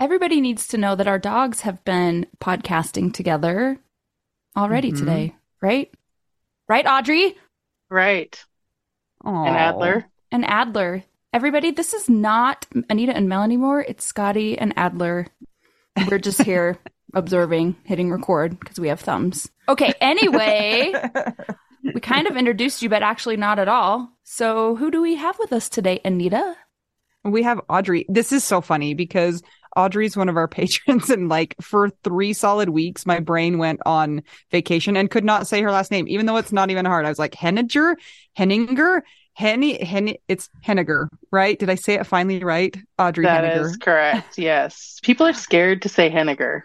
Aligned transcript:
Everybody 0.00 0.40
needs 0.40 0.66
to 0.68 0.78
know 0.78 0.96
that 0.96 1.06
our 1.06 1.18
dogs 1.18 1.60
have 1.60 1.84
been 1.84 2.26
podcasting 2.40 3.12
together 3.12 3.78
already 4.56 4.92
Mhm. 4.92 4.98
today, 4.98 5.36
right? 5.60 5.92
Right, 6.68 6.86
Audry 6.86 7.36
Right. 7.90 8.42
Aw. 9.24 9.44
And 9.44 9.56
Adler. 9.56 10.06
and 10.32 10.44
Adler. 10.46 11.04
Everybody, 11.34 11.70
this 11.70 11.92
is 11.92 12.08
not 12.08 12.66
Anita 12.88 13.14
and 13.14 13.28
Mel 13.28 13.42
anymore. 13.42 13.84
It's 13.86 14.04
Scotty 14.04 14.56
and 14.58 14.72
Adler. 14.76 15.26
We're 16.08 16.18
just 16.18 16.42
here 16.42 16.78
observing, 17.14 17.76
hitting 17.84 18.10
record 18.10 18.58
because 18.58 18.80
we 18.80 18.88
have 18.88 19.00
thumbs. 19.00 19.50
Okay, 19.68 19.92
anyway, 20.00 20.92
we 21.94 22.00
kind 22.00 22.26
of 22.26 22.36
introduced 22.36 22.80
you, 22.80 22.88
but 22.88 23.02
actually 23.02 23.36
not 23.36 23.58
at 23.58 23.68
all. 23.68 24.10
So, 24.22 24.76
who 24.76 24.90
do 24.90 25.02
we 25.02 25.16
have 25.16 25.38
with 25.38 25.52
us 25.52 25.68
today, 25.68 26.00
Anita? 26.04 26.56
We 27.24 27.42
have 27.42 27.60
Audry. 27.68 28.06
This 28.08 28.32
is 28.32 28.44
so 28.44 28.60
funny 28.62 28.94
because 28.94 29.42
Audry's 29.76 30.16
one 30.16 30.28
of 30.28 30.36
our 30.36 30.48
patrons, 30.58 31.10
and 31.10 31.28
like 31.28 31.54
for 31.60 31.90
three 32.04 32.32
solid 32.32 32.68
weeks, 32.70 33.06
my 33.06 33.20
brain 33.20 33.58
went 33.58 33.80
on 33.86 34.22
vacation 34.50 34.96
and 34.96 35.10
could 35.10 35.24
not 35.24 35.46
say 35.46 35.62
her 35.62 35.70
last 35.70 35.90
name, 35.90 36.06
even 36.08 36.26
though 36.26 36.36
it's 36.36 36.52
not 36.52 36.70
even 36.70 36.84
hard. 36.84 37.06
I 37.06 37.08
was 37.08 37.18
like 37.18 37.34
Henninger, 37.34 37.96
Henninger, 38.34 39.04
Henny, 39.34 39.82
Henny. 39.84 40.18
It's 40.28 40.48
Henniger, 40.66 41.08
right? 41.30 41.58
Did 41.58 41.70
I 41.70 41.76
say 41.76 41.94
it 41.94 42.06
finally 42.06 42.42
right? 42.44 42.76
Audry 42.98 43.22
That 43.24 43.44
Henniger. 43.44 43.64
is 43.66 43.76
correct. 43.76 44.38
Yes. 44.38 44.98
People 45.02 45.26
are 45.26 45.32
scared 45.32 45.82
to 45.82 45.88
say 45.88 46.10
Henniger. 46.10 46.62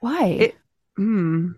Why? 0.00 0.24
It- 0.26 0.56
Hmm. 0.96 1.48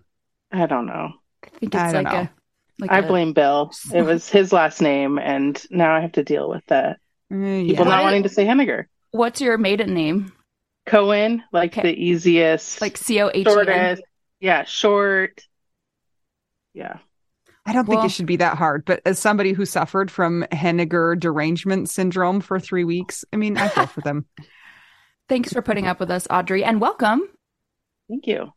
I 0.50 0.64
don't 0.64 0.86
know. 0.86 1.10
I 1.44 1.48
think 1.58 1.74
I 1.74 1.84
it's 1.84 1.92
don't 1.92 2.04
like 2.04 2.12
know. 2.14 2.20
a. 2.20 2.30
Like 2.78 2.90
I 2.90 2.98
a- 3.00 3.06
blame 3.06 3.34
Bill. 3.34 3.70
It 3.92 4.00
was 4.02 4.30
his 4.30 4.50
last 4.50 4.80
name, 4.80 5.18
and 5.18 5.62
now 5.70 5.94
I 5.94 6.00
have 6.00 6.12
to 6.12 6.24
deal 6.24 6.48
with 6.48 6.64
that. 6.68 6.96
Uh, 7.30 7.36
People 7.66 7.84
not 7.84 8.02
wanting 8.02 8.22
to 8.22 8.28
say 8.30 8.46
Henniger. 8.46 8.86
What's 9.16 9.40
your 9.40 9.56
maiden 9.58 9.94
name? 9.94 10.32
Cohen, 10.86 11.42
like 11.52 11.72
Okay. 11.72 11.82
the 11.92 11.94
easiest, 12.00 12.80
Like 12.80 12.96
C 12.96 13.20
O 13.20 13.28
H 13.28 13.34
E 13.34 13.38
N. 13.40 13.44
shortest. 13.44 14.02
Yeah, 14.40 14.64
short. 14.64 15.42
Yeah. 16.74 16.98
I 17.64 17.72
don't 17.72 17.86
think 17.86 17.96
Well- 17.98 18.06
it 18.06 18.10
should 18.10 18.26
be 18.26 18.36
that 18.36 18.56
hard, 18.58 18.84
but 18.84 19.00
as 19.04 19.18
somebody 19.18 19.52
who 19.52 19.64
suffered 19.64 20.10
from 20.10 20.44
Henniger 20.52 21.18
derangement 21.18 21.90
syndrome 21.90 22.40
for 22.40 22.60
three 22.60 22.84
weeks, 22.84 23.24
I 23.32 23.36
mean, 23.36 23.56
I 23.56 23.66
feel 23.68 23.86
for 23.86 24.02
them. 24.02 24.26
Thanks 25.28 25.52
for 25.52 25.62
putting 25.62 25.86
up 25.88 25.98
with 25.98 26.10
us, 26.10 26.26
Audry, 26.28 26.62
and 26.64 26.80
welcome. 26.80 27.22
Thank 28.08 28.28
you. 28.28 28.52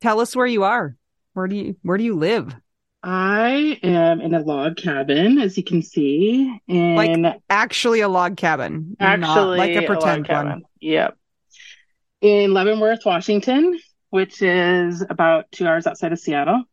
Tell 0.00 0.20
us 0.20 0.34
where 0.34 0.46
you 0.46 0.62
are. 0.62 0.96
Where 1.34 1.46
do 1.48 1.56
you 1.56 1.76
where 1.82 1.98
do 1.98 2.04
you 2.04 2.14
live? 2.16 2.54
I 3.02 3.78
am 3.82 4.20
in 4.20 4.34
a 4.34 4.40
log 4.40 4.76
cabin, 4.76 5.38
as 5.38 5.56
you 5.56 5.62
can 5.62 5.82
see, 5.82 6.60
and 6.68 7.34
Actually, 7.48 8.00
a 8.00 8.08
log 8.08 8.36
cabin, 8.36 8.96
actually 8.98 9.20
not 9.20 9.58
like 9.58 9.70
a 9.72 9.74
log 9.80 9.86
pretend 9.86 10.26
cabin. 10.26 10.50
one. 10.50 10.62
Yep. 10.80 11.16
In 12.22 12.52
Leavenworth, 12.54 13.04
Washington, 13.06 13.78
which 14.10 14.42
is 14.42 15.02
about 15.08 15.50
two 15.52 15.66
hours 15.66 15.86
outside 15.86 16.12
of 16.12 16.18
Seattle. 16.18 16.64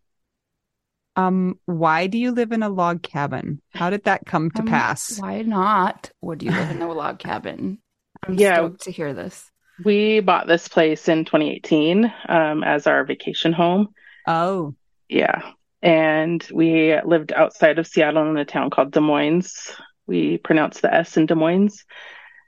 Um, 1.16 1.60
why 1.66 2.08
do 2.08 2.18
you 2.18 2.32
live 2.32 2.52
in 2.52 2.64
a 2.64 2.70
log 2.70 3.04
cabin? 3.04 3.62
How 3.72 3.92
did 3.92 4.06
that 4.06 4.26
come 4.26 4.50
to 4.52 4.62
Um, 4.62 4.68
pass? 4.68 5.20
Why 5.20 5.44
not? 5.44 6.10
Would 6.22 6.42
you 6.42 6.50
live 6.52 6.72
in 6.72 6.82
a 6.82 6.92
log 6.92 7.20
cabin? 7.20 7.78
I'm 8.28 8.34
Yeah. 8.36 8.56
stoked 8.56 8.82
to 8.84 8.92
hear 8.92 9.14
this. 9.14 9.52
We 9.84 10.22
bought 10.22 10.48
this 10.48 10.68
place 10.68 11.08
in 11.10 11.26
2018 11.26 12.12
um, 12.30 12.64
as 12.64 12.88
our 12.88 13.04
vacation 13.04 13.54
home. 13.54 13.90
Oh, 14.26 14.74
Yeah. 15.10 15.52
And 15.84 16.42
we 16.54 16.98
lived 17.04 17.34
outside 17.34 17.78
of 17.78 17.86
Seattle 17.86 18.30
in 18.30 18.38
a 18.38 18.46
town 18.46 18.70
called 18.70 18.94
Des 18.94 19.02
Moines. 19.02 19.76
We 20.08 20.38
pronounce 20.38 20.80
the 20.80 20.94
S 20.94 21.18
in 21.18 21.26
Des 21.26 21.36
Moines. 21.36 21.84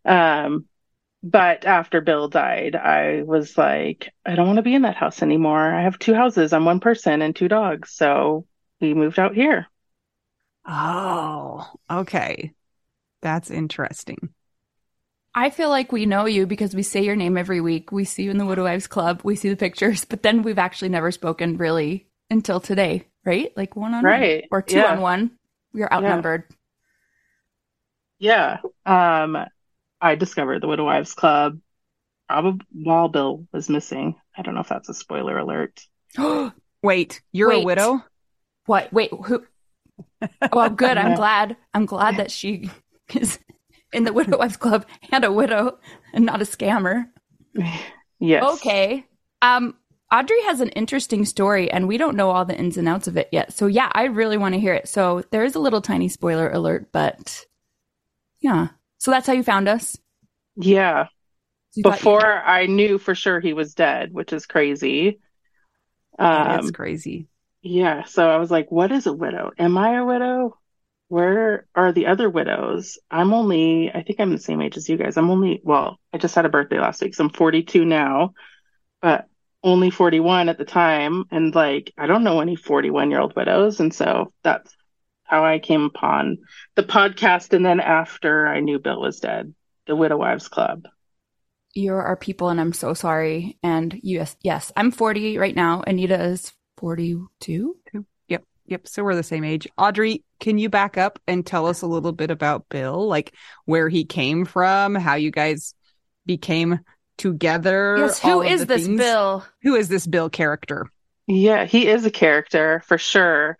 Um, 0.05 0.67
but 1.21 1.65
after 1.65 1.99
Bill 1.99 2.29
died, 2.29 2.77
I 2.77 3.23
was 3.23 3.57
like, 3.57 4.13
I 4.25 4.35
don't 4.35 4.47
want 4.47 4.57
to 4.57 4.63
be 4.63 4.73
in 4.73 4.83
that 4.83 4.95
house 4.95 5.21
anymore. 5.21 5.59
I 5.59 5.81
have 5.81 5.99
two 5.99 6.13
houses. 6.13 6.53
I'm 6.53 6.63
one 6.63 6.79
person 6.79 7.21
and 7.21 7.35
two 7.35 7.49
dogs. 7.49 7.91
So 7.91 8.45
we 8.79 8.93
moved 8.93 9.19
out 9.19 9.35
here. 9.35 9.67
oh, 10.65 11.69
okay. 11.91 12.53
That's 13.21 13.51
interesting. 13.51 14.29
I 15.33 15.49
feel 15.49 15.67
like 15.69 15.91
we 15.91 16.05
know 16.05 16.25
you 16.25 16.47
because 16.47 16.73
we 16.73 16.83
say 16.83 17.03
your 17.03 17.17
name 17.17 17.37
every 17.37 17.59
week. 17.59 17.91
We 17.91 18.05
see 18.05 18.23
you 18.23 18.31
in 18.31 18.37
the 18.37 18.45
Widow 18.45 18.63
Wives 18.63 18.87
Club. 18.87 19.19
We 19.25 19.35
see 19.35 19.49
the 19.49 19.57
pictures, 19.57 20.05
but 20.05 20.23
then 20.23 20.41
we've 20.41 20.57
actually 20.57 20.89
never 20.89 21.11
spoken 21.11 21.57
really 21.57 22.07
until 22.30 22.60
today, 22.60 23.07
right? 23.25 23.51
Like 23.56 23.75
one 23.75 23.94
on 23.94 24.04
one 24.04 24.12
Right. 24.12 24.45
or 24.51 24.62
two 24.62 24.77
Yeah. 24.77 24.94
on 24.94 25.01
one. 25.01 25.31
We 25.74 25.83
are 25.83 25.92
outnumbered. 25.92 26.44
Yeah. 28.19 28.57
Um, 28.86 29.38
I 30.01 30.16
discovered 30.16 30.62
the 30.62 30.68
Widow 30.68 30.86
Wives 30.86 31.13
Club 31.13 31.60
probably 32.27 32.66
while 32.74 33.07
Bill 33.10 33.45
was 33.51 33.69
missing. 33.69 34.16
I 34.38 34.42
don't 34.42 34.54
know 34.56 34.62
if 34.62 34.69
that's 34.69 34.89
a 34.89 34.94
spoiler 34.94 35.38
alert. 35.38 35.81
Wait, 36.83 37.22
you're 37.31 37.51
a 37.51 37.63
widow? 37.63 38.04
what? 38.66 38.92
Wait, 38.94 39.12
who? 39.12 39.45
Well, 40.54 40.69
good. 40.69 40.98
I'm 40.98 41.16
glad. 41.16 41.57
I'm 41.74 41.86
glad 41.86 42.18
that 42.18 42.31
she 42.31 42.69
is 43.13 43.39
in 43.94 44.04
the 44.06 44.13
Widow 44.13 44.38
Wives 44.38 44.57
Club 44.57 44.86
and 45.12 45.24
a 45.24 45.31
widow 45.31 45.78
and 46.13 46.25
not 46.25 46.42
a 46.42 46.45
scammer. 46.45 47.10
Yes. 48.18 48.44
Okay. 48.56 49.06
Um, 49.42 49.75
Audrey 50.13 50.42
has 50.44 50.62
an 50.62 50.69
interesting 50.69 51.25
story, 51.25 51.69
and 51.72 51.88
we 51.88 51.98
don't 51.98 52.16
know 52.16 52.30
all 52.30 52.46
the 52.46 52.57
ins 52.57 52.78
and 52.78 52.88
outs 52.88 53.07
of 53.07 53.18
it 53.18 53.30
yet. 53.31 53.54
So, 53.54 53.68
yeah, 53.68 53.90
I 53.94 54.06
really 54.06 54.38
want 54.38 54.54
to 54.54 54.60
hear 54.60 54.74
it. 54.74 54.88
So, 54.88 55.24
there 55.31 55.44
is 55.44 55.56
a 55.56 55.60
little 55.60 55.81
tiny 55.81 56.10
spoiler 56.10 56.50
alert, 56.50 56.90
but 56.92 57.46
yeah. 58.40 58.69
So, 59.00 59.12
that's 59.12 59.28
how 59.28 59.34
you 59.34 59.44
found 59.44 59.68
us. 59.68 59.98
Yeah. 60.56 61.07
You 61.75 61.84
Before 61.84 62.25
I 62.25 62.68
knew 62.68 62.98
for 62.98 63.16
sure 63.16 63.40
he 63.40 63.54
was 63.54 63.75
dead, 63.75 64.13
which 64.13 64.34
is 64.34 64.46
crazy. 64.46 65.19
That's 66.44 66.69
Um, 66.69 66.72
crazy. 66.72 67.28
yeah. 67.62 68.04
So 68.06 68.30
I 68.30 68.38
was 68.38 68.52
like, 68.52 68.72
what 68.72 68.92
is 68.92 69.07
a 69.07 69.13
widow? 69.13 69.52
Am 69.57 69.78
I 69.78 69.98
a 69.98 70.06
widow? 70.06 70.60
Where 71.10 71.68
are 71.75 71.92
the 71.94 72.07
other 72.07 72.30
widows? 72.30 73.00
I'm 73.12 73.34
only, 73.34 73.92
I 73.94 74.04
think 74.04 74.19
I'm 74.19 74.31
the 74.31 74.40
same 74.40 74.62
age 74.62 74.78
as 74.78 74.90
you 74.90 74.98
guys. 74.98 75.18
I'm 75.18 75.30
only, 75.30 75.62
well, 75.63 76.00
I 76.13 76.18
just 76.18 76.36
had 76.36 76.46
a 76.46 76.50
birthday 76.50 76.80
last 76.80 77.02
week, 77.02 77.16
so 77.16 77.24
I'm 77.25 77.30
42 77.31 77.86
now, 77.86 78.34
but 79.02 79.28
only 79.65 79.89
41 79.89 80.47
at 80.47 80.57
the 80.57 80.63
time. 80.63 81.25
And 81.31 81.53
like, 81.53 81.91
I 81.97 82.07
don't 82.07 82.23
know 82.23 82.39
any 82.39 82.56
41 82.56 83.12
year 83.12 83.19
old 83.19 83.35
widows. 83.35 83.81
And 83.81 83.94
so 83.94 84.31
that's 84.44 84.73
how 85.23 85.44
I 85.44 85.59
came 85.59 85.83
upon 85.83 86.38
the 86.75 86.83
podcast. 86.83 87.51
And 87.51 87.65
then 87.65 87.79
after 87.81 88.47
I 88.47 88.59
knew 88.62 88.79
Bill 88.79 89.01
was 89.01 89.19
dead, 89.19 89.53
the 89.88 89.95
Widow 89.95 90.17
Wives 90.17 90.47
Club. 90.47 90.88
You're 91.73 92.01
our 92.01 92.15
people, 92.15 92.47
and 92.47 92.62
I'm 92.62 92.71
so 92.71 92.94
sorry. 92.94 93.57
And 93.62 94.00
yes, 94.01 94.38
yes, 94.41 94.71
I'm 94.77 94.91
40 94.91 95.38
right 95.39 95.56
now. 95.56 95.83
Anita 95.85 96.23
is 96.23 96.53
42. 96.77 97.75
Yep. 98.29 98.44
Yep. 98.68 98.88
So 98.88 99.03
we're 99.03 99.15
the 99.15 99.23
same 99.23 99.44
age. 99.44 99.68
Audry, 99.77 100.23
can 100.39 100.57
you 100.57 100.69
back 100.69 100.97
up 100.97 101.19
and 101.27 101.45
tell 101.45 101.65
us 101.65 101.81
a 101.81 101.88
little 101.88 102.13
bit 102.13 102.31
about 102.31 102.69
Bill? 102.69 103.07
Like 103.07 103.33
where 103.65 103.89
he 103.89 104.06
came 104.06 104.45
from, 104.45 104.95
how 104.95 105.15
you 105.15 105.31
guys 105.31 105.73
became 106.25 106.79
together? 107.17 107.95
Yes, 108.00 108.23
all 108.23 108.31
who 108.31 108.41
of 108.41 108.47
is 108.51 108.59
the 108.62 108.65
this 108.67 108.85
things? 108.85 109.00
Bill? 109.00 109.45
Who 109.63 109.75
is 109.75 109.88
this 109.89 110.06
Bill 110.07 110.29
character? 110.29 110.88
Yeah, 111.27 111.65
he 111.65 111.88
is 111.88 112.06
a 112.06 112.12
character 112.12 112.81
for 112.85 112.97
sure. 112.97 113.57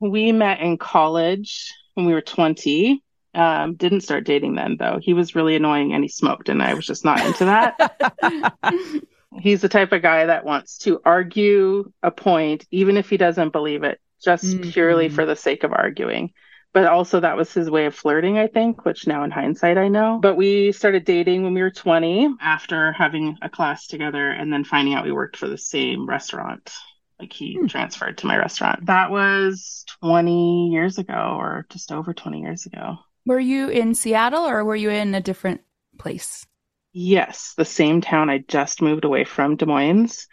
We 0.00 0.30
met 0.32 0.60
in 0.60 0.78
college 0.78 1.72
when 1.94 2.06
we 2.06 2.12
were 2.12 2.20
20. 2.20 3.02
Um, 3.34 3.74
didn't 3.74 4.00
start 4.00 4.24
dating 4.24 4.54
then 4.54 4.76
though. 4.78 4.98
He 5.00 5.12
was 5.14 5.34
really 5.34 5.54
annoying 5.56 5.92
and 5.92 6.02
he 6.02 6.08
smoked, 6.08 6.48
and 6.48 6.62
I 6.62 6.74
was 6.74 6.86
just 6.86 7.04
not 7.04 7.24
into 7.24 7.44
that. 7.46 9.02
He's 9.40 9.60
the 9.60 9.68
type 9.68 9.92
of 9.92 10.02
guy 10.02 10.26
that 10.26 10.44
wants 10.44 10.78
to 10.78 11.00
argue 11.04 11.92
a 12.02 12.10
point, 12.10 12.66
even 12.70 12.96
if 12.96 13.10
he 13.10 13.16
doesn't 13.18 13.52
believe 13.52 13.82
it, 13.84 14.00
just 14.24 14.60
purely 14.62 15.08
Mhm. 15.10 15.12
for 15.12 15.26
the 15.26 15.36
sake 15.36 15.64
of 15.64 15.72
arguing. 15.72 16.32
But 16.78 16.86
also, 16.86 17.18
that 17.18 17.36
was 17.36 17.52
his 17.52 17.68
way 17.68 17.86
of 17.86 17.94
flirting, 17.96 18.38
I 18.38 18.46
think, 18.46 18.84
which 18.84 19.08
now 19.08 19.24
in 19.24 19.32
hindsight 19.32 19.76
I 19.78 19.88
know. 19.88 20.20
But 20.22 20.36
we 20.36 20.70
started 20.70 21.04
dating 21.04 21.42
when 21.42 21.52
we 21.52 21.60
were 21.60 21.72
20 21.72 22.36
after 22.40 22.92
having 22.92 23.36
a 23.42 23.48
class 23.50 23.88
together 23.88 24.30
and 24.30 24.52
then 24.52 24.62
finding 24.62 24.94
out 24.94 25.04
we 25.04 25.10
worked 25.10 25.36
for 25.36 25.48
the 25.48 25.58
same 25.58 26.08
restaurant. 26.08 26.72
Like 27.18 27.32
he 27.32 27.54
Hmm. 27.54 27.66
transferred 27.66 28.18
to 28.18 28.28
my 28.28 28.36
restaurant. 28.36 28.86
That 28.86 29.10
was 29.10 29.84
20 30.00 30.68
years 30.68 30.98
ago 30.98 31.34
or 31.36 31.66
just 31.68 31.90
over 31.90 32.14
20 32.14 32.42
years 32.42 32.64
ago. 32.66 32.98
Were 33.26 33.40
you 33.40 33.70
in 33.70 33.96
Seattle 33.96 34.44
or 34.44 34.64
were 34.64 34.76
you 34.76 34.90
in 34.90 35.16
a 35.16 35.20
different 35.20 35.62
place? 35.98 36.46
Yes, 36.92 37.54
the 37.56 37.64
same 37.64 38.02
town 38.02 38.30
I 38.30 38.38
just 38.46 38.82
moved 38.82 39.04
away 39.04 39.24
from, 39.24 39.56
Des 39.56 39.66
Moines, 39.66 40.28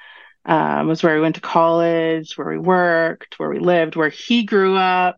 um, 0.46 0.88
was 0.90 1.02
where 1.02 1.16
we 1.16 1.22
went 1.22 1.36
to 1.38 1.42
college, 1.42 2.38
where 2.38 2.50
we 2.50 2.60
worked, 2.60 3.40
where 3.40 3.50
we 3.50 3.58
lived, 3.58 3.96
where 3.96 4.10
he 4.10 4.44
grew 4.44 4.76
up. 4.76 5.18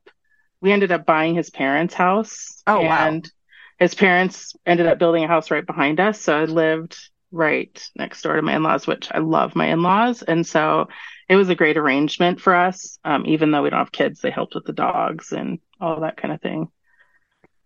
We 0.61 0.71
ended 0.71 0.91
up 0.91 1.05
buying 1.05 1.35
his 1.35 1.49
parents' 1.49 1.93
house. 1.93 2.61
Oh, 2.65 2.81
wow. 2.81 3.07
And 3.07 3.31
his 3.79 3.93
parents 3.93 4.55
ended 4.65 4.87
up 4.87 4.97
building 4.97 5.23
a 5.23 5.27
house 5.27 5.51
right 5.51 5.65
behind 5.65 5.99
us. 5.99 6.19
So 6.19 6.37
I 6.37 6.45
lived 6.45 6.97
right 7.31 7.81
next 7.95 8.21
door 8.21 8.35
to 8.35 8.41
my 8.41 8.55
in 8.55 8.63
laws, 8.63 8.87
which 8.87 9.09
I 9.11 9.19
love 9.19 9.55
my 9.55 9.67
in 9.67 9.83
laws. 9.83 10.23
And 10.23 10.45
so 10.45 10.87
it 11.29 11.35
was 11.35 11.49
a 11.49 11.55
great 11.55 11.77
arrangement 11.77 12.41
for 12.41 12.55
us. 12.55 12.97
Um, 13.03 13.25
even 13.25 13.51
though 13.51 13.61
we 13.61 13.69
don't 13.69 13.79
have 13.79 13.91
kids, 13.91 14.21
they 14.21 14.31
helped 14.31 14.55
with 14.55 14.65
the 14.65 14.73
dogs 14.73 15.31
and 15.31 15.59
all 15.79 16.01
that 16.01 16.17
kind 16.17 16.33
of 16.33 16.41
thing. 16.41 16.69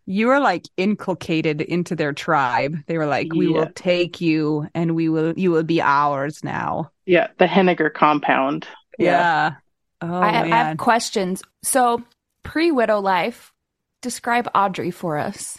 You 0.06 0.28
were 0.28 0.40
like 0.40 0.66
inculcated 0.78 1.62
into 1.62 1.96
their 1.96 2.12
tribe. 2.12 2.76
They 2.88 2.98
were 2.98 3.06
like, 3.06 3.34
"We 3.34 3.48
will 3.48 3.72
take 3.74 4.20
you, 4.20 4.68
and 4.74 4.96
we 4.96 5.10
will. 5.10 5.34
You 5.38 5.52
will 5.52 5.64
be 5.64 5.80
ours 5.80 6.44
now." 6.44 6.92
Yeah, 7.06 7.28
the 7.38 7.46
Henniger 7.46 7.94
compound. 7.94 8.68
Yeah. 8.98 9.54
Oh 10.02 10.20
I, 10.20 10.42
I 10.42 10.48
have 10.48 10.78
questions. 10.78 11.44
So, 11.62 12.02
pre 12.44 12.72
widow 12.72 13.00
life, 13.00 13.54
describe 14.02 14.52
Audry 14.54 14.94
for 14.94 15.18
us. 15.18 15.58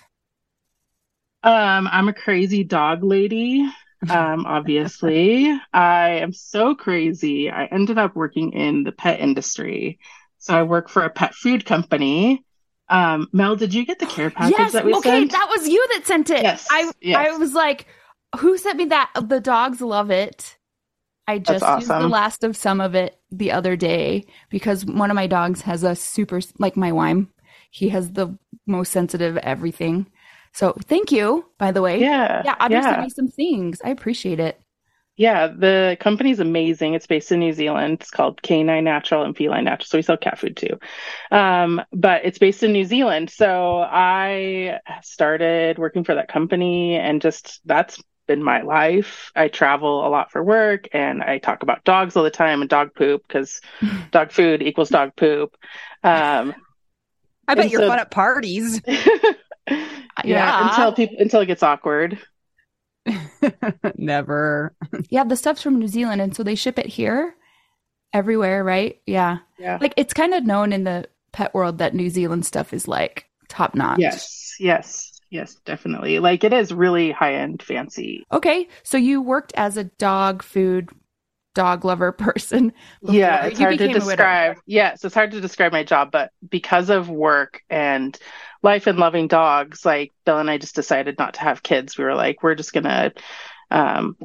Um, 1.43 1.89
I'm 1.91 2.09
a 2.09 2.13
crazy 2.13 2.65
dog 2.65 3.03
lady. 3.03 3.69
Um, 4.09 4.47
obviously, 4.47 5.59
I 5.73 6.11
am 6.21 6.33
so 6.33 6.75
crazy. 6.75 7.51
I 7.51 7.67
ended 7.67 7.99
up 7.99 8.15
working 8.15 8.53
in 8.53 8.85
the 8.85 8.93
pet 8.93 9.21
industry. 9.21 9.99
So 10.39 10.55
I 10.55 10.63
work 10.63 10.89
for 10.89 11.05
a 11.05 11.11
pet 11.11 11.35
food 11.35 11.65
company. 11.65 12.45
Um, 12.89 13.29
Mel, 13.33 13.57
did 13.57 13.73
you 13.73 13.87
get 13.87 13.99
the 13.99 14.07
care 14.07 14.31
package 14.31 14.59
yes. 14.59 14.73
that 14.73 14.85
we 14.85 14.95
okay, 14.95 15.21
sent? 15.21 15.33
that 15.33 15.49
was 15.57 15.69
you 15.69 15.87
that 15.95 16.07
sent 16.07 16.31
it. 16.31 16.43
Yes, 16.43 16.67
I 16.71 16.91
yes. 17.01 17.17
I 17.17 17.37
was 17.39 17.55
like, 17.55 17.87
who 18.39 18.59
sent 18.59 18.77
me 18.77 18.87
that? 18.87 19.11
The 19.21 19.41
dogs 19.41 19.81
love 19.81 20.11
it. 20.11 20.59
I 21.27 21.39
just 21.39 21.73
used 21.73 21.99
the 21.99 22.09
last 22.09 22.45
of 22.45 22.57
some 22.57 22.81
of 22.81 22.95
it 22.95 23.19
the 23.31 23.53
other 23.53 23.77
day 23.77 24.27
because 24.51 24.85
one 24.85 25.11
of 25.11 25.15
my 25.15 25.27
dogs 25.27 25.63
has 25.63 25.85
a 25.85 25.95
super 25.95 26.41
like 26.59 26.77
my 26.77 26.93
Wime. 26.93 27.31
He 27.71 27.89
has 27.91 28.13
the 28.13 28.37
most 28.67 28.93
sensitive 28.93 29.37
everything. 29.39 30.07
So 30.53 30.73
thank 30.85 31.11
you, 31.13 31.47
by 31.59 31.73
the 31.73 31.83
way. 31.83 31.99
yeah, 32.01 32.43
Yeah, 32.43 32.57
Audry 32.57 32.71
yeah. 32.71 32.83
sent 32.83 33.01
me 33.01 33.09
some 33.09 33.29
things. 33.29 33.81
I 33.85 33.91
appreciate 33.91 34.41
it. 34.41 34.61
Yeah, 35.17 35.49
the 35.49 35.97
company's 36.01 36.41
amazing. 36.41 36.95
It's 36.95 37.07
based 37.07 37.31
in 37.33 37.41
New 37.41 37.53
Zealand. 37.53 37.99
It's 38.01 38.11
called 38.11 38.41
K9 38.41 38.83
Natural 38.83 39.25
and 39.25 39.37
Feline 39.37 39.65
Natural. 39.65 39.87
So 39.87 39.99
we 39.99 40.03
sell 40.03 40.17
cat 40.17 40.39
food 40.39 40.57
too. 40.57 40.79
Um, 41.31 41.83
but 41.93 42.25
it's 42.25 42.39
based 42.39 42.63
in 42.63 42.73
New 42.73 42.85
Zealand. 42.87 43.29
So 43.31 43.81
I 43.81 44.81
started 45.03 45.79
working 45.79 46.05
for 46.05 46.15
that 46.15 46.29
company 46.29 46.97
and 46.97 47.21
just 47.21 47.61
that's 47.67 48.03
been 48.33 48.43
my 48.43 48.63
life. 48.63 49.31
I 49.37 49.49
travel 49.49 50.07
a 50.07 50.09
lot 50.09 50.33
for 50.33 50.43
work 50.43 50.89
and 50.93 51.23
I 51.23 51.39
talk 51.39 51.63
about 51.63 51.85
dogs 51.85 52.17
all 52.17 52.23
the 52.25 52.31
time 52.31 52.61
and 52.63 52.71
dog 52.71 52.95
poop 52.95 53.23
because 53.29 53.61
dog 54.11 54.33
food 54.33 54.63
equals 54.63 54.89
dog 54.89 55.15
poop. 55.17 55.55
Um, 56.03 56.55
I 57.49 57.55
bet 57.55 57.71
you're 57.71 57.83
so- 57.83 57.89
fun 57.89 57.99
at 57.99 58.11
parties. 58.11 58.81
yeah, 58.87 59.87
Yeah. 60.25 60.69
until 60.71 60.93
people 60.93 61.17
until 61.21 61.41
it 61.43 61.47
gets 61.47 61.63
awkward. 61.63 62.19
Never. 63.97 64.75
Yeah, 65.11 65.25
the 65.25 65.37
stuff's 65.37 65.61
from 65.63 65.79
New 65.79 65.89
Zealand, 65.89 66.21
and 66.21 66.35
so 66.35 66.43
they 66.43 66.55
ship 66.55 66.79
it 66.79 66.87
here, 66.87 67.35
everywhere, 68.13 68.63
right? 68.65 69.01
Yeah, 69.07 69.39
Yeah. 69.59 69.79
like 69.81 69.95
it's 69.97 70.15
kind 70.15 70.35
of 70.35 70.45
known 70.45 70.73
in 70.73 70.85
the 70.85 71.09
pet 71.33 71.53
world 71.53 71.79
that 71.79 71.95
New 71.95 72.09
Zealand 72.11 72.47
stuff 72.47 72.73
is 72.73 72.87
like 72.87 73.27
top 73.49 73.75
notch. 73.75 73.99
Yes, 73.99 74.55
yes, 74.61 75.12
yes, 75.33 75.57
definitely. 75.65 76.19
Like 76.19 76.45
it 76.45 76.53
is 76.53 76.73
really 76.73 77.11
high 77.11 77.35
end, 77.35 77.63
fancy. 77.63 78.25
Okay, 78.31 78.69
so 78.83 78.99
you 78.99 79.23
worked 79.23 79.53
as 79.57 79.77
a 79.77 79.85
dog 79.85 80.43
food, 80.43 80.91
dog 81.55 81.85
lover 81.85 82.13
person. 82.13 82.73
Yeah, 83.03 83.47
it's 83.47 83.59
hard 83.59 83.79
to 83.79 83.85
became 83.85 84.03
a 84.03 84.05
widow. 84.05 84.07
describe. 84.09 84.59
Yes, 84.67 85.05
it's 85.05 85.15
hard 85.15 85.33
to 85.33 85.41
describe 85.41 85.73
my 85.73 85.83
job, 85.83 86.11
but 86.13 86.31
because 86.49 86.91
of 86.91 87.09
work 87.09 87.63
and 87.71 88.17
life 88.63 88.87
and 88.87 88.99
loving 88.99 89.27
dogs, 89.27 89.85
like 89.85 90.13
Bill 90.25 90.39
and 90.39 90.51
I 90.51 90.59
just 90.59 90.75
decided 90.75 91.19
not 91.19 91.35
to 91.35 91.41
have 91.41 91.63
kids. 91.63 91.97
We 91.97 92.05
were 92.05 92.15
like, 92.15 92.43
we're 92.43 92.55
just 92.55 92.75
gonna 92.75 93.13
um, 93.71 94.17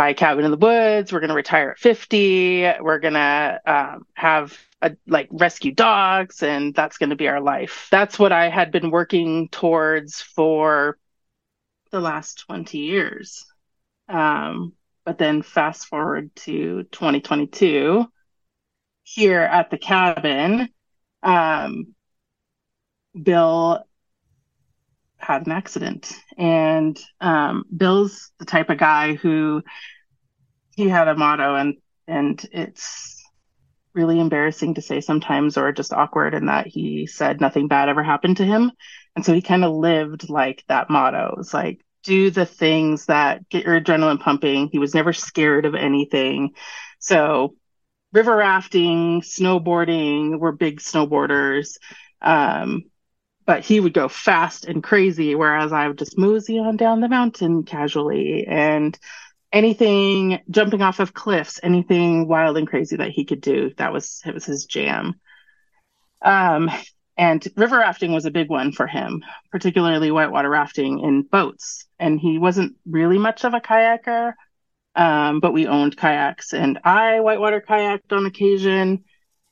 buy 0.00 0.08
a 0.08 0.14
cabin 0.14 0.46
in 0.46 0.50
the 0.50 0.56
woods. 0.56 1.12
We're 1.12 1.20
gonna 1.20 1.34
retire 1.34 1.72
at 1.72 1.78
fifty. 1.78 2.62
We're 2.80 3.00
gonna 3.00 3.60
um, 3.66 4.06
have 4.14 4.58
a, 4.80 4.96
like 5.06 5.28
rescue 5.30 5.72
dogs, 5.72 6.42
and 6.42 6.74
that's 6.74 6.96
gonna 6.96 7.16
be 7.16 7.28
our 7.28 7.42
life. 7.42 7.86
That's 7.90 8.18
what 8.18 8.32
I 8.32 8.48
had 8.48 8.72
been 8.72 8.90
working 8.90 9.50
towards 9.50 10.22
for 10.22 10.96
the 11.90 12.00
last 12.00 12.46
twenty 12.46 12.78
years. 12.78 13.44
Um, 14.08 14.72
but 15.04 15.18
then 15.18 15.42
fast 15.42 15.86
forward 15.86 16.34
to 16.36 16.84
2022 16.84 18.06
here 19.02 19.42
at 19.42 19.68
the 19.68 19.76
cabin 19.76 20.70
um, 21.22 21.94
bill 23.22 23.84
had 25.20 25.46
an 25.46 25.52
accident 25.52 26.12
and 26.38 26.98
um, 27.20 27.64
bill's 27.74 28.30
the 28.38 28.44
type 28.44 28.70
of 28.70 28.78
guy 28.78 29.14
who 29.14 29.62
he 30.76 30.88
had 30.88 31.08
a 31.08 31.16
motto 31.16 31.54
and 31.56 31.76
and 32.06 32.44
it's 32.52 33.22
really 33.94 34.20
embarrassing 34.20 34.74
to 34.74 34.82
say 34.82 35.00
sometimes 35.00 35.56
or 35.56 35.72
just 35.72 35.92
awkward 35.92 36.34
in 36.34 36.46
that 36.46 36.66
he 36.66 37.06
said 37.06 37.40
nothing 37.40 37.68
bad 37.68 37.88
ever 37.88 38.02
happened 38.02 38.36
to 38.36 38.44
him 38.44 38.70
and 39.16 39.24
so 39.24 39.32
he 39.32 39.42
kind 39.42 39.64
of 39.64 39.72
lived 39.72 40.28
like 40.28 40.64
that 40.68 40.88
motto 40.90 41.32
it 41.32 41.38
was 41.38 41.52
like 41.52 41.80
do 42.02 42.30
the 42.30 42.46
things 42.46 43.06
that 43.06 43.48
get 43.48 43.64
your 43.64 43.80
adrenaline 43.80 44.20
pumping. 44.20 44.68
He 44.70 44.78
was 44.78 44.94
never 44.94 45.12
scared 45.12 45.66
of 45.66 45.74
anything. 45.74 46.54
So, 46.98 47.54
river 48.12 48.36
rafting, 48.36 49.20
snowboarding, 49.22 50.38
we're 50.38 50.52
big 50.52 50.80
snowboarders. 50.80 51.76
Um, 52.22 52.84
but 53.50 53.64
he 53.64 53.80
would 53.80 53.92
go 53.92 54.06
fast 54.06 54.64
and 54.64 54.80
crazy, 54.80 55.34
whereas 55.34 55.72
I 55.72 55.88
would 55.88 55.98
just 55.98 56.16
mosey 56.16 56.60
on 56.60 56.76
down 56.76 57.00
the 57.00 57.08
mountain 57.08 57.64
casually 57.64 58.46
and 58.46 58.96
anything 59.52 60.38
jumping 60.48 60.82
off 60.82 61.00
of 61.00 61.14
cliffs, 61.14 61.58
anything 61.60 62.28
wild 62.28 62.56
and 62.58 62.68
crazy 62.68 62.94
that 62.94 63.10
he 63.10 63.24
could 63.24 63.40
do. 63.40 63.72
That 63.76 63.92
was 63.92 64.22
it 64.24 64.34
was 64.34 64.44
his 64.44 64.66
jam. 64.66 65.18
Um, 66.22 66.70
and 67.16 67.44
river 67.56 67.78
rafting 67.78 68.12
was 68.12 68.24
a 68.24 68.30
big 68.30 68.48
one 68.48 68.70
for 68.70 68.86
him, 68.86 69.24
particularly 69.50 70.12
whitewater 70.12 70.48
rafting 70.48 71.00
in 71.00 71.22
boats. 71.22 71.88
And 71.98 72.20
he 72.20 72.38
wasn't 72.38 72.76
really 72.86 73.18
much 73.18 73.44
of 73.44 73.52
a 73.52 73.60
kayaker, 73.60 74.34
um, 74.94 75.40
but 75.40 75.52
we 75.52 75.66
owned 75.66 75.96
kayaks, 75.96 76.52
and 76.52 76.78
I 76.84 77.18
whitewater 77.18 77.60
kayaked 77.60 78.12
on 78.12 78.26
occasion. 78.26 79.02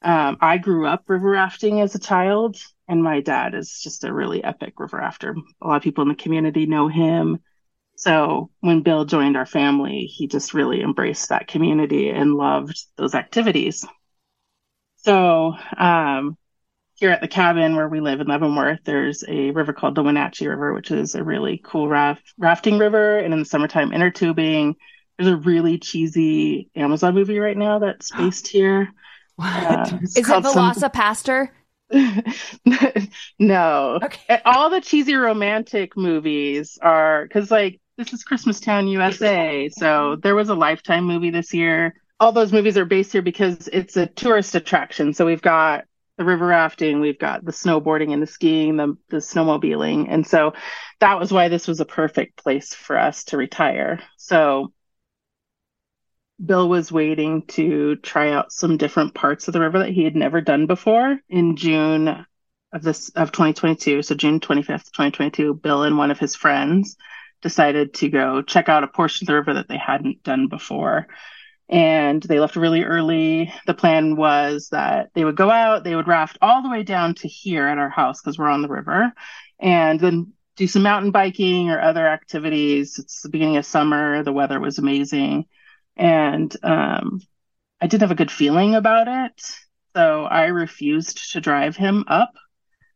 Um, 0.02 0.36
I 0.40 0.58
grew 0.58 0.86
up 0.86 1.02
river 1.08 1.30
rafting 1.30 1.80
as 1.80 1.96
a 1.96 1.98
child, 1.98 2.58
and 2.88 3.02
my 3.02 3.20
dad 3.20 3.54
is 3.54 3.80
just 3.82 4.04
a 4.04 4.12
really 4.12 4.42
epic 4.42 4.80
river 4.80 4.96
rafter. 4.96 5.36
A 5.60 5.66
lot 5.66 5.76
of 5.76 5.82
people 5.82 6.02
in 6.02 6.08
the 6.08 6.14
community 6.14 6.66
know 6.66 6.88
him. 6.88 7.38
So 7.96 8.50
when 8.60 8.82
Bill 8.82 9.04
joined 9.04 9.36
our 9.36 9.46
family, 9.46 10.04
he 10.04 10.26
just 10.26 10.54
really 10.54 10.80
embraced 10.80 11.28
that 11.28 11.48
community 11.48 12.08
and 12.10 12.34
loved 12.34 12.80
those 12.96 13.14
activities. 13.14 13.84
So 14.96 15.54
um, 15.76 16.38
here 16.94 17.10
at 17.10 17.20
the 17.20 17.28
cabin 17.28 17.76
where 17.76 17.88
we 17.88 18.00
live 18.00 18.20
in 18.20 18.26
Leavenworth, 18.26 18.80
there's 18.84 19.22
a 19.28 19.50
river 19.50 19.72
called 19.72 19.94
the 19.94 20.02
Wenatchee 20.02 20.48
River, 20.48 20.72
which 20.72 20.90
is 20.90 21.14
a 21.14 21.22
really 21.22 21.60
cool 21.64 21.88
raft 21.88 22.22
rafting 22.38 22.78
river. 22.78 23.18
And 23.18 23.32
in 23.32 23.40
the 23.40 23.44
summertime, 23.44 23.92
inner 23.92 24.10
tubing. 24.10 24.76
There's 25.16 25.30
a 25.30 25.36
really 25.36 25.78
cheesy 25.78 26.70
Amazon 26.76 27.14
movie 27.14 27.38
right 27.38 27.56
now 27.56 27.80
that's 27.80 28.10
based 28.16 28.48
here. 28.48 28.92
What? 29.36 29.46
Uh, 29.46 29.98
is 30.02 30.16
it 30.16 30.24
VelociPastor? 30.24 31.46
Some... 31.46 31.54
no. 33.38 33.98
Okay. 34.02 34.40
All 34.44 34.70
the 34.70 34.80
cheesy 34.80 35.14
romantic 35.14 35.96
movies 35.96 36.78
are 36.82 37.24
because 37.24 37.50
like 37.50 37.80
this 37.96 38.12
is 38.12 38.24
Christmastown, 38.24 38.90
USA. 38.90 39.68
So 39.70 40.16
there 40.22 40.34
was 40.34 40.48
a 40.48 40.54
Lifetime 40.54 41.04
movie 41.04 41.30
this 41.30 41.52
year. 41.52 41.94
All 42.20 42.32
those 42.32 42.52
movies 42.52 42.76
are 42.76 42.84
based 42.84 43.12
here 43.12 43.22
because 43.22 43.68
it's 43.72 43.96
a 43.96 44.06
tourist 44.06 44.54
attraction. 44.54 45.14
So 45.14 45.26
we've 45.26 45.42
got 45.42 45.84
the 46.16 46.24
river 46.24 46.46
rafting, 46.46 47.00
we've 47.00 47.18
got 47.18 47.44
the 47.44 47.52
snowboarding 47.52 48.12
and 48.12 48.20
the 48.20 48.26
skiing, 48.26 48.76
the, 48.76 48.96
the 49.08 49.18
snowmobiling. 49.18 50.06
And 50.10 50.26
so 50.26 50.52
that 51.00 51.18
was 51.18 51.32
why 51.32 51.48
this 51.48 51.68
was 51.68 51.80
a 51.80 51.84
perfect 51.84 52.42
place 52.42 52.74
for 52.74 52.98
us 52.98 53.24
to 53.24 53.36
retire. 53.36 54.00
So 54.16 54.72
Bill 56.44 56.68
was 56.68 56.92
waiting 56.92 57.42
to 57.48 57.96
try 57.96 58.32
out 58.32 58.52
some 58.52 58.76
different 58.76 59.14
parts 59.14 59.48
of 59.48 59.54
the 59.54 59.60
river 59.60 59.80
that 59.80 59.90
he 59.90 60.04
had 60.04 60.16
never 60.16 60.40
done 60.40 60.66
before 60.66 61.18
in 61.28 61.56
June 61.56 62.26
of 62.72 62.82
this 62.82 63.08
of 63.10 63.32
2022. 63.32 64.02
So 64.02 64.14
June 64.14 64.40
25th, 64.40 64.90
2022, 64.92 65.54
Bill 65.54 65.82
and 65.82 65.98
one 65.98 66.10
of 66.10 66.18
his 66.18 66.36
friends 66.36 66.96
decided 67.42 67.94
to 67.94 68.08
go 68.08 68.42
check 68.42 68.68
out 68.68 68.84
a 68.84 68.88
portion 68.88 69.24
of 69.24 69.28
the 69.28 69.34
river 69.34 69.54
that 69.54 69.68
they 69.68 69.78
hadn't 69.78 70.22
done 70.22 70.48
before 70.48 71.06
and 71.68 72.22
they 72.22 72.40
left 72.40 72.56
really 72.56 72.82
early. 72.84 73.52
The 73.66 73.74
plan 73.74 74.16
was 74.16 74.68
that 74.70 75.10
they 75.14 75.24
would 75.24 75.36
go 75.36 75.50
out, 75.50 75.84
they 75.84 75.94
would 75.94 76.08
raft 76.08 76.38
all 76.40 76.62
the 76.62 76.70
way 76.70 76.82
down 76.82 77.14
to 77.16 77.28
here 77.28 77.66
at 77.66 77.78
our 77.78 77.90
house 77.90 78.20
because 78.20 78.38
we're 78.38 78.48
on 78.48 78.62
the 78.62 78.68
river, 78.68 79.12
and 79.60 80.00
then 80.00 80.32
do 80.56 80.66
some 80.66 80.82
mountain 80.82 81.10
biking 81.10 81.70
or 81.70 81.80
other 81.80 82.06
activities. 82.06 82.98
It's 82.98 83.22
the 83.22 83.28
beginning 83.28 83.58
of 83.58 83.66
summer, 83.66 84.22
the 84.22 84.32
weather 84.32 84.58
was 84.58 84.78
amazing, 84.78 85.46
and 85.98 86.54
um, 86.62 87.20
I 87.80 87.86
didn't 87.86 88.02
have 88.02 88.12
a 88.12 88.14
good 88.14 88.30
feeling 88.30 88.74
about 88.74 89.08
it, 89.08 89.42
so 89.94 90.24
I 90.24 90.46
refused 90.46 91.32
to 91.32 91.40
drive 91.40 91.76
him 91.76 92.04
up. 92.06 92.32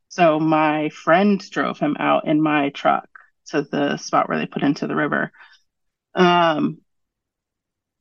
So 0.09 0.39
my 0.39 0.91
friend 0.91 1.41
drove 1.51 1.79
him 1.79 1.97
out 1.99 2.27
in 2.27 2.41
my 2.41 2.71
truck 2.71 3.09
to 3.47 3.63
the 3.63 3.97
spot 3.97 4.29
where 4.29 4.39
they 4.39 4.47
put 4.47 4.63
into 4.63 4.87
the 4.87 4.95
river. 4.95 5.33
Um, 6.15 6.79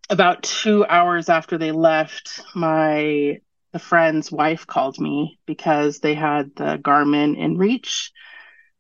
about 0.10 0.44
two 0.44 0.86
hours 0.86 1.30
after 1.30 1.58
they 1.58 1.72
left, 1.72 2.42
my 2.54 3.40
the 3.72 3.80
friend's 3.80 4.30
wife 4.30 4.68
called 4.68 5.00
me 5.00 5.40
because 5.46 6.00
they 6.00 6.14
had 6.14 6.54
the 6.58 6.78
Garmin 6.78 7.40
inReach, 7.40 8.10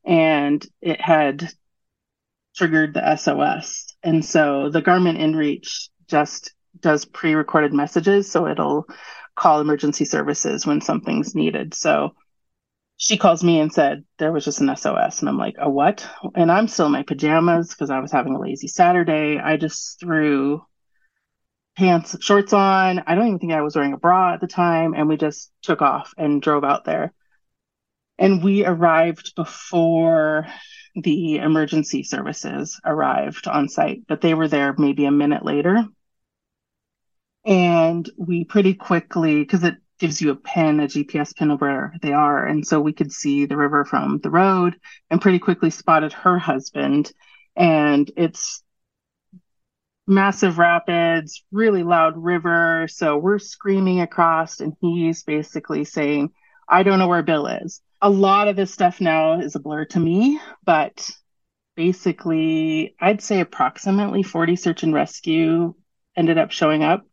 and 0.04 0.66
it 0.82 1.00
had 1.00 1.50
triggered 2.56 2.94
the 2.94 3.16
SOS. 3.16 3.96
And 4.04 4.25
so 4.25 4.70
the 4.70 4.82
Garmin 4.82 5.18
InReach 5.18 5.90
just 6.12 6.53
does 6.80 7.06
pre-recorded 7.06 7.74
messages 7.74 8.32
so 8.32 8.48
it'll 8.48 8.86
call 9.36 9.60
emergency 9.60 10.06
services 10.06 10.65
when 10.65 10.82
something's 10.82 11.36
needed. 11.36 11.74
So 11.74 12.12
she 12.98 13.18
calls 13.18 13.44
me 13.44 13.60
and 13.60 13.74
said 13.74 14.03
there 14.20 14.32
was 14.32 14.46
just 14.46 14.62
an 14.62 14.75
SOS 14.75 15.22
and 15.22 15.30
I'm 15.30 15.38
like, 15.38 15.56
"A 15.58 15.70
what?" 15.70 16.08
And 16.36 16.51
I'm 16.51 16.68
still 16.68 16.86
in 16.86 16.91
my 16.91 17.03
pajamas 17.03 17.70
because 17.70 17.89
I 17.89 18.00
was 18.00 18.12
having 18.12 18.36
a 18.36 18.39
lazy 18.39 18.68
Saturday. 18.68 19.39
I 19.39 19.58
just 19.58 20.00
threw 20.00 20.63
pants, 21.77 22.15
shorts 22.22 22.53
on. 22.53 23.03
I 23.08 23.15
don't 23.15 23.27
even 23.27 23.39
think 23.39 23.53
I 23.53 23.62
was 23.62 23.75
wearing 23.75 23.94
a 23.94 23.98
bra 23.98 24.34
at 24.34 24.41
the 24.41 24.48
time. 24.48 24.94
And 24.94 25.08
we 25.08 25.18
just 25.18 25.51
took 25.63 25.82
off 25.82 26.13
and 26.18 26.41
drove 26.41 26.63
out 26.63 26.86
there. 26.86 27.13
And 28.20 28.44
we 28.44 28.65
arrived 28.65 29.34
before 29.36 30.48
the 30.94 31.38
emergency 31.38 32.03
services 32.03 32.80
arrived 32.86 33.48
on 33.48 33.70
site, 33.70 34.03
but 34.08 34.22
they 34.22 34.34
were 34.34 34.48
there 34.48 34.75
maybe 34.77 35.06
a 35.06 35.12
minute 35.12 35.44
later. 35.44 35.86
And 37.45 38.10
we 38.17 38.45
pretty 38.45 38.74
quickly, 38.74 39.39
because 39.39 39.63
it 39.63 39.75
gives 40.00 40.21
you 40.21 40.31
a 40.31 40.36
pin, 40.36 40.79
a 40.79 40.88
GPS 40.88 41.36
pin 41.36 41.51
of 41.51 41.62
where 41.62 41.93
they 42.01 42.13
are. 42.13 42.45
And 42.45 42.65
so 42.65 42.79
we 42.79 42.93
could 42.93 43.12
see 43.12 43.45
the 43.45 43.57
river 43.57 43.86
from 43.86 44.19
the 44.19 44.29
road 44.29 44.79
and 45.10 45.21
pretty 45.21 45.39
quickly 45.39 45.69
spotted 45.69 46.13
her 46.13 46.38
husband. 46.38 47.12
And 47.55 48.10
it's 48.17 48.63
massive 50.07 50.57
rapids, 50.57 51.43
really 51.51 51.83
loud 51.83 52.17
river. 52.17 52.88
So 52.89 53.17
we're 53.17 53.39
screaming 53.39 54.01
across, 54.01 54.60
and 54.60 54.74
he's 54.81 55.24
basically 55.24 55.83
saying, 55.86 56.31
I 56.67 56.83
don't 56.83 57.00
know 57.00 57.07
where 57.07 57.24
Bill 57.24 57.48
is. 57.48 57.81
A 58.01 58.10
lot 58.10 58.48
of 58.48 58.55
this 58.55 58.74
stuff 58.74 59.01
now 59.01 59.39
is 59.39 59.55
a 59.55 59.60
blur 59.60 59.86
to 59.86 60.00
me, 60.00 60.39
but 60.65 61.10
basically, 61.75 62.95
I'd 63.00 63.21
say 63.21 63.39
approximately 63.39 64.24
40 64.24 64.55
search 64.55 64.83
and 64.83 64.93
rescue 64.93 65.75
ended 66.15 66.38
up 66.38 66.51
showing 66.51 66.83
up 66.83 67.05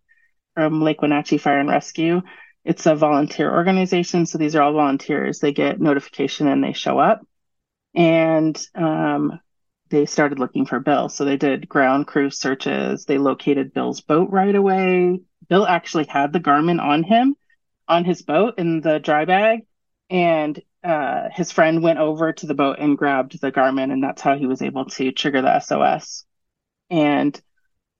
from 0.58 0.82
Lake 0.82 1.00
Wenatchee 1.00 1.38
Fire 1.38 1.60
and 1.60 1.68
Rescue. 1.68 2.20
It's 2.64 2.86
a 2.86 2.96
volunteer 2.96 3.48
organization, 3.48 4.26
so 4.26 4.38
these 4.38 4.56
are 4.56 4.62
all 4.62 4.72
volunteers. 4.72 5.38
They 5.38 5.52
get 5.52 5.80
notification 5.80 6.48
and 6.48 6.64
they 6.64 6.72
show 6.72 6.98
up. 6.98 7.24
And 7.94 8.60
um, 8.74 9.38
they 9.88 10.04
started 10.06 10.40
looking 10.40 10.66
for 10.66 10.80
Bill. 10.80 11.08
So 11.10 11.24
they 11.24 11.36
did 11.36 11.68
ground 11.68 12.08
crew 12.08 12.30
searches. 12.30 13.04
They 13.04 13.18
located 13.18 13.72
Bill's 13.72 14.00
boat 14.00 14.30
right 14.32 14.52
away. 14.52 15.20
Bill 15.48 15.64
actually 15.64 16.06
had 16.06 16.32
the 16.32 16.40
Garmin 16.40 16.82
on 16.82 17.04
him, 17.04 17.36
on 17.86 18.04
his 18.04 18.22
boat 18.22 18.54
in 18.58 18.80
the 18.80 18.98
dry 18.98 19.26
bag. 19.26 19.60
And 20.10 20.60
uh, 20.82 21.28
his 21.32 21.52
friend 21.52 21.84
went 21.84 22.00
over 22.00 22.32
to 22.32 22.46
the 22.48 22.54
boat 22.54 22.78
and 22.80 22.98
grabbed 22.98 23.40
the 23.40 23.52
Garmin, 23.52 23.92
and 23.92 24.02
that's 24.02 24.22
how 24.22 24.36
he 24.36 24.46
was 24.46 24.60
able 24.60 24.86
to 24.86 25.12
trigger 25.12 25.40
the 25.40 25.60
SOS. 25.60 26.24
And 26.90 27.40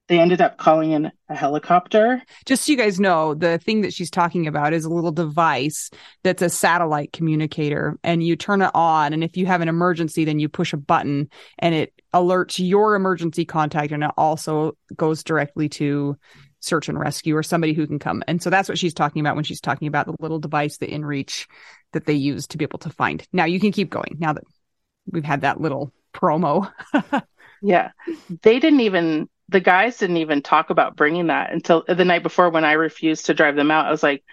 they 0.09 0.19
ended 0.19 0.41
up 0.41 0.57
calling 0.57 0.91
in 0.91 1.11
a 1.29 1.35
helicopter. 1.35 2.21
Just 2.45 2.65
so 2.65 2.71
you 2.71 2.77
guys 2.77 2.99
know, 2.99 3.35
the 3.35 3.59
thing 3.59 3.81
that 3.81 3.93
she's 3.93 4.09
talking 4.09 4.47
about 4.47 4.73
is 4.73 4.83
a 4.83 4.89
little 4.89 5.11
device 5.11 5.91
that's 6.23 6.41
a 6.41 6.49
satellite 6.49 7.13
communicator, 7.13 7.97
and 8.03 8.23
you 8.23 8.35
turn 8.35 8.63
it 8.63 8.71
on. 8.73 9.13
And 9.13 9.23
if 9.23 9.37
you 9.37 9.45
have 9.45 9.61
an 9.61 9.69
emergency, 9.69 10.25
then 10.25 10.39
you 10.39 10.49
push 10.49 10.73
a 10.73 10.77
button 10.77 11.29
and 11.59 11.75
it 11.75 11.93
alerts 12.11 12.57
your 12.57 12.95
emergency 12.95 13.45
contact, 13.45 13.91
and 13.91 14.03
it 14.03 14.11
also 14.17 14.75
goes 14.95 15.23
directly 15.23 15.69
to 15.69 16.17
search 16.59 16.89
and 16.89 16.99
rescue 16.99 17.37
or 17.37 17.43
somebody 17.43 17.73
who 17.73 17.85
can 17.85 17.99
come. 17.99 18.23
And 18.27 18.41
so 18.41 18.49
that's 18.49 18.67
what 18.67 18.79
she's 18.79 18.95
talking 18.95 19.21
about 19.21 19.35
when 19.35 19.45
she's 19.45 19.61
talking 19.61 19.87
about 19.87 20.07
the 20.07 20.15
little 20.19 20.39
device, 20.39 20.77
the 20.77 20.87
InReach 20.87 21.45
that 21.93 22.05
they 22.05 22.13
use 22.13 22.47
to 22.47 22.57
be 22.57 22.65
able 22.65 22.79
to 22.79 22.89
find. 22.89 23.25
Now 23.31 23.45
you 23.45 23.59
can 23.59 23.71
keep 23.71 23.91
going 23.91 24.17
now 24.19 24.33
that 24.33 24.43
we've 25.05 25.23
had 25.23 25.41
that 25.41 25.61
little 25.61 25.93
promo. 26.13 26.71
yeah. 27.61 27.91
They 28.41 28.59
didn't 28.59 28.81
even 28.81 29.29
the 29.49 29.59
guys 29.59 29.97
didn't 29.97 30.17
even 30.17 30.41
talk 30.41 30.69
about 30.69 30.95
bringing 30.95 31.27
that 31.27 31.51
until 31.51 31.83
the 31.87 32.05
night 32.05 32.23
before 32.23 32.49
when 32.49 32.65
I 32.65 32.73
refused 32.73 33.25
to 33.25 33.33
drive 33.33 33.55
them 33.55 33.71
out. 33.71 33.87
I 33.87 33.91
was 33.91 34.03
like, 34.03 34.23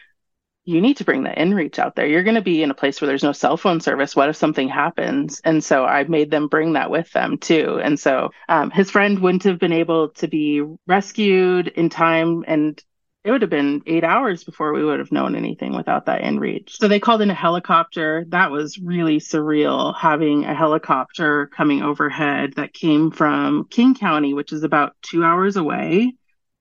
you 0.64 0.80
need 0.80 0.96
to 0.96 1.04
bring 1.04 1.22
the 1.22 1.30
inReach 1.30 1.78
out 1.78 1.94
there. 1.94 2.06
You're 2.06 2.24
going 2.24 2.34
to 2.34 2.42
be 2.42 2.62
in 2.62 2.72
a 2.72 2.74
place 2.74 3.00
where 3.00 3.06
there's 3.06 3.22
no 3.22 3.32
cell 3.32 3.56
phone 3.56 3.80
service. 3.80 4.16
What 4.16 4.28
if 4.28 4.36
something 4.36 4.68
happens? 4.68 5.40
And 5.44 5.62
so 5.62 5.84
I 5.84 6.02
made 6.04 6.30
them 6.30 6.48
bring 6.48 6.72
that 6.72 6.90
with 6.90 7.10
them 7.12 7.38
too. 7.38 7.80
And 7.82 7.98
so 7.98 8.30
um, 8.48 8.70
his 8.70 8.90
friend 8.90 9.20
wouldn't 9.20 9.44
have 9.44 9.60
been 9.60 9.72
able 9.72 10.10
to 10.14 10.26
be 10.26 10.62
rescued 10.86 11.68
in 11.68 11.88
time. 11.88 12.44
And 12.48 12.82
it 13.26 13.32
would 13.32 13.42
have 13.42 13.50
been 13.50 13.82
eight 13.86 14.04
hours 14.04 14.44
before 14.44 14.72
we 14.72 14.84
would 14.84 15.00
have 15.00 15.10
known 15.10 15.34
anything 15.34 15.74
without 15.74 16.06
that 16.06 16.22
inReach. 16.22 16.70
So 16.70 16.86
they 16.86 17.00
called 17.00 17.22
in 17.22 17.30
a 17.30 17.34
helicopter. 17.34 18.24
That 18.28 18.52
was 18.52 18.78
really 18.78 19.18
surreal 19.18 19.96
having 19.96 20.44
a 20.44 20.54
helicopter 20.54 21.48
coming 21.48 21.82
overhead 21.82 22.52
that 22.54 22.72
came 22.72 23.10
from 23.10 23.66
King 23.68 23.96
County, 23.96 24.32
which 24.32 24.52
is 24.52 24.62
about 24.62 24.94
two 25.02 25.24
hours 25.24 25.56
away 25.56 26.14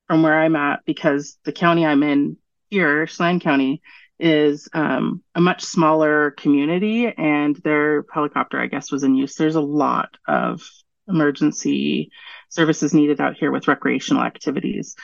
from 0.08 0.24
where 0.24 0.40
I'm 0.40 0.56
at, 0.56 0.84
because 0.86 1.38
the 1.46 1.52
county 1.52 1.86
I'm 1.86 2.02
in 2.02 2.38
here, 2.72 3.06
Chelan 3.06 3.42
County, 3.42 3.84
is 4.18 4.68
um, 4.74 5.22
a 5.36 5.42
much 5.42 5.64
smaller 5.64 6.32
community, 6.32 7.06
and 7.16 7.56
their 7.58 8.06
helicopter, 8.12 8.60
I 8.60 8.66
guess, 8.66 8.92
was 8.92 9.04
in 9.04 9.14
use. 9.14 9.36
There's 9.36 9.54
a 9.54 9.62
lot 9.62 10.18
of 10.28 10.68
emergency 11.08 12.10
services 12.50 12.92
needed 12.92 13.22
out 13.22 13.36
here 13.36 13.52
with 13.52 13.68
recreational 13.68 14.24
activities. 14.24 14.96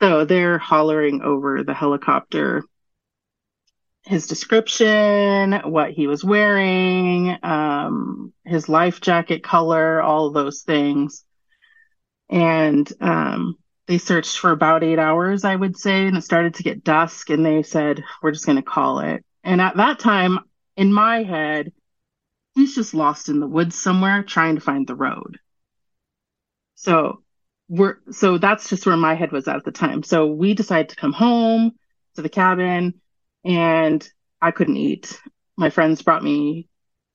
So 0.00 0.24
they're 0.24 0.58
hollering 0.58 1.22
over 1.22 1.64
the 1.64 1.74
helicopter 1.74 2.64
his 4.06 4.28
description, 4.28 5.52
what 5.64 5.90
he 5.90 6.06
was 6.06 6.22
wearing, 6.24 7.36
um, 7.42 8.32
his 8.44 8.68
life 8.68 9.00
jacket 9.00 9.42
color, 9.42 10.00
all 10.00 10.30
those 10.30 10.62
things. 10.62 11.24
And 12.30 12.90
um, 13.00 13.56
they 13.88 13.98
searched 13.98 14.38
for 14.38 14.52
about 14.52 14.84
eight 14.84 15.00
hours, 15.00 15.44
I 15.44 15.56
would 15.56 15.76
say, 15.76 16.06
and 16.06 16.16
it 16.16 16.22
started 16.22 16.54
to 16.54 16.62
get 16.62 16.84
dusk. 16.84 17.30
And 17.30 17.44
they 17.44 17.64
said, 17.64 18.04
We're 18.22 18.30
just 18.30 18.46
going 18.46 18.56
to 18.56 18.62
call 18.62 19.00
it. 19.00 19.24
And 19.42 19.60
at 19.60 19.76
that 19.76 19.98
time, 19.98 20.38
in 20.76 20.92
my 20.92 21.24
head, 21.24 21.72
he's 22.54 22.76
just 22.76 22.94
lost 22.94 23.28
in 23.28 23.40
the 23.40 23.48
woods 23.48 23.76
somewhere 23.76 24.22
trying 24.22 24.54
to 24.54 24.60
find 24.60 24.86
the 24.86 24.94
road. 24.94 25.38
So 26.76 27.22
we're 27.68 27.98
so 28.10 28.38
that's 28.38 28.68
just 28.68 28.86
where 28.86 28.96
my 28.96 29.14
head 29.14 29.32
was 29.32 29.48
at, 29.48 29.64
the 29.64 29.72
time. 29.72 30.02
So 30.02 30.26
we 30.26 30.54
decided 30.54 30.90
to 30.90 30.96
come 30.96 31.12
home 31.12 31.72
to 32.14 32.22
the 32.22 32.28
cabin 32.28 32.94
and 33.44 34.08
I 34.40 34.50
couldn't 34.50 34.76
eat. 34.76 35.20
My 35.56 35.70
friends 35.70 36.02
brought 36.02 36.22
me 36.22 36.68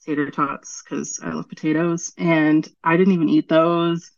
tater 0.06 0.30
tots 0.32 0.84
because 0.84 1.20
I 1.24 1.32
love 1.32 1.48
potatoes 1.48 2.12
and 2.18 2.68
I 2.84 2.98
didn't 2.98 3.14
even 3.14 3.30
eat 3.30 3.48
those. 3.48 4.12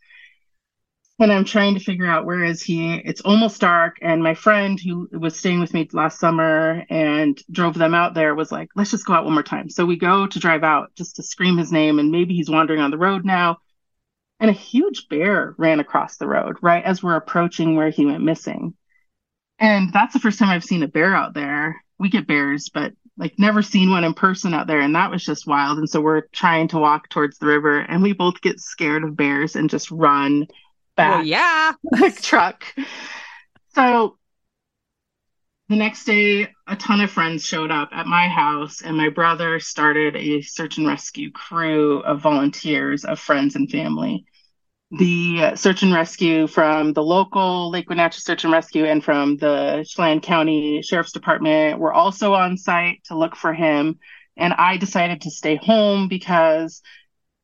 And 1.20 1.32
I'm 1.32 1.46
trying 1.46 1.76
to 1.76 1.80
figure 1.80 2.08
out 2.08 2.26
where 2.26 2.44
is 2.44 2.64
he. 2.64 2.96
It's 2.96 3.22
almost 3.22 3.62
dark, 3.62 3.98
and 4.02 4.24
my 4.24 4.34
friend 4.34 4.80
who 4.80 5.08
was 5.12 5.38
staying 5.38 5.60
with 5.60 5.74
me 5.74 5.88
last 5.94 6.20
summer 6.20 6.84
and 6.90 7.40
drove 7.52 7.76
them 7.76 7.94
out 7.94 8.16
there 8.16 8.34
was 8.34 8.52
like, 8.52 8.70
"Let's 8.76 8.90
just 8.92 9.06
go 9.06 9.14
out 9.14 9.24
one 9.24 9.34
more 9.34 9.44
time." 9.44 9.70
So 9.70 9.86
we 9.86 9.96
go 9.96 10.26
to 10.26 10.40
drive 10.40 10.64
out 10.64 10.92
just 10.96 11.16
to 11.18 11.24
scream 11.24 11.58
his 11.58 11.72
name, 11.72 12.00
and 12.00 12.12
maybe 12.12 12.34
he's 12.34 12.50
wandering 12.50 12.82
on 12.82 12.90
the 12.90 12.98
road 12.98 13.26
now 13.26 13.60
and 14.40 14.50
a 14.50 14.54
huge 14.54 15.08
bear 15.10 15.56
ran 15.58 15.80
across 15.80 16.18
the 16.18 16.28
road 16.28 16.58
right 16.62 16.84
as 16.84 17.02
we're 17.02 17.16
approaching 17.16 17.76
where 17.76 17.90
he 17.90 18.06
went 18.06 18.24
missing. 18.24 18.74
And 19.60 19.94
that's 19.94 20.14
the 20.14 20.20
first 20.20 20.40
time 20.40 20.50
I've 20.50 20.64
seen 20.64 20.84
a 20.84 20.88
bear 20.88 21.16
out 21.16 21.34
there. 21.34 21.82
We 22.00 22.10
get 22.10 22.28
bears, 22.28 22.70
but 22.70 22.94
like 23.18 23.38
never 23.38 23.62
seen 23.62 23.92
one 23.92 24.04
in 24.04 24.14
person 24.14 24.54
out 24.54 24.68
there. 24.68 24.80
And 24.80 24.96
that 24.96 25.12
was 25.12 25.24
just 25.24 25.48
wild. 25.48 25.78
And 25.78 25.90
so 25.90 26.02
we're 26.02 26.24
trying 26.34 26.68
to 26.70 26.80
walk 26.80 27.10
towards 27.10 27.38
the 27.38 27.46
river 27.46 27.80
and 27.80 28.02
we 28.02 28.14
both 28.14 28.42
get 28.42 28.60
scared 28.60 29.04
of 29.04 29.16
bears 29.16 29.56
and 29.56 29.70
just 29.70 29.92
run 29.92 30.48
back. 30.96 31.18
Well, 31.18 31.26
yeah. 31.26 31.74
Like 31.92 32.22
truck. 32.22 32.66
So 33.76 34.18
the 35.74 35.80
next 35.80 36.06
day, 36.06 36.48
a 36.68 36.76
ton 36.76 37.02
of 37.02 37.12
friends 37.12 37.46
showed 37.46 37.72
up 37.72 37.90
at 37.92 38.06
my 38.06 38.28
house, 38.28 38.82
and 38.82 38.96
my 38.96 39.10
brother 39.10 39.60
started 39.60 40.16
a 40.16 40.42
search 40.42 40.78
and 40.78 40.88
rescue 40.88 41.32
crew 41.32 42.00
of 42.02 42.22
volunteers, 42.22 43.04
of 43.06 43.20
friends 43.20 43.56
and 43.56 43.70
family 43.70 44.26
the 44.94 45.56
search 45.56 45.82
and 45.82 45.92
rescue 45.94 46.46
from 46.46 46.94
the 46.94 47.02
local 47.02 47.72
Lake 47.72 47.90
Wenatchee 47.90 48.22
Search 48.22 48.44
and 48.44 48.54
Rescue 48.54 48.86
and 48.86 49.04
from 49.04 49.38
the 49.38 49.84
Chelan 49.90 50.22
County 50.22 50.84
Sheriff's 50.84 51.12
Department 51.12 51.80
were 51.80 51.92
also 51.92 52.34
on 52.34 52.58
site 52.58 53.04
to 53.06 53.18
look 53.18 53.36
for 53.36 53.54
him. 53.54 53.98
And 54.38 54.54
I 54.54 54.78
decided 54.78 55.22
to 55.22 55.32
stay 55.32 55.56
home 55.56 56.08
because 56.08 56.84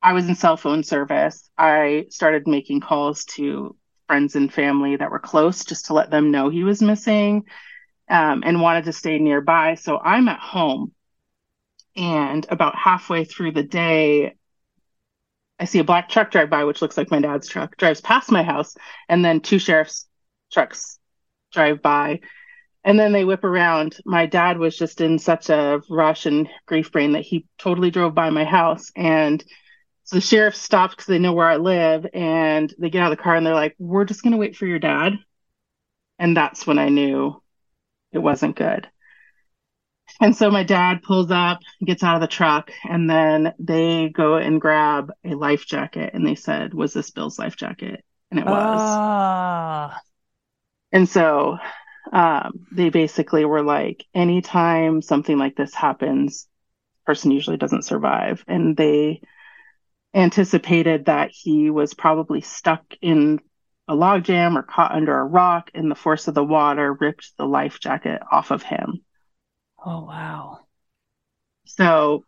I 0.01 0.13
was 0.13 0.27
in 0.27 0.36
cell 0.36 0.57
phone 0.57 0.83
service. 0.83 1.50
I 1.57 2.05
started 2.09 2.48
making 2.48 2.81
calls 2.81 3.25
to 3.25 3.75
friends 4.05 4.36
and 4.36 4.53
family 4.53 4.95
that 4.98 5.09
were 5.09 5.19
close 5.19 5.65
just 5.65 5.88
to 5.88 5.93
let 5.93 6.12
them 6.12 6.29
know 6.29 6.50
he 6.50 6.63
was 6.63 6.83
missing 6.83 7.45
um, 8.09 8.43
and 8.45 8.61
wanted 8.61 8.85
to 8.85 8.93
stay 8.93 9.19
nearby. 9.19 9.75
So 9.75 9.99
I'm 9.99 10.27
at 10.27 10.39
home. 10.39 10.93
And 11.95 12.45
about 12.50 12.75
halfway 12.75 13.25
through 13.25 13.51
the 13.51 13.63
day, 13.63 14.35
I 15.59 15.65
see 15.65 15.79
a 15.79 15.83
black 15.83 16.09
truck 16.09 16.31
drive 16.31 16.50
by, 16.50 16.63
which 16.63 16.81
looks 16.81 16.98
like 16.98 17.11
my 17.11 17.19
dad's 17.19 17.50
truck, 17.50 17.75
drives 17.77 18.01
past 18.01 18.31
my 18.31 18.43
house, 18.43 18.75
and 19.09 19.24
then 19.24 19.41
two 19.41 19.59
sheriff's 19.59 20.07
trucks 20.51 20.98
drive 21.51 21.81
by. 21.81 22.22
And 22.85 22.98
then 22.98 23.11
they 23.11 23.25
whip 23.25 23.43
around. 23.43 23.98
My 24.05 24.25
dad 24.25 24.57
was 24.57 24.77
just 24.77 25.01
in 25.01 25.19
such 25.19 25.50
a 25.50 25.81
rush 25.89 26.25
and 26.25 26.48
grief 26.65 26.91
brain 26.91 27.11
that 27.11 27.24
he 27.24 27.45
totally 27.57 27.91
drove 27.91 28.15
by 28.15 28.29
my 28.29 28.45
house. 28.45 28.89
And 28.95 29.43
so 30.05 30.15
the 30.15 30.22
sheriff 30.22 30.55
stopped 30.55 30.95
because 30.95 31.07
they 31.07 31.19
know 31.19 31.33
where 31.33 31.50
I 31.50 31.57
live. 31.57 32.07
And 32.13 32.74
they 32.79 32.89
get 32.89 33.01
out 33.01 33.11
of 33.11 33.17
the 33.17 33.22
car 33.22 33.35
and 33.35 33.45
they're 33.45 33.53
like, 33.53 33.75
We're 33.79 34.05
just 34.05 34.24
going 34.24 34.31
to 34.31 34.37
wait 34.37 34.55
for 34.55 34.65
your 34.65 34.79
dad. 34.79 35.13
And 36.17 36.37
that's 36.37 36.65
when 36.65 36.79
I 36.79 36.87
knew 36.87 37.41
it 38.11 38.19
wasn't 38.19 38.55
good. 38.55 38.87
And 40.19 40.35
so 40.35 40.50
my 40.50 40.63
dad 40.63 41.03
pulls 41.03 41.31
up, 41.31 41.59
gets 41.85 42.03
out 42.03 42.15
of 42.15 42.22
the 42.22 42.27
truck, 42.27 42.72
and 42.83 43.09
then 43.09 43.53
they 43.59 44.09
go 44.09 44.35
and 44.35 44.59
grab 44.59 45.11
a 45.24 45.35
life 45.35 45.65
jacket. 45.65 46.11
And 46.13 46.25
they 46.25 46.35
said, 46.35 46.74
Was 46.74 46.93
this 46.93 47.11
Bill's 47.11 47.39
life 47.39 47.55
jacket? 47.55 48.03
And 48.31 48.39
it 48.39 48.45
was. 48.45 48.79
Ah. 48.81 50.01
And 50.91 51.07
so 51.07 51.57
um, 52.11 52.65
they 52.72 52.89
basically 52.89 53.45
were 53.45 53.63
like, 53.63 54.05
anytime 54.13 55.01
something 55.01 55.37
like 55.37 55.55
this 55.55 55.74
happens, 55.74 56.48
person 57.05 57.31
usually 57.31 57.57
doesn't 57.57 57.85
survive. 57.85 58.43
And 58.48 58.75
they 58.75 59.22
anticipated 60.13 61.05
that 61.05 61.29
he 61.31 61.69
was 61.69 61.93
probably 61.93 62.41
stuck 62.41 62.83
in 63.01 63.39
a 63.89 63.95
log 63.95 64.23
jam 64.23 64.57
or 64.57 64.63
caught 64.63 64.93
under 64.93 65.17
a 65.17 65.25
rock, 65.25 65.71
and 65.73 65.91
the 65.91 65.95
force 65.95 66.27
of 66.29 66.35
the 66.35 66.43
water 66.43 66.93
ripped 66.93 67.35
the 67.37 67.45
life 67.45 67.79
jacket 67.81 68.21
off 68.31 68.51
of 68.51 68.63
him. 68.63 69.01
Oh, 69.85 70.05
wow. 70.05 70.59
So 71.65 72.23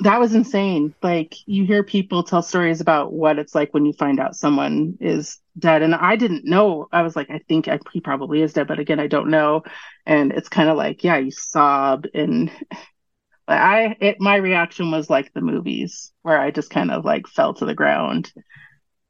that 0.00 0.20
was 0.20 0.34
insane. 0.34 0.94
Like 1.02 1.34
you 1.46 1.64
hear 1.64 1.82
people 1.82 2.22
tell 2.22 2.42
stories 2.42 2.80
about 2.80 3.12
what 3.12 3.38
it's 3.38 3.54
like 3.54 3.72
when 3.72 3.86
you 3.86 3.92
find 3.92 4.20
out 4.20 4.36
someone 4.36 4.98
is 5.00 5.38
dead. 5.58 5.82
And 5.82 5.94
I 5.94 6.16
didn't 6.16 6.44
know. 6.44 6.88
I 6.92 7.02
was 7.02 7.16
like, 7.16 7.30
I 7.30 7.40
think 7.48 7.68
I, 7.68 7.78
he 7.92 8.00
probably 8.00 8.42
is 8.42 8.52
dead, 8.52 8.68
but 8.68 8.78
again, 8.78 9.00
I 9.00 9.06
don't 9.06 9.30
know. 9.30 9.62
And 10.04 10.32
it's 10.32 10.50
kind 10.50 10.68
of 10.68 10.76
like, 10.76 11.02
yeah, 11.02 11.16
you 11.16 11.30
sob 11.30 12.06
and 12.12 12.50
I, 13.48 13.96
it, 14.00 14.16
my 14.20 14.36
reaction 14.36 14.90
was 14.90 15.08
like 15.08 15.32
the 15.32 15.40
movies 15.40 16.12
where 16.22 16.38
I 16.38 16.50
just 16.50 16.68
kind 16.68 16.90
of 16.90 17.04
like 17.04 17.28
fell 17.28 17.54
to 17.54 17.64
the 17.64 17.74
ground, 17.74 18.32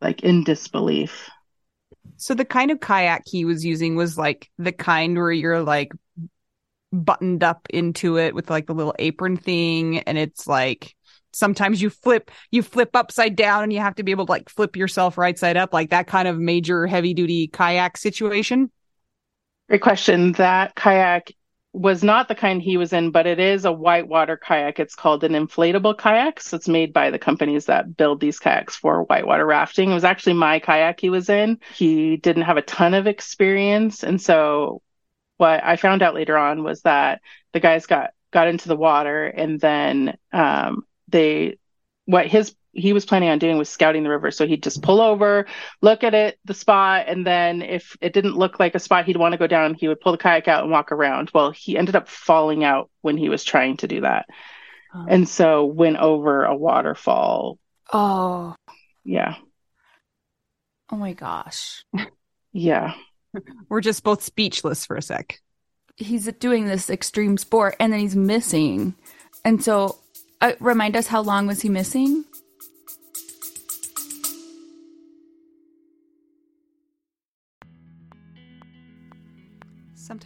like 0.06 0.22
in 0.22 0.44
disbelief. 0.44 1.28
So 2.16 2.34
the 2.34 2.44
kind 2.44 2.70
of 2.70 2.78
kayak 2.78 3.22
he 3.26 3.44
was 3.44 3.64
using 3.64 3.96
was 3.96 4.16
like 4.16 4.48
the 4.56 4.70
kind 4.70 5.16
where 5.16 5.32
you're 5.32 5.62
like 5.62 5.92
buttoned 6.92 7.42
up 7.42 7.66
into 7.70 8.16
it 8.16 8.32
with 8.32 8.48
like 8.48 8.66
the 8.66 8.74
little 8.74 8.94
apron 9.00 9.36
thing 9.36 9.98
and 9.98 10.16
it's 10.16 10.46
like 10.46 10.94
sometimes 11.32 11.82
you 11.82 11.90
flip 11.90 12.30
you 12.52 12.62
flip 12.62 12.94
upside 12.94 13.34
down 13.34 13.64
and 13.64 13.72
you 13.72 13.80
have 13.80 13.96
to 13.96 14.04
be 14.04 14.12
able 14.12 14.24
to 14.24 14.32
like 14.32 14.48
flip 14.48 14.76
yourself 14.76 15.18
right 15.18 15.36
side 15.36 15.56
up 15.56 15.74
like 15.74 15.90
that 15.90 16.06
kind 16.06 16.28
of 16.28 16.38
major 16.38 16.86
heavy 16.86 17.12
duty 17.12 17.48
kayak 17.48 17.98
situation 17.98 18.70
great 19.68 19.82
question 19.82 20.32
that 20.32 20.74
kayak 20.76 21.34
was 21.76 22.02
not 22.02 22.26
the 22.26 22.34
kind 22.34 22.62
he 22.62 22.78
was 22.78 22.94
in 22.94 23.10
but 23.10 23.26
it 23.26 23.38
is 23.38 23.66
a 23.66 23.72
whitewater 23.72 24.38
kayak. 24.38 24.80
It's 24.80 24.94
called 24.94 25.22
an 25.24 25.32
inflatable 25.32 25.98
kayak. 25.98 26.40
So 26.40 26.56
it's 26.56 26.68
made 26.68 26.94
by 26.94 27.10
the 27.10 27.18
companies 27.18 27.66
that 27.66 27.98
build 27.98 28.18
these 28.18 28.38
kayaks 28.38 28.74
for 28.74 29.02
whitewater 29.02 29.44
rafting. 29.44 29.90
It 29.90 29.94
was 29.94 30.04
actually 30.04 30.32
my 30.32 30.58
kayak 30.58 30.98
he 30.98 31.10
was 31.10 31.28
in. 31.28 31.58
He 31.74 32.16
didn't 32.16 32.44
have 32.44 32.56
a 32.56 32.62
ton 32.62 32.94
of 32.94 33.06
experience. 33.06 34.02
And 34.04 34.20
so 34.20 34.80
what 35.36 35.62
I 35.62 35.76
found 35.76 36.00
out 36.00 36.14
later 36.14 36.38
on 36.38 36.62
was 36.62 36.80
that 36.82 37.20
the 37.52 37.60
guys 37.60 37.84
got 37.84 38.12
got 38.32 38.48
into 38.48 38.68
the 38.68 38.76
water 38.76 39.26
and 39.26 39.60
then 39.60 40.16
um, 40.32 40.86
they 41.08 41.58
what 42.06 42.26
his 42.26 42.54
he 42.76 42.92
was 42.92 43.06
planning 43.06 43.30
on 43.30 43.38
doing 43.38 43.58
was 43.58 43.68
scouting 43.68 44.02
the 44.02 44.10
river. 44.10 44.30
So 44.30 44.46
he'd 44.46 44.62
just 44.62 44.82
pull 44.82 45.00
over, 45.00 45.46
look 45.80 46.04
at 46.04 46.14
it, 46.14 46.38
the 46.44 46.54
spot, 46.54 47.06
and 47.08 47.26
then 47.26 47.62
if 47.62 47.96
it 48.00 48.12
didn't 48.12 48.36
look 48.36 48.60
like 48.60 48.74
a 48.74 48.78
spot 48.78 49.06
he'd 49.06 49.16
want 49.16 49.32
to 49.32 49.38
go 49.38 49.46
down, 49.46 49.74
he 49.74 49.88
would 49.88 50.00
pull 50.00 50.12
the 50.12 50.18
kayak 50.18 50.46
out 50.46 50.62
and 50.62 50.70
walk 50.70 50.92
around. 50.92 51.30
Well, 51.34 51.50
he 51.50 51.78
ended 51.78 51.96
up 51.96 52.08
falling 52.08 52.64
out 52.64 52.90
when 53.00 53.16
he 53.16 53.28
was 53.28 53.44
trying 53.44 53.78
to 53.78 53.88
do 53.88 54.02
that. 54.02 54.26
Oh. 54.94 55.06
And 55.08 55.28
so 55.28 55.64
went 55.64 55.96
over 55.96 56.44
a 56.44 56.54
waterfall. 56.54 57.58
Oh. 57.92 58.54
Yeah. 59.04 59.36
Oh 60.90 60.96
my 60.96 61.14
gosh. 61.14 61.84
yeah. 62.52 62.94
We're 63.68 63.80
just 63.80 64.04
both 64.04 64.22
speechless 64.22 64.86
for 64.86 64.96
a 64.96 65.02
sec. 65.02 65.40
He's 65.96 66.30
doing 66.34 66.66
this 66.66 66.90
extreme 66.90 67.38
sport 67.38 67.76
and 67.80 67.92
then 67.92 68.00
he's 68.00 68.16
missing. 68.16 68.94
And 69.44 69.62
so, 69.62 69.98
uh, 70.40 70.52
remind 70.60 70.96
us 70.96 71.06
how 71.06 71.22
long 71.22 71.46
was 71.46 71.62
he 71.62 71.70
missing? 71.70 72.24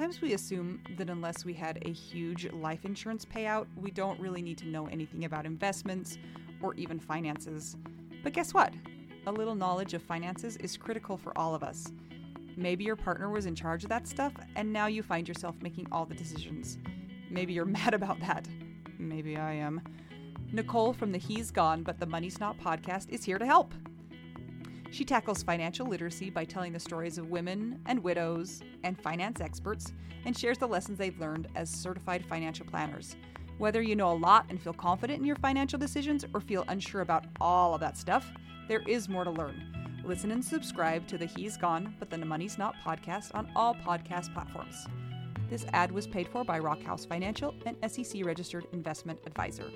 Sometimes 0.00 0.22
we 0.22 0.32
assume 0.32 0.80
that 0.96 1.10
unless 1.10 1.44
we 1.44 1.52
had 1.52 1.78
a 1.82 1.92
huge 1.92 2.50
life 2.52 2.86
insurance 2.86 3.26
payout, 3.26 3.66
we 3.76 3.90
don't 3.90 4.18
really 4.18 4.40
need 4.40 4.56
to 4.56 4.66
know 4.66 4.86
anything 4.86 5.26
about 5.26 5.44
investments 5.44 6.16
or 6.62 6.72
even 6.76 6.98
finances. 6.98 7.76
But 8.22 8.32
guess 8.32 8.54
what? 8.54 8.72
A 9.26 9.30
little 9.30 9.54
knowledge 9.54 9.92
of 9.92 10.02
finances 10.02 10.56
is 10.56 10.78
critical 10.78 11.18
for 11.18 11.36
all 11.36 11.54
of 11.54 11.62
us. 11.62 11.92
Maybe 12.56 12.82
your 12.82 12.96
partner 12.96 13.28
was 13.28 13.44
in 13.44 13.54
charge 13.54 13.82
of 13.82 13.90
that 13.90 14.08
stuff, 14.08 14.32
and 14.56 14.72
now 14.72 14.86
you 14.86 15.02
find 15.02 15.28
yourself 15.28 15.54
making 15.60 15.86
all 15.92 16.06
the 16.06 16.14
decisions. 16.14 16.78
Maybe 17.28 17.52
you're 17.52 17.64
mad 17.66 17.92
about 17.92 18.20
that. 18.20 18.48
Maybe 18.98 19.36
I 19.36 19.52
am. 19.52 19.82
Nicole 20.50 20.94
from 20.94 21.12
the 21.12 21.18
He's 21.18 21.50
Gone 21.50 21.82
But 21.82 22.00
the 22.00 22.06
Money's 22.06 22.40
Not 22.40 22.58
podcast 22.58 23.10
is 23.10 23.22
here 23.22 23.38
to 23.38 23.44
help. 23.44 23.74
She 24.90 25.04
tackles 25.04 25.42
financial 25.42 25.86
literacy 25.86 26.30
by 26.30 26.44
telling 26.44 26.72
the 26.72 26.80
stories 26.80 27.16
of 27.16 27.30
women 27.30 27.80
and 27.86 28.02
widows 28.02 28.60
and 28.82 29.00
finance 29.00 29.40
experts 29.40 29.92
and 30.24 30.36
shares 30.36 30.58
the 30.58 30.66
lessons 30.66 30.98
they've 30.98 31.18
learned 31.20 31.48
as 31.54 31.70
certified 31.70 32.24
financial 32.26 32.66
planners. 32.66 33.16
Whether 33.58 33.82
you 33.82 33.94
know 33.94 34.10
a 34.10 34.14
lot 34.14 34.46
and 34.48 34.60
feel 34.60 34.72
confident 34.72 35.20
in 35.20 35.24
your 35.24 35.36
financial 35.36 35.78
decisions 35.78 36.24
or 36.34 36.40
feel 36.40 36.64
unsure 36.68 37.02
about 37.02 37.26
all 37.40 37.74
of 37.74 37.80
that 37.80 37.96
stuff, 37.96 38.32
there 38.68 38.82
is 38.88 39.08
more 39.08 39.24
to 39.24 39.30
learn. 39.30 39.62
Listen 40.04 40.32
and 40.32 40.44
subscribe 40.44 41.06
to 41.06 41.18
the 41.18 41.26
He's 41.26 41.56
Gone 41.56 41.94
But 41.98 42.10
the 42.10 42.18
Money's 42.18 42.58
Not 42.58 42.74
podcast 42.84 43.34
on 43.34 43.50
all 43.54 43.74
podcast 43.74 44.32
platforms. 44.34 44.86
This 45.50 45.66
ad 45.72 45.92
was 45.92 46.06
paid 46.06 46.28
for 46.28 46.44
by 46.44 46.58
Rockhouse 46.58 47.04
Financial, 47.04 47.54
an 47.66 47.76
SEC 47.88 48.24
registered 48.24 48.66
investment 48.72 49.20
advisor. 49.26 49.70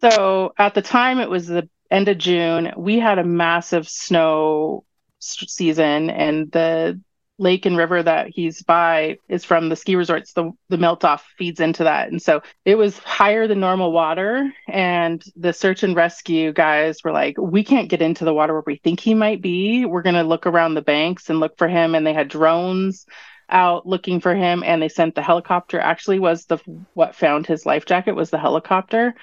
So 0.00 0.52
at 0.58 0.74
the 0.74 0.82
time, 0.82 1.18
it 1.18 1.30
was 1.30 1.46
the 1.46 1.68
end 1.90 2.08
of 2.08 2.18
June. 2.18 2.72
We 2.76 2.98
had 2.98 3.18
a 3.18 3.24
massive 3.24 3.88
snow 3.88 4.84
season, 5.18 6.10
and 6.10 6.50
the 6.50 7.00
lake 7.38 7.64
and 7.64 7.76
river 7.76 8.02
that 8.02 8.28
he's 8.28 8.62
by 8.62 9.16
is 9.28 9.44
from 9.44 9.68
the 9.70 9.76
ski 9.76 9.96
resorts. 9.96 10.32
The 10.32 10.52
the 10.68 10.78
melt 10.78 11.04
off 11.04 11.26
feeds 11.36 11.60
into 11.60 11.84
that, 11.84 12.08
and 12.10 12.20
so 12.20 12.42
it 12.64 12.76
was 12.76 12.98
higher 12.98 13.46
than 13.46 13.60
normal 13.60 13.92
water. 13.92 14.50
And 14.68 15.22
the 15.36 15.52
search 15.52 15.82
and 15.82 15.96
rescue 15.96 16.52
guys 16.52 17.04
were 17.04 17.12
like, 17.12 17.36
"We 17.38 17.64
can't 17.64 17.90
get 17.90 18.02
into 18.02 18.24
the 18.24 18.34
water 18.34 18.54
where 18.54 18.62
we 18.66 18.76
think 18.76 19.00
he 19.00 19.14
might 19.14 19.42
be. 19.42 19.84
We're 19.84 20.02
gonna 20.02 20.24
look 20.24 20.46
around 20.46 20.74
the 20.74 20.82
banks 20.82 21.28
and 21.28 21.40
look 21.40 21.58
for 21.58 21.68
him." 21.68 21.94
And 21.94 22.06
they 22.06 22.14
had 22.14 22.28
drones 22.28 23.06
out 23.50 23.86
looking 23.86 24.20
for 24.20 24.34
him, 24.34 24.62
and 24.64 24.80
they 24.80 24.88
sent 24.88 25.14
the 25.14 25.22
helicopter. 25.22 25.80
Actually, 25.80 26.20
was 26.20 26.46
the 26.46 26.58
what 26.94 27.16
found 27.16 27.46
his 27.46 27.66
life 27.66 27.84
jacket 27.84 28.14
was 28.14 28.30
the 28.30 28.38
helicopter 28.38 29.14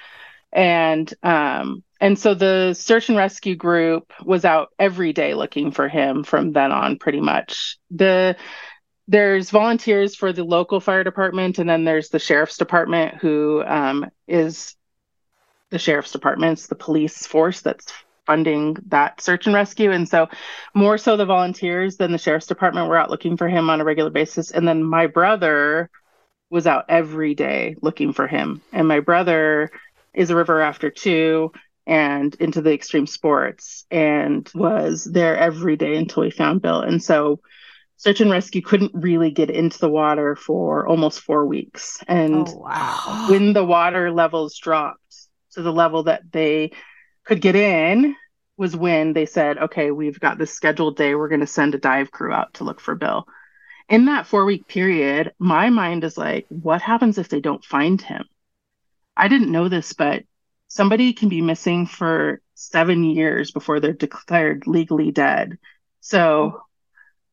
and 0.52 1.12
um 1.22 1.82
and 2.00 2.18
so 2.18 2.34
the 2.34 2.74
search 2.74 3.08
and 3.08 3.18
rescue 3.18 3.56
group 3.56 4.12
was 4.24 4.44
out 4.44 4.68
every 4.78 5.12
day 5.12 5.34
looking 5.34 5.72
for 5.72 5.88
him 5.88 6.22
from 6.22 6.52
then 6.52 6.70
on 6.70 6.98
pretty 6.98 7.20
much. 7.20 7.78
The 7.90 8.36
there's 9.08 9.50
volunteers 9.50 10.14
for 10.14 10.32
the 10.32 10.44
local 10.44 10.80
fire 10.80 11.02
department 11.02 11.58
and 11.58 11.68
then 11.68 11.84
there's 11.84 12.10
the 12.10 12.18
sheriff's 12.18 12.58
department 12.58 13.16
who 13.16 13.64
um, 13.64 14.06
is 14.26 14.76
the 15.70 15.78
sheriff's 15.78 16.12
department 16.12 16.58
it's 16.58 16.68
the 16.68 16.74
police 16.74 17.26
force 17.26 17.60
that's 17.62 17.92
funding 18.28 18.76
that 18.88 19.22
search 19.22 19.46
and 19.46 19.54
rescue. 19.54 19.90
And 19.90 20.06
so 20.06 20.28
more 20.74 20.98
so 20.98 21.16
the 21.16 21.24
volunteers 21.24 21.96
than 21.96 22.12
the 22.12 22.18
sheriff's 22.18 22.46
department 22.46 22.88
were 22.88 22.98
out 22.98 23.10
looking 23.10 23.38
for 23.38 23.48
him 23.48 23.70
on 23.70 23.80
a 23.80 23.84
regular 23.84 24.10
basis. 24.10 24.50
And 24.50 24.68
then 24.68 24.84
my 24.84 25.06
brother 25.06 25.88
was 26.50 26.66
out 26.66 26.84
every 26.90 27.34
day 27.34 27.76
looking 27.80 28.12
for 28.12 28.26
him. 28.26 28.60
And 28.70 28.86
my 28.86 29.00
brother 29.00 29.70
is 30.18 30.30
a 30.30 30.36
river 30.36 30.60
after 30.60 30.90
two 30.90 31.52
and 31.86 32.34
into 32.34 32.60
the 32.60 32.74
extreme 32.74 33.06
sports 33.06 33.86
and 33.90 34.50
was 34.54 35.04
there 35.04 35.36
every 35.36 35.76
day 35.76 35.96
until 35.96 36.24
we 36.24 36.30
found 36.30 36.60
Bill. 36.60 36.80
And 36.80 37.02
so 37.02 37.40
search 37.96 38.20
and 38.20 38.30
rescue 38.30 38.60
couldn't 38.60 38.92
really 38.94 39.30
get 39.30 39.48
into 39.48 39.78
the 39.78 39.88
water 39.88 40.34
for 40.34 40.86
almost 40.86 41.20
four 41.20 41.46
weeks. 41.46 42.02
And 42.08 42.48
oh, 42.48 42.56
wow. 42.56 43.26
when 43.30 43.52
the 43.52 43.64
water 43.64 44.10
levels 44.10 44.58
dropped 44.58 45.00
to 45.52 45.62
the 45.62 45.72
level 45.72 46.02
that 46.02 46.22
they 46.32 46.72
could 47.24 47.40
get 47.40 47.54
in 47.54 48.16
was 48.56 48.76
when 48.76 49.12
they 49.12 49.24
said, 49.24 49.56
okay, 49.56 49.92
we've 49.92 50.18
got 50.18 50.36
this 50.36 50.52
scheduled 50.52 50.96
day. 50.96 51.14
We're 51.14 51.28
going 51.28 51.40
to 51.40 51.46
send 51.46 51.76
a 51.76 51.78
dive 51.78 52.10
crew 52.10 52.32
out 52.32 52.54
to 52.54 52.64
look 52.64 52.80
for 52.80 52.96
Bill. 52.96 53.24
In 53.88 54.06
that 54.06 54.26
four 54.26 54.44
week 54.44 54.66
period, 54.66 55.32
my 55.38 55.70
mind 55.70 56.02
is 56.02 56.18
like, 56.18 56.46
what 56.48 56.82
happens 56.82 57.18
if 57.18 57.28
they 57.28 57.40
don't 57.40 57.64
find 57.64 58.02
him? 58.02 58.24
I 59.18 59.28
didn't 59.28 59.52
know 59.52 59.68
this, 59.68 59.92
but 59.92 60.22
somebody 60.68 61.12
can 61.12 61.28
be 61.28 61.42
missing 61.42 61.86
for 61.86 62.40
seven 62.54 63.04
years 63.04 63.50
before 63.50 63.80
they're 63.80 63.92
declared 63.92 64.66
legally 64.66 65.10
dead. 65.10 65.58
So 66.00 66.62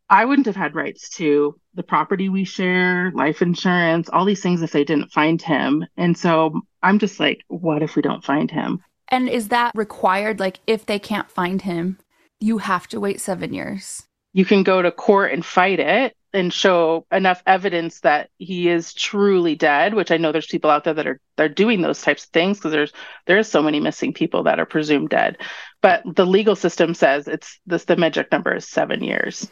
I 0.10 0.26
wouldn't 0.26 0.48
have 0.48 0.56
had 0.56 0.76
rights 0.76 1.10
to 1.18 1.60
the 1.74 1.84
property 1.84 2.30
we 2.30 2.44
share, 2.44 3.12
life 3.14 3.42
insurance, 3.42 4.10
all 4.10 4.26
these 4.26 4.42
things 4.42 4.62
if 4.62 4.72
they 4.72 4.84
didn't 4.84 5.12
find 5.12 5.42
him. 5.42 5.86
And 5.98 6.18
so 6.18 6.62
I'm 6.82 7.00
just 7.00 7.20
like, 7.20 7.44
what 7.48 7.84
if 7.84 7.96
we 7.96 8.02
don't 8.02 8.24
find 8.24 8.50
him? 8.50 8.84
And 9.10 9.30
is 9.30 9.50
that 9.50 9.72
required? 9.76 10.40
Like, 10.40 10.60
if 10.66 10.86
they 10.86 11.00
can't 11.00 11.30
find 11.30 11.62
him, 11.62 12.00
you 12.40 12.58
have 12.60 12.88
to 12.88 13.00
wait 13.00 13.22
seven 13.22 13.54
years? 13.54 14.04
You 14.34 14.46
can 14.46 14.64
go 14.64 14.82
to 14.82 14.92
court 14.92 15.32
and 15.32 15.46
fight 15.46 15.80
it 15.80 16.16
and 16.36 16.54
show 16.54 17.06
enough 17.12 17.42
evidence 17.48 18.02
that 18.02 18.30
he 18.38 18.70
is 18.70 18.94
truly 18.94 19.56
dead 19.56 19.94
which 19.94 20.12
i 20.12 20.18
know 20.18 20.32
there's 20.32 20.46
people 20.46 20.70
out 20.70 20.84
there 20.84 20.94
that 20.94 21.08
are 21.08 21.20
they're 21.38 21.50
doing 21.50 21.82
those 21.82 22.02
types 22.02 22.26
of 22.26 22.30
things 22.32 22.58
because 22.58 22.72
there's 22.72 22.94
there's 23.26 23.50
so 23.50 23.62
many 23.62 23.80
missing 23.80 24.14
people 24.14 24.44
that 24.44 24.60
are 24.60 24.66
presumed 24.66 25.10
dead. 25.10 25.38
But 25.82 26.04
the 26.06 26.26
legal 26.26 26.56
system 26.56 26.94
says 26.94 27.28
it's 27.28 27.60
this 27.66 27.86
the 27.86 27.96
magic 27.96 28.32
number 28.32 28.56
is 28.56 28.68
seven 28.68 29.04
years. 29.04 29.50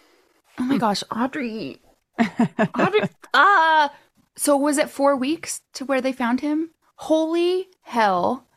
Oh 0.60 0.64
my 0.64 0.78
gosh 0.78 1.04
audry. 1.12 1.80
Audry 2.20 3.10
ah! 3.34 3.86
Uh, 3.86 3.90
so 4.36 4.58
was 4.58 4.78
it 4.78 4.90
four 4.90 5.16
weeks 5.16 5.62
to 5.74 5.86
where 5.86 6.02
they 6.02 6.12
found 6.12 6.42
him? 6.42 6.72
Holy 6.96 7.68
hell. 7.82 8.48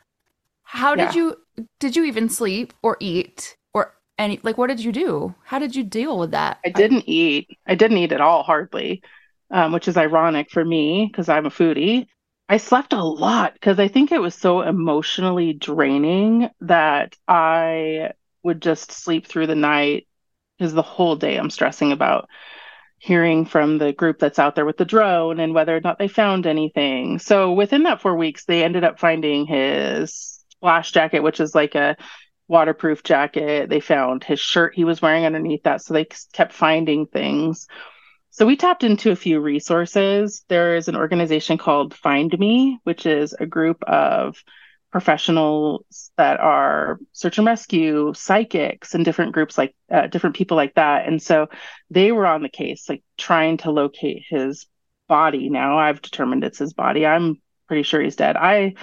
How 0.63 0.95
did 0.95 1.15
yeah. 1.15 1.23
you 1.23 1.37
did 1.81 1.97
you 1.97 2.05
even 2.05 2.29
sleep 2.29 2.73
or 2.83 2.97
eat 3.01 3.57
any 4.19 4.41
like 4.43 4.59
what 4.59 4.69
did 4.69 4.81
you 4.81 4.93
do? 4.93 5.35
How 5.45 5.59
did 5.59 5.75
you 5.77 5.85
deal 5.85 6.19
with 6.19 6.33
that? 6.33 6.59
I 6.65 6.71
didn't 6.71 7.05
eat. 7.07 7.59
I 7.67 7.75
didn't 7.75 7.99
eat 7.99 8.13
at 8.13 8.21
all 8.21 8.43
hardly 8.43 9.03
um, 9.51 9.73
which 9.73 9.89
is 9.89 9.97
ironic 9.97 10.51
for 10.51 10.65
me 10.65 11.07
because 11.11 11.29
i'm 11.29 11.47
a 11.47 11.51
foodie. 11.51 12.07
I 12.49 12.59
slept 12.59 12.93
a 12.93 13.03
lot 13.03 13.55
because 13.55 13.79
i 13.79 13.89
think 13.89 14.13
it 14.13 14.21
was 14.21 14.35
so 14.35 14.63
emotionally 14.63 15.53
draining 15.53 16.49
that 16.61 17.17
i 17.29 18.13
would 18.43 18.63
just 18.63 18.93
sleep 18.93 19.27
through 19.27 19.49
the 19.49 19.55
night 19.55 20.07
because 20.59 20.73
the 20.73 20.83
whole 20.83 21.17
day 21.17 21.37
i'm 21.37 21.51
stressing 21.51 21.93
about 21.93 22.29
hearing 22.99 23.45
from 23.45 23.79
the 23.79 23.93
group 23.93 24.19
that's 24.19 24.39
out 24.39 24.55
there 24.55 24.65
with 24.65 24.79
the 24.79 24.85
drone 24.85 25.39
and 25.39 25.55
whether 25.55 25.77
or 25.77 25.81
not 25.81 25.99
they 25.99 26.09
found 26.09 26.47
anything. 26.47 27.19
So 27.19 27.53
within 27.53 27.83
that 27.83 28.01
four 28.01 28.17
weeks 28.17 28.47
they 28.47 28.65
ended 28.65 28.85
up 28.85 28.99
finding 28.99 29.47
his 29.47 30.43
splash 30.51 30.93
jacket 30.93 31.23
which 31.23 31.39
is 31.39 31.55
like 31.55 31.75
a 31.75 31.97
waterproof 32.49 33.03
jacket. 33.03 33.69
They 33.69 33.81
found 33.81 34.25
his 34.25 34.41
shirt 34.41 34.75
he 34.75 34.85
was 34.85 35.03
wearing 35.03 35.25
underneath 35.25 35.65
that. 35.65 35.83
So 35.83 35.95
they 35.95 36.07
kept 36.33 36.53
finding 36.53 37.07
things. 37.07 37.67
So 38.31 38.45
we 38.45 38.57
tapped 38.57 38.85
into 38.85 39.11
a 39.11 39.17
few 39.17 39.41
resources. 39.41 40.45
There 40.49 40.77
is 40.77 40.89
an 40.89 40.97
organization 40.97 41.59
called 41.59 41.95
Find 41.95 42.39
Me, 42.39 42.79
which 42.85 43.07
is 43.07 43.33
a 43.33 43.47
group 43.47 43.83
of 43.85 44.37
professionals 44.93 46.11
that 46.17 46.39
are 46.41 46.99
search 47.13 47.39
and 47.39 47.47
rescue, 47.47 48.13
psychics, 48.15 48.95
and 48.95 49.05
different 49.05 49.33
groups 49.33 49.59
like 49.59 49.75
uh, 49.91 50.07
different 50.07 50.37
people 50.37 50.57
like 50.57 50.75
that. 50.75 51.07
And 51.07 51.21
so 51.21 51.49
they 51.91 52.13
were 52.13 52.27
on 52.27 52.43
the 52.43 52.49
case, 52.49 52.89
like 52.89 53.03
trying 53.19 53.57
to 53.59 53.71
locate 53.71 54.23
his 54.29 54.67
body. 55.09 55.49
Now 55.49 55.79
I've 55.79 56.03
determined 56.03 56.45
it's 56.45 56.59
his 56.59 56.75
body. 56.75 57.07
I'm 57.07 57.41
pretty 57.69 57.83
sure 57.83 58.01
he's 58.01 58.17
dead. 58.17 58.37
I 58.37 58.75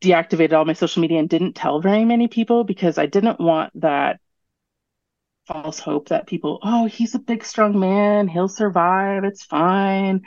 deactivated 0.00 0.52
all 0.52 0.64
my 0.64 0.74
social 0.74 1.00
media 1.00 1.18
and 1.18 1.28
didn't 1.28 1.54
tell 1.54 1.80
very 1.80 2.04
many 2.04 2.28
people 2.28 2.64
because 2.64 2.98
I 2.98 3.06
didn't 3.06 3.40
want 3.40 3.72
that 3.80 4.20
false 5.46 5.78
hope 5.78 6.08
that 6.08 6.26
people, 6.26 6.58
oh, 6.62 6.86
he's 6.86 7.14
a 7.14 7.20
big, 7.20 7.44
strong 7.44 7.78
man. 7.78 8.28
He'll 8.28 8.48
survive. 8.48 9.24
It's 9.24 9.44
fine. 9.44 10.22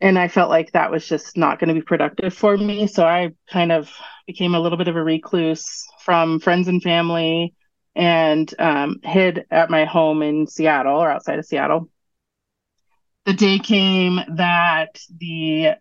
And 0.00 0.18
I 0.18 0.28
felt 0.28 0.50
like 0.50 0.72
that 0.72 0.90
was 0.90 1.06
just 1.06 1.36
not 1.36 1.58
going 1.58 1.68
to 1.68 1.74
be 1.74 1.82
productive 1.82 2.34
for 2.34 2.56
me. 2.56 2.86
So 2.86 3.04
I 3.04 3.30
kind 3.50 3.72
of 3.72 3.90
became 4.26 4.54
a 4.54 4.60
little 4.60 4.78
bit 4.78 4.88
of 4.88 4.96
a 4.96 5.02
recluse 5.02 5.86
from 6.00 6.40
friends 6.40 6.68
and 6.68 6.82
family 6.82 7.54
and 7.94 8.52
um, 8.58 9.00
hid 9.02 9.46
at 9.50 9.70
my 9.70 9.84
home 9.84 10.22
in 10.22 10.46
Seattle 10.46 10.96
or 10.96 11.10
outside 11.10 11.38
of 11.38 11.46
Seattle. 11.46 11.88
The 13.24 13.32
day 13.32 13.58
came 13.58 14.20
that 14.36 15.00
the 15.16 15.76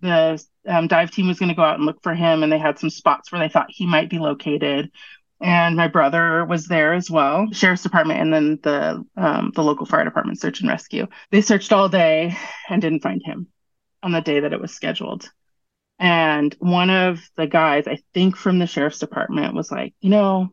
the 0.00 0.42
um, 0.66 0.86
dive 0.86 1.10
team 1.10 1.28
was 1.28 1.38
going 1.38 1.48
to 1.48 1.54
go 1.54 1.62
out 1.62 1.76
and 1.76 1.86
look 1.86 2.02
for 2.02 2.14
him, 2.14 2.42
and 2.42 2.52
they 2.52 2.58
had 2.58 2.78
some 2.78 2.90
spots 2.90 3.30
where 3.30 3.40
they 3.40 3.48
thought 3.48 3.66
he 3.70 3.86
might 3.86 4.10
be 4.10 4.18
located. 4.18 4.90
And 5.40 5.76
my 5.76 5.86
brother 5.86 6.44
was 6.44 6.66
there 6.66 6.94
as 6.94 7.10
well, 7.10 7.46
sheriff's 7.52 7.84
department, 7.84 8.20
and 8.20 8.32
then 8.32 8.58
the 8.62 9.04
um, 9.16 9.52
the 9.54 9.62
local 9.62 9.86
fire 9.86 10.04
department 10.04 10.40
search 10.40 10.60
and 10.60 10.68
rescue. 10.68 11.06
They 11.30 11.42
searched 11.42 11.72
all 11.72 11.88
day 11.88 12.36
and 12.68 12.82
didn't 12.82 13.02
find 13.02 13.22
him 13.24 13.46
on 14.02 14.12
the 14.12 14.20
day 14.20 14.40
that 14.40 14.52
it 14.52 14.60
was 14.60 14.74
scheduled. 14.74 15.30
And 16.00 16.54
one 16.58 16.90
of 16.90 17.20
the 17.36 17.46
guys, 17.46 17.86
I 17.86 17.98
think 18.14 18.36
from 18.36 18.58
the 18.58 18.66
sheriff's 18.66 18.98
department, 19.00 19.54
was 19.54 19.70
like, 19.70 19.94
you 20.00 20.10
know, 20.10 20.50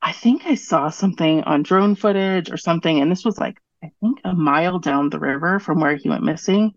I 0.00 0.12
think 0.12 0.46
I 0.46 0.54
saw 0.54 0.90
something 0.90 1.42
on 1.42 1.62
drone 1.62 1.94
footage 1.94 2.50
or 2.50 2.56
something, 2.56 3.00
and 3.00 3.10
this 3.10 3.24
was 3.24 3.38
like 3.38 3.58
I 3.82 3.90
think 4.00 4.20
a 4.24 4.34
mile 4.34 4.78
down 4.78 5.10
the 5.10 5.18
river 5.18 5.60
from 5.60 5.80
where 5.80 5.96
he 5.96 6.08
went 6.08 6.24
missing, 6.24 6.74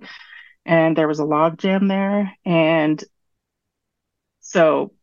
and 0.66 0.96
there 0.96 1.08
was 1.08 1.20
a 1.20 1.26
log 1.26 1.58
jam 1.58 1.88
there, 1.88 2.36
and 2.46 3.04
so 4.40 4.94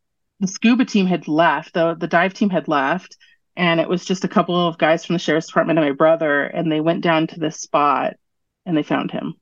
the 0.41 0.47
scuba 0.47 0.85
team 0.85 1.07
had 1.07 1.29
left, 1.29 1.75
the 1.75 1.95
the 1.95 2.07
dive 2.07 2.35
team 2.35 2.51
had 2.51 2.69
left, 2.69 3.17
and 3.57 3.81
it 3.81 3.89
was 3.89 4.05
just 4.05 4.25
a 4.25 4.29
couple 4.29 4.55
of 4.55 4.79
guys 4.79 5.05
from 5.05 5.15
the 5.15 5.19
sheriff's 5.19 5.49
department 5.49 5.79
and 5.79 5.89
my 5.89 5.93
brother, 5.93 6.45
and 6.45 6.71
they 6.71 6.81
went 6.81 7.03
down 7.03 7.27
to 7.27 7.41
this 7.41 7.61
spot 7.61 8.15
and 8.65 8.77
they 8.77 8.85
found 8.85 9.11
him. 9.11 9.35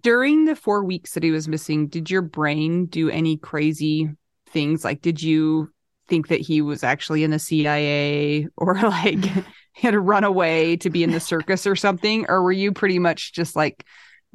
During 0.00 0.44
the 0.44 0.54
four 0.54 0.84
weeks 0.84 1.14
that 1.14 1.22
he 1.22 1.32
was 1.32 1.48
missing, 1.48 1.88
did 1.88 2.10
your 2.10 2.22
brain 2.22 2.86
do 2.86 3.10
any 3.10 3.36
crazy 3.36 4.10
things? 4.50 4.84
Like, 4.84 5.00
did 5.00 5.22
you 5.22 5.70
think 6.08 6.28
that 6.28 6.40
he 6.40 6.62
was 6.62 6.84
actually 6.84 7.24
in 7.24 7.30
the 7.32 7.38
CIA 7.38 8.46
or 8.56 8.74
like 8.74 9.24
had 9.72 9.94
run 9.94 10.24
away 10.24 10.76
to 10.76 10.90
be 10.90 11.02
in 11.02 11.10
the 11.10 11.20
circus 11.20 11.66
or 11.66 11.74
something? 11.74 12.26
Or 12.28 12.42
were 12.42 12.52
you 12.52 12.72
pretty 12.72 13.00
much 13.00 13.32
just 13.32 13.56
like 13.56 13.84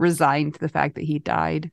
resigned 0.02 0.56
to 0.56 0.60
the 0.60 0.70
fact 0.70 0.96
that 0.96 1.06
he 1.06 1.20
died? 1.20 1.72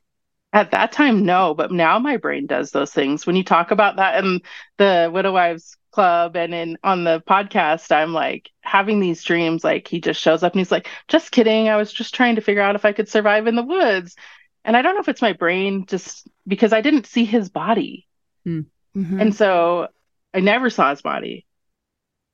At 0.53 0.71
that 0.71 0.93
time, 0.93 1.27
no, 1.27 1.55
but 1.55 1.73
now 1.73 1.99
my 1.99 2.17
brain 2.17 2.47
does 2.47 2.71
those 2.71 2.93
things. 2.93 3.27
When 3.27 3.37
you 3.37 3.45
talk 3.45 3.71
about 3.71 3.97
that 3.97 4.25
in 4.25 4.41
the 4.79 5.11
Widow 5.13 5.33
Wives 5.33 5.77
Club 5.91 6.37
and 6.37 6.55
in 6.55 6.79
on 6.83 7.05
the 7.05 7.21
podcast, 7.29 7.93
I'm 7.93 8.15
like 8.15 8.51
having 8.63 9.01
these 9.01 9.23
dreams. 9.23 9.65
Like 9.65 9.89
he 9.89 10.01
just 10.01 10.21
shows 10.21 10.43
up 10.43 10.53
and 10.53 10.61
he's 10.61 10.73
like, 10.73 10.89
"Just 11.09 11.33
kidding. 11.33 11.69
I 11.69 11.77
was 11.77 11.93
just 11.93 12.15
trying 12.15 12.37
to 12.37 12.41
figure 12.41 12.63
out 12.63 12.77
if 12.77 12.85
I 12.85 12.93
could 12.93 13.09
survive 13.09 13.47
in 13.47 13.57
the 13.57 13.63
woods." 13.63 14.17
And 14.65 14.77
I 14.77 14.83
don't 14.83 14.95
know 14.95 15.01
if 15.01 15.09
it's 15.09 15.23
my 15.23 15.33
brain 15.33 15.87
just 15.87 16.29
because 16.47 16.73
I 16.73 16.81
didn't 16.81 17.07
see 17.07 17.25
his 17.25 17.51
body. 17.51 18.07
Hmm. 18.45 18.61
Mhm. 18.97 19.21
And 19.21 19.35
so 19.35 19.89
I 20.33 20.41
never 20.41 20.71
saw 20.71 20.91
his 20.91 21.03
body. 21.03 21.47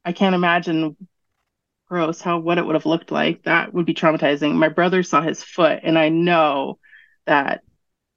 I 0.04 0.12
can't 0.12 0.34
imagine 0.34 0.96
gross 1.88 2.20
how 2.20 2.38
what 2.38 2.58
it 2.58 2.64
would 2.66 2.74
have 2.74 2.86
looked 2.86 3.10
like. 3.10 3.42
That 3.44 3.72
would 3.74 3.86
be 3.86 3.94
traumatizing. 3.94 4.54
My 4.54 4.68
brother 4.68 5.02
saw 5.02 5.20
his 5.20 5.42
foot 5.42 5.80
and 5.82 5.98
I 5.98 6.08
know 6.08 6.78
that 7.26 7.62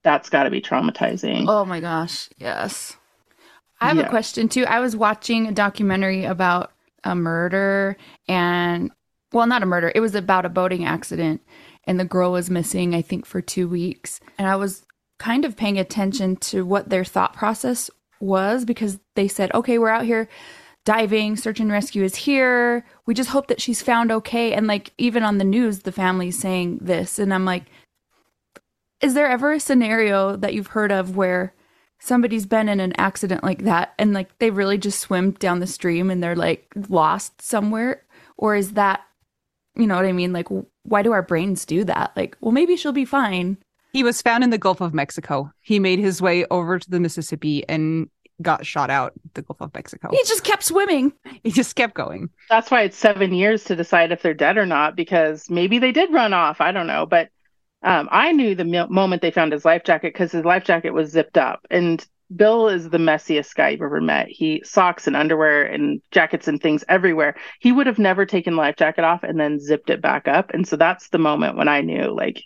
that's 0.03 0.29
got 0.29 0.43
to 0.43 0.49
be 0.49 0.61
traumatizing. 0.61 1.45
Oh 1.47 1.65
my 1.65 1.79
gosh, 1.79 2.29
yes. 2.37 2.95
I 3.79 3.87
have 3.87 3.97
Yeah. 3.97 4.03
a 4.03 4.09
question 4.09 4.47
too. 4.49 4.65
I 4.65 4.79
was 4.79 4.95
watching 4.95 5.47
a 5.47 5.51
documentary 5.51 6.23
about 6.25 6.71
a 7.03 7.15
murder 7.15 7.97
and 8.27 8.91
well, 9.33 9.45
not 9.45 9.61
a 9.63 9.67
murder. 9.67 9.91
It 9.93 9.99
was 9.99 10.15
about 10.15 10.45
a 10.45 10.49
boating 10.49 10.85
accident 10.85 11.41
and 11.83 11.99
the 11.99 12.05
girl 12.05 12.31
was 12.31 12.49
missing 12.49 12.95
I 12.95 13.01
think 13.01 13.25
for 13.25 13.41
2 13.41 13.67
weeks. 13.67 14.19
And 14.37 14.47
I 14.47 14.55
was 14.55 14.85
kind 15.19 15.43
of 15.45 15.57
paying 15.57 15.77
attention 15.77 16.37
to 16.37 16.65
what 16.65 16.89
their 16.89 17.03
thought 17.03 17.33
process 17.33 17.89
was 18.19 18.65
because 18.65 18.99
they 19.15 19.27
said, 19.27 19.51
"Okay, 19.53 19.77
we're 19.77 19.89
out 19.89 20.05
here 20.05 20.29
diving, 20.87 21.35
search 21.35 21.59
and 21.59 21.71
rescue 21.71 22.03
is 22.03 22.15
here. 22.15 22.85
We 23.05 23.13
just 23.13 23.29
hope 23.29 23.47
that 23.47 23.61
she's 23.61 23.81
found 23.81 24.11
okay." 24.11 24.53
And 24.53 24.67
like 24.67 24.93
even 24.97 25.23
on 25.23 25.37
the 25.37 25.43
news 25.43 25.79
the 25.79 25.91
family's 25.91 26.39
saying 26.39 26.79
this 26.81 27.19
and 27.19 27.33
I'm 27.33 27.45
like 27.45 27.65
is 29.01 29.13
there 29.13 29.27
ever 29.27 29.51
a 29.53 29.59
scenario 29.59 30.35
that 30.35 30.53
you've 30.53 30.67
heard 30.67 30.91
of 30.91 31.15
where 31.15 31.53
somebody's 31.99 32.45
been 32.45 32.69
in 32.69 32.79
an 32.79 32.93
accident 32.97 33.43
like 33.43 33.63
that 33.63 33.93
and 33.99 34.13
like 34.13 34.37
they 34.39 34.49
really 34.49 34.77
just 34.77 34.99
swim 34.99 35.31
down 35.31 35.59
the 35.59 35.67
stream 35.67 36.09
and 36.09 36.21
they're 36.21 36.35
like 36.35 36.67
lost 36.89 37.41
somewhere 37.41 38.03
or 38.37 38.55
is 38.55 38.73
that 38.73 39.01
you 39.75 39.87
know 39.87 39.95
what 39.95 40.05
i 40.05 40.11
mean 40.11 40.33
like 40.33 40.47
why 40.83 41.01
do 41.01 41.11
our 41.11 41.23
brains 41.23 41.65
do 41.65 41.83
that 41.83 42.11
like 42.15 42.37
well 42.41 42.51
maybe 42.51 42.75
she'll 42.75 42.91
be 42.91 43.05
fine 43.05 43.57
He 43.93 44.03
was 44.03 44.21
found 44.21 44.43
in 44.43 44.51
the 44.51 44.59
Gulf 44.59 44.79
of 44.81 44.93
Mexico. 44.93 45.49
He 45.61 45.79
made 45.79 45.97
his 45.97 46.21
way 46.21 46.45
over 46.51 46.77
to 46.77 46.89
the 46.89 46.99
Mississippi 46.99 47.63
and 47.67 48.09
got 48.41 48.65
shot 48.65 48.89
out 48.89 49.13
the 49.33 49.41
Gulf 49.41 49.61
of 49.61 49.73
Mexico. 49.73 50.09
he 50.11 50.21
just 50.25 50.43
kept 50.43 50.63
swimming 50.63 51.11
He 51.43 51.51
just 51.51 51.75
kept 51.75 51.93
going. 51.95 52.29
That's 52.49 52.69
why 52.69 52.81
it's 52.83 52.97
7 52.97 53.33
years 53.33 53.63
to 53.65 53.75
decide 53.75 54.11
if 54.11 54.21
they're 54.21 54.33
dead 54.33 54.57
or 54.57 54.65
not 54.65 54.95
because 54.95 55.49
maybe 55.49 55.79
they 55.79 55.91
did 55.91 56.13
run 56.13 56.33
off, 56.33 56.61
I 56.61 56.71
don't 56.71 56.87
know, 56.87 57.05
but 57.05 57.29
um, 57.83 58.09
I 58.11 58.31
knew 58.31 58.55
the 58.55 58.65
mo- 58.65 58.87
moment 58.87 59.21
they 59.21 59.31
found 59.31 59.53
his 59.53 59.65
life 59.65 59.83
jacket 59.83 60.13
cuz 60.15 60.31
his 60.31 60.45
life 60.45 60.63
jacket 60.63 60.91
was 60.91 61.11
zipped 61.11 61.37
up 61.37 61.65
and 61.69 62.05
Bill 62.35 62.67
is 62.67 62.89
the 62.89 62.97
messiest 62.97 63.55
guy 63.55 63.69
you've 63.69 63.81
ever 63.81 64.01
met. 64.01 64.27
He 64.27 64.61
socks 64.65 65.07
and 65.07 65.15
underwear 65.15 65.63
and 65.63 66.01
jackets 66.11 66.47
and 66.49 66.61
things 66.61 66.83
everywhere. 66.89 67.35
He 67.61 67.71
would 67.71 67.87
have 67.87 67.99
never 67.99 68.25
taken 68.25 68.57
life 68.57 68.75
jacket 68.75 69.05
off 69.05 69.23
and 69.23 69.39
then 69.39 69.61
zipped 69.61 69.89
it 69.89 70.01
back 70.01 70.27
up. 70.27 70.51
And 70.53 70.67
so 70.67 70.75
that's 70.75 71.07
the 71.07 71.19
moment 71.19 71.55
when 71.55 71.69
I 71.69 71.79
knew 71.79 72.13
like 72.13 72.43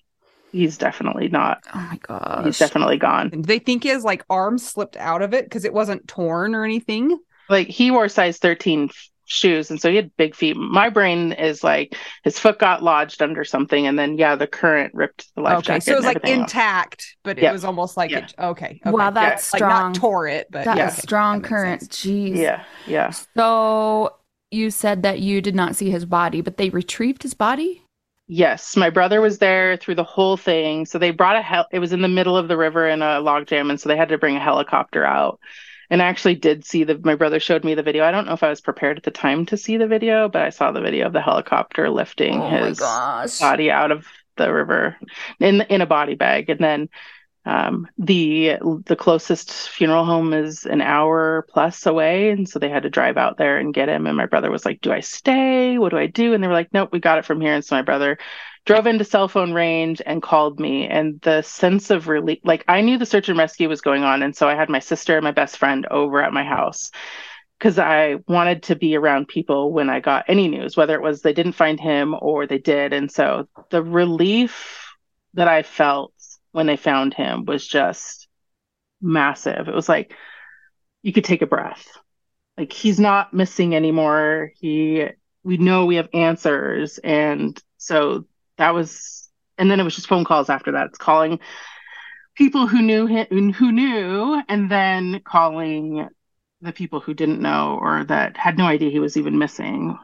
he's 0.52 0.78
definitely 0.78 1.28
not. 1.30 1.60
oh 1.74 1.88
my 1.90 1.98
god, 1.98 2.46
He's 2.46 2.60
definitely 2.60 2.98
gone. 2.98 3.30
And 3.34 3.46
they 3.46 3.60
think 3.60 3.84
his 3.84 4.04
like 4.04 4.24
arm 4.30 4.58
slipped 4.58 4.98
out 4.98 5.22
of 5.22 5.34
it 5.34 5.46
because 5.46 5.66
it 5.66 5.74
wasn't 5.74 6.08
torn 6.08 6.56
or 6.56 6.64
anything. 6.64 7.18
Like 7.50 7.68
he 7.68 7.92
wore 7.92 8.08
size 8.10 8.38
13 8.38 8.90
shoes 9.26 9.72
and 9.72 9.80
so 9.80 9.90
he 9.90 9.96
had 9.96 10.16
big 10.18 10.36
feet. 10.36 10.58
My 10.58 10.90
brain 10.90 11.32
is 11.32 11.64
like 11.64 11.96
his 12.24 12.38
foot 12.38 12.60
got 12.60 12.84
lodged 12.84 13.22
under 13.22 13.44
something 13.46 13.88
and 13.88 13.98
then 13.98 14.18
yeah, 14.18 14.36
the 14.36 14.48
current 14.48 14.94
ripped 14.94 15.34
the 15.36 15.42
life 15.42 15.60
okay, 15.60 15.80
jacket. 15.80 15.84
so 15.84 15.94
it 15.94 15.96
was 15.98 16.06
like 16.06 16.18
everything 16.18 16.42
off. 16.42 16.50
intact, 16.50 17.16
but 17.24 17.38
it 17.40 17.44
Yeah. 17.44 17.52
was 17.52 17.64
almost 17.64 17.96
like 17.96 18.12
Yeah. 18.12 18.20
it, 18.20 18.34
okay, 18.38 18.82
okay. 18.86 18.92
wow 18.92 19.10
that's 19.10 19.54
like 19.54 19.60
strong 19.60 19.94
not 19.94 19.96
tore 19.96 20.28
it, 20.28 20.48
but 20.52 20.66
That 20.66 20.74
is 20.74 20.78
yeah, 20.78 20.88
okay. 20.90 21.02
strong 21.02 21.42
That 21.42 21.48
current 21.48 21.82
sense. 21.82 21.88
jeez 21.90 22.38
Yeah, 22.38 22.64
yeah. 22.86 23.12
so 23.38 24.16
you 24.50 24.70
said 24.70 25.04
that 25.04 25.20
you 25.20 25.42
did 25.42 25.56
not 25.56 25.76
see 25.78 25.90
his 25.92 26.06
body 26.06 26.42
but 26.42 26.58
they 26.58 26.70
retrieved 26.70 27.24
his 27.24 27.34
body 27.34 27.84
Yes, 28.28 28.78
my 28.78 28.90
brother 28.90 29.20
was 29.20 29.40
there 29.40 29.76
through 29.76 29.96
the 29.96 30.04
whole 30.04 30.38
thing. 30.38 30.86
So 30.86 30.98
they 30.98 31.12
brought 31.12 31.36
a 31.36 31.42
hel- 31.42 31.68
it 31.72 31.80
was 31.80 31.92
in 31.92 32.02
the 32.02 32.08
middle 32.08 32.38
of 32.38 32.48
the 32.48 32.58
river 32.58 32.88
in 32.88 33.02
a 33.02 33.20
log 33.20 33.48
jam 33.48 33.70
and 33.70 33.80
so 33.80 33.90
they 33.90 33.98
had 33.98 34.10
to 34.10 34.18
bring 34.18 34.38
a 34.38 34.40
helicopter 34.40 35.04
out. 35.06 35.40
And 35.90 36.02
I 36.02 36.06
actually 36.06 36.36
did 36.36 36.64
see 36.64 36.86
the 36.86 36.98
my 37.04 37.16
brother 37.16 37.40
showed 37.42 37.66
me 37.66 37.76
the 37.76 37.84
video. 37.84 38.06
I 38.06 38.12
don't 38.12 38.26
know 38.26 38.34
if 38.34 38.44
I 38.44 38.50
was 38.50 38.62
prepared 38.62 38.98
at 38.98 39.04
the 39.04 39.12
time 39.12 39.46
to 39.48 39.58
see 39.58 39.76
the 39.76 39.88
video, 39.88 40.30
but 40.30 40.44
I 40.44 40.50
saw 40.50 40.72
the 40.72 40.80
video 40.82 41.08
of 41.08 41.14
the 41.14 41.22
helicopter 41.22 41.90
lifting 41.90 42.42
oh 42.42 42.50
his 42.50 42.80
body 43.40 43.70
out 43.70 43.92
of 43.92 44.08
the 44.38 44.54
river 44.54 44.98
in 45.40 45.62
in 45.62 45.82
a 45.82 45.86
body 45.86 46.16
bag 46.16 46.50
and 46.50 46.60
then 46.60 46.90
um, 47.46 47.88
the 47.98 48.58
the 48.86 48.96
closest 48.96 49.70
funeral 49.70 50.06
home 50.06 50.34
is 50.34 50.66
an 50.66 50.82
hour 50.82 51.48
plus 51.50 51.86
away 51.86 52.30
and 52.30 52.48
so 52.48 52.60
they 52.60 52.70
had 52.70 52.84
to 52.84 52.90
drive 52.90 53.18
out 53.18 53.38
there 53.38 53.58
and 53.58 53.74
get 53.74 53.90
him 53.90 54.06
and 54.06 54.16
my 54.16 54.28
brother 54.28 54.52
was 54.52 54.66
like 54.66 54.82
do 54.82 54.92
i 54.92 55.00
stay? 55.00 55.78
What 55.78 55.90
do 55.90 55.98
i 55.98 56.08
do? 56.08 56.34
And 56.34 56.44
they 56.44 56.48
were 56.48 56.54
like 56.54 56.74
nope 56.74 56.90
we 56.92 57.00
got 57.00 57.18
it 57.18 57.26
from 57.26 57.42
here. 57.42 57.54
And 57.54 57.66
so 57.66 57.76
my 57.76 57.82
brother 57.82 58.18
drove 58.66 58.86
into 58.86 59.04
cell 59.04 59.28
phone 59.28 59.54
range 59.54 60.02
and 60.06 60.22
called 60.22 60.60
me 60.60 60.88
and 60.88 61.20
the 61.22 61.42
sense 61.42 61.90
of 61.90 62.08
relief 62.08 62.38
like 62.44 62.64
i 62.68 62.80
knew 62.80 62.96
the 62.96 63.08
search 63.08 63.28
and 63.28 63.40
rescue 63.40 63.68
was 63.68 63.82
going 63.82 64.04
on 64.04 64.22
and 64.22 64.36
so 64.36 64.48
i 64.48 64.54
had 64.54 64.70
my 64.70 64.78
sister 64.78 65.18
and 65.18 65.24
my 65.24 65.32
best 65.32 65.58
friend 65.58 65.88
over 65.90 66.22
at 66.22 66.32
my 66.32 66.44
house 66.44 66.92
because 67.62 67.78
I 67.78 68.16
wanted 68.28 68.64
to 68.64 68.76
be 68.76 68.96
around 68.96 69.28
people 69.28 69.72
when 69.72 69.88
I 69.88 70.00
got 70.00 70.26
any 70.28 70.48
news, 70.48 70.76
whether 70.76 70.96
it 70.96 71.02
was 71.04 71.22
they 71.22 71.32
didn't 71.32 71.52
find 71.52 71.80
him 71.80 72.16
or 72.20 72.48
they 72.48 72.58
did. 72.58 72.92
And 72.92 73.12
so 73.12 73.48
the 73.70 73.84
relief 73.84 74.96
that 75.36 75.48
I 75.48 75.62
felt 75.62 76.12
when 76.52 76.68
they 76.68 76.78
found 76.78 77.14
him 77.14 77.46
was 77.46 77.68
just 77.68 78.28
massive. 79.02 79.68
It 79.68 79.76
was 79.76 79.90
like 79.90 80.14
you 81.02 81.14
could 81.14 81.24
take 81.24 81.42
a 81.42 81.48
breath. 81.48 81.88
Like 82.58 82.74
he's 82.74 83.00
not 83.00 83.34
missing 83.34 83.76
anymore. 83.76 84.52
He, 84.60 85.08
we 85.44 85.58
know 85.58 85.86
we 85.86 85.96
have 85.96 86.10
answers. 86.14 86.98
And 87.00 87.62
so 87.78 88.26
that 88.58 88.74
was, 88.74 89.30
and 89.58 89.72
then 89.72 89.80
it 89.80 89.84
was 89.84 89.96
just 89.96 90.08
phone 90.08 90.26
calls 90.26 90.50
after 90.50 90.74
that. 90.74 90.88
It's 90.88 90.98
calling 90.98 91.40
people 92.36 92.68
who 92.68 92.82
knew 92.82 93.06
him, 93.06 93.54
who 93.54 93.72
knew, 93.72 94.42
and 94.48 94.70
then 94.70 95.22
calling 95.24 96.08
the 96.62 96.72
people 96.72 97.00
who 97.00 97.14
didn't 97.14 97.42
know 97.42 97.80
or 97.82 98.04
that 98.06 98.38
had 98.38 98.58
no 98.58 98.66
idea 98.66 98.92
he 98.92 99.00
was 99.00 99.18
even 99.18 99.40
missing. 99.40 99.98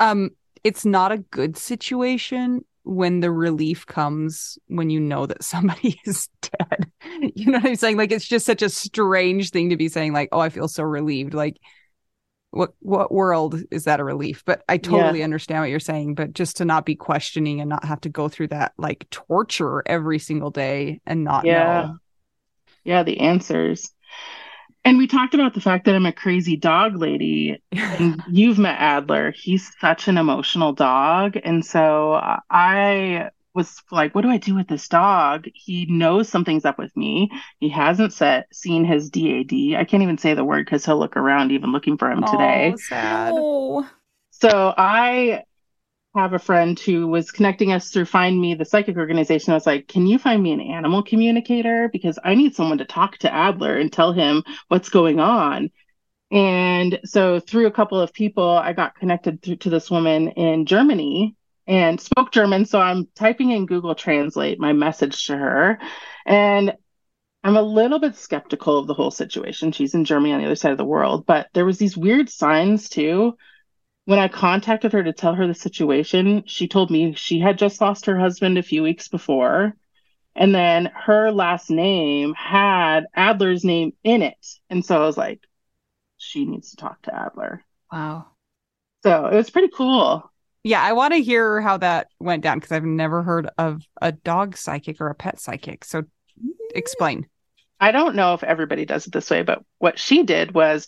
Um, 0.00 0.30
it's 0.64 0.84
not 0.84 1.12
a 1.12 1.18
good 1.18 1.56
situation 1.56 2.64
when 2.86 3.18
the 3.18 3.32
relief 3.32 3.84
comes 3.84 4.58
when 4.68 4.90
you 4.90 5.00
know 5.00 5.26
that 5.26 5.42
somebody 5.42 6.00
is 6.04 6.28
dead. 6.40 6.90
You 7.34 7.46
know 7.50 7.58
what 7.58 7.66
I'm 7.66 7.76
saying? 7.76 7.96
Like 7.96 8.12
it's 8.12 8.26
just 8.26 8.46
such 8.46 8.62
a 8.62 8.68
strange 8.68 9.50
thing 9.50 9.70
to 9.70 9.76
be 9.76 9.88
saying, 9.88 10.12
like, 10.12 10.28
oh, 10.32 10.38
I 10.38 10.50
feel 10.50 10.68
so 10.68 10.84
relieved. 10.84 11.34
Like 11.34 11.58
what 12.52 12.74
what 12.78 13.12
world 13.12 13.60
is 13.70 13.84
that 13.84 14.00
a 14.00 14.04
relief? 14.04 14.44
But 14.46 14.62
I 14.68 14.78
totally 14.78 15.22
understand 15.22 15.60
what 15.60 15.70
you're 15.70 15.80
saying. 15.80 16.14
But 16.14 16.32
just 16.32 16.58
to 16.58 16.64
not 16.64 16.86
be 16.86 16.94
questioning 16.94 17.60
and 17.60 17.68
not 17.68 17.84
have 17.84 18.00
to 18.02 18.08
go 18.08 18.28
through 18.28 18.48
that 18.48 18.72
like 18.78 19.10
torture 19.10 19.82
every 19.84 20.20
single 20.20 20.50
day 20.50 21.00
and 21.06 21.24
not 21.24 21.44
Yeah. 21.44 21.82
know. 21.82 21.98
Yeah, 22.84 23.02
the 23.02 23.18
answers. 23.18 23.92
And 24.86 24.98
we 24.98 25.08
talked 25.08 25.34
about 25.34 25.52
the 25.52 25.60
fact 25.60 25.84
that 25.86 25.96
I'm 25.96 26.06
a 26.06 26.12
crazy 26.12 26.56
dog 26.56 26.96
lady. 26.96 27.60
And 27.72 28.22
you've 28.28 28.58
met 28.58 28.78
Adler. 28.78 29.32
He's 29.32 29.72
such 29.80 30.06
an 30.06 30.18
emotional 30.18 30.72
dog. 30.74 31.36
And 31.42 31.64
so 31.64 32.12
uh, 32.12 32.40
I 32.50 33.30
was 33.54 33.82
like, 33.90 34.14
what 34.14 34.20
do 34.20 34.28
I 34.28 34.36
do 34.36 34.54
with 34.54 34.68
this 34.68 34.86
dog? 34.86 35.46
He 35.54 35.86
knows 35.86 36.28
something's 36.28 36.66
up 36.66 36.78
with 36.78 36.94
me. 36.96 37.30
He 37.58 37.70
hasn't 37.70 38.12
set, 38.12 38.46
seen 38.54 38.84
his 38.84 39.08
DAD. 39.10 39.74
I 39.76 39.84
can't 39.88 40.02
even 40.02 40.18
say 40.18 40.34
the 40.34 40.44
word 40.44 40.66
because 40.66 40.84
he'll 40.84 40.98
look 40.98 41.16
around 41.16 41.52
even 41.52 41.72
looking 41.72 41.96
for 41.96 42.10
him 42.10 42.22
today. 42.22 42.72
Oh, 42.74 42.76
sad. 42.76 43.32
oh 43.34 43.88
So 44.30 44.74
I 44.76 45.45
have 46.16 46.32
a 46.32 46.38
friend 46.38 46.78
who 46.78 47.06
was 47.06 47.30
connecting 47.30 47.72
us 47.72 47.90
through 47.90 48.06
Find 48.06 48.40
Me, 48.40 48.54
the 48.54 48.64
psychic 48.64 48.96
organization. 48.96 49.52
I 49.52 49.56
was 49.56 49.66
like, 49.66 49.86
can 49.86 50.06
you 50.06 50.18
find 50.18 50.42
me 50.42 50.52
an 50.52 50.60
animal 50.60 51.02
communicator? 51.02 51.88
Because 51.92 52.18
I 52.24 52.34
need 52.34 52.54
someone 52.54 52.78
to 52.78 52.84
talk 52.84 53.18
to 53.18 53.32
Adler 53.32 53.76
and 53.76 53.92
tell 53.92 54.12
him 54.12 54.42
what's 54.68 54.88
going 54.88 55.20
on. 55.20 55.70
And 56.30 57.00
so 57.04 57.38
through 57.38 57.66
a 57.66 57.72
couple 57.72 58.00
of 58.00 58.12
people, 58.12 58.48
I 58.48 58.72
got 58.72 58.96
connected 58.96 59.42
to, 59.42 59.56
to 59.56 59.70
this 59.70 59.90
woman 59.90 60.28
in 60.28 60.66
Germany 60.66 61.36
and 61.66 62.00
spoke 62.00 62.32
German. 62.32 62.64
So 62.64 62.80
I'm 62.80 63.08
typing 63.14 63.50
in 63.50 63.66
Google 63.66 63.94
Translate 63.94 64.58
my 64.58 64.72
message 64.72 65.26
to 65.26 65.36
her. 65.36 65.78
And 66.24 66.74
I'm 67.44 67.56
a 67.56 67.62
little 67.62 68.00
bit 68.00 68.16
skeptical 68.16 68.78
of 68.78 68.86
the 68.86 68.94
whole 68.94 69.12
situation. 69.12 69.70
She's 69.70 69.94
in 69.94 70.04
Germany 70.04 70.32
on 70.32 70.40
the 70.40 70.46
other 70.46 70.56
side 70.56 70.72
of 70.72 70.78
the 70.78 70.84
world, 70.84 71.26
but 71.26 71.48
there 71.54 71.64
was 71.64 71.78
these 71.78 71.96
weird 71.96 72.28
signs 72.28 72.88
too. 72.88 73.36
When 74.06 74.18
I 74.18 74.28
contacted 74.28 74.92
her 74.92 75.02
to 75.02 75.12
tell 75.12 75.34
her 75.34 75.46
the 75.46 75.54
situation, 75.54 76.44
she 76.46 76.68
told 76.68 76.90
me 76.90 77.14
she 77.14 77.40
had 77.40 77.58
just 77.58 77.80
lost 77.80 78.06
her 78.06 78.18
husband 78.18 78.56
a 78.56 78.62
few 78.62 78.82
weeks 78.82 79.08
before. 79.08 79.74
And 80.34 80.54
then 80.54 80.90
her 80.94 81.32
last 81.32 81.70
name 81.70 82.34
had 82.34 83.06
Adler's 83.14 83.64
name 83.64 83.92
in 84.04 84.22
it. 84.22 84.46
And 84.70 84.84
so 84.84 85.02
I 85.02 85.06
was 85.06 85.16
like, 85.16 85.40
she 86.18 86.44
needs 86.44 86.70
to 86.70 86.76
talk 86.76 87.02
to 87.02 87.14
Adler. 87.14 87.64
Wow. 87.90 88.26
So 89.02 89.26
it 89.26 89.34
was 89.34 89.50
pretty 89.50 89.70
cool. 89.74 90.30
Yeah, 90.62 90.82
I 90.82 90.92
want 90.92 91.14
to 91.14 91.22
hear 91.22 91.60
how 91.60 91.76
that 91.78 92.08
went 92.18 92.42
down 92.42 92.58
because 92.58 92.72
I've 92.72 92.84
never 92.84 93.22
heard 93.22 93.48
of 93.56 93.82
a 94.02 94.12
dog 94.12 94.56
psychic 94.56 95.00
or 95.00 95.08
a 95.08 95.14
pet 95.14 95.40
psychic. 95.40 95.84
So 95.84 96.02
explain. 96.74 97.28
I 97.78 97.92
don't 97.92 98.16
know 98.16 98.34
if 98.34 98.42
everybody 98.42 98.84
does 98.84 99.06
it 99.06 99.12
this 99.12 99.30
way, 99.30 99.42
but 99.42 99.62
what 99.78 99.98
she 99.98 100.22
did 100.22 100.54
was 100.54 100.86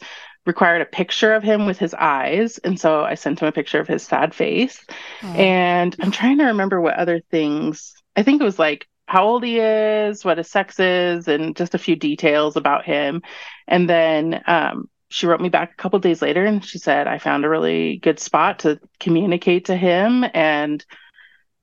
required 0.48 0.80
a 0.80 0.86
picture 0.86 1.34
of 1.34 1.44
him 1.44 1.66
with 1.66 1.78
his 1.78 1.94
eyes. 1.94 2.58
And 2.58 2.80
so 2.80 3.04
I 3.04 3.14
sent 3.14 3.40
him 3.40 3.46
a 3.46 3.52
picture 3.52 3.78
of 3.78 3.86
his 3.86 4.02
sad 4.02 4.34
face. 4.34 4.84
Oh. 5.22 5.32
And 5.34 5.94
I'm 6.00 6.10
trying 6.10 6.38
to 6.38 6.46
remember 6.46 6.80
what 6.80 6.94
other 6.94 7.20
things. 7.30 7.92
I 8.16 8.24
think 8.24 8.40
it 8.40 8.44
was 8.44 8.58
like 8.58 8.88
how 9.06 9.24
old 9.24 9.44
he 9.44 9.58
is, 9.60 10.24
what 10.24 10.38
his 10.38 10.50
sex 10.50 10.80
is, 10.80 11.28
and 11.28 11.54
just 11.54 11.74
a 11.74 11.78
few 11.78 11.94
details 11.96 12.56
about 12.56 12.84
him. 12.84 13.22
And 13.68 13.88
then 13.88 14.42
um, 14.46 14.88
she 15.10 15.26
wrote 15.26 15.40
me 15.40 15.50
back 15.50 15.72
a 15.72 15.76
couple 15.76 15.98
days 15.98 16.22
later 16.22 16.44
and 16.44 16.64
she 16.64 16.78
said, 16.78 17.06
I 17.06 17.18
found 17.18 17.44
a 17.44 17.48
really 17.48 17.98
good 17.98 18.18
spot 18.18 18.60
to 18.60 18.80
communicate 18.98 19.66
to 19.66 19.76
him 19.76 20.24
and 20.34 20.84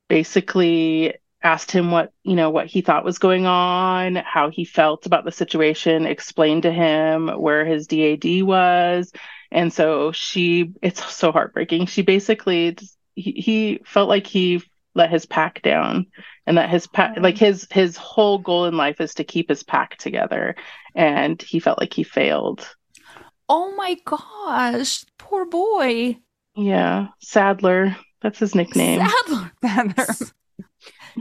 basically 0.08 1.16
asked 1.46 1.72
him 1.72 1.92
what, 1.92 2.12
you 2.24 2.36
know, 2.36 2.50
what 2.50 2.66
he 2.66 2.82
thought 2.82 3.06
was 3.06 3.20
going 3.20 3.46
on, 3.46 4.16
how 4.16 4.50
he 4.50 4.66
felt 4.66 5.06
about 5.06 5.26
the 5.26 5.32
situation, 5.32 6.06
explained 6.06 6.64
to 6.64 6.72
him 6.72 7.28
where 7.28 7.64
his 7.66 7.88
DAD 7.88 8.42
was. 8.42 9.12
And 9.52 9.72
so 9.72 10.12
she, 10.12 10.74
it's 10.82 11.14
so 11.14 11.32
heartbreaking. 11.32 11.86
She 11.86 12.02
basically, 12.02 12.78
he, 13.14 13.32
he 13.32 13.80
felt 13.86 14.10
like 14.10 14.26
he 14.26 14.64
let 14.96 15.12
his 15.12 15.26
pack 15.26 15.62
down 15.62 16.08
and 16.48 16.58
that 16.58 16.70
his 16.70 16.88
pack, 16.88 17.12
mm-hmm. 17.12 17.24
like 17.24 17.38
his, 17.38 17.68
his 17.72 17.96
whole 17.96 18.40
goal 18.40 18.66
in 18.66 18.76
life 18.76 19.00
is 19.00 19.14
to 19.16 19.24
keep 19.24 19.48
his 19.48 19.62
pack 19.62 19.98
together. 19.98 20.56
And 20.96 21.40
he 21.42 21.60
felt 21.60 21.80
like 21.80 21.94
he 21.94 22.04
failed 22.04 22.68
Oh 23.48 23.76
my 23.76 23.96
gosh, 24.06 25.06
poor 25.20 25.46
boy. 25.46 26.18
Yeah, 26.56 27.10
Sadler. 27.20 27.96
That's 28.22 28.40
his 28.40 28.56
nickname. 28.56 29.08
Sadler. 29.08 29.52
Sadler. 29.62 30.32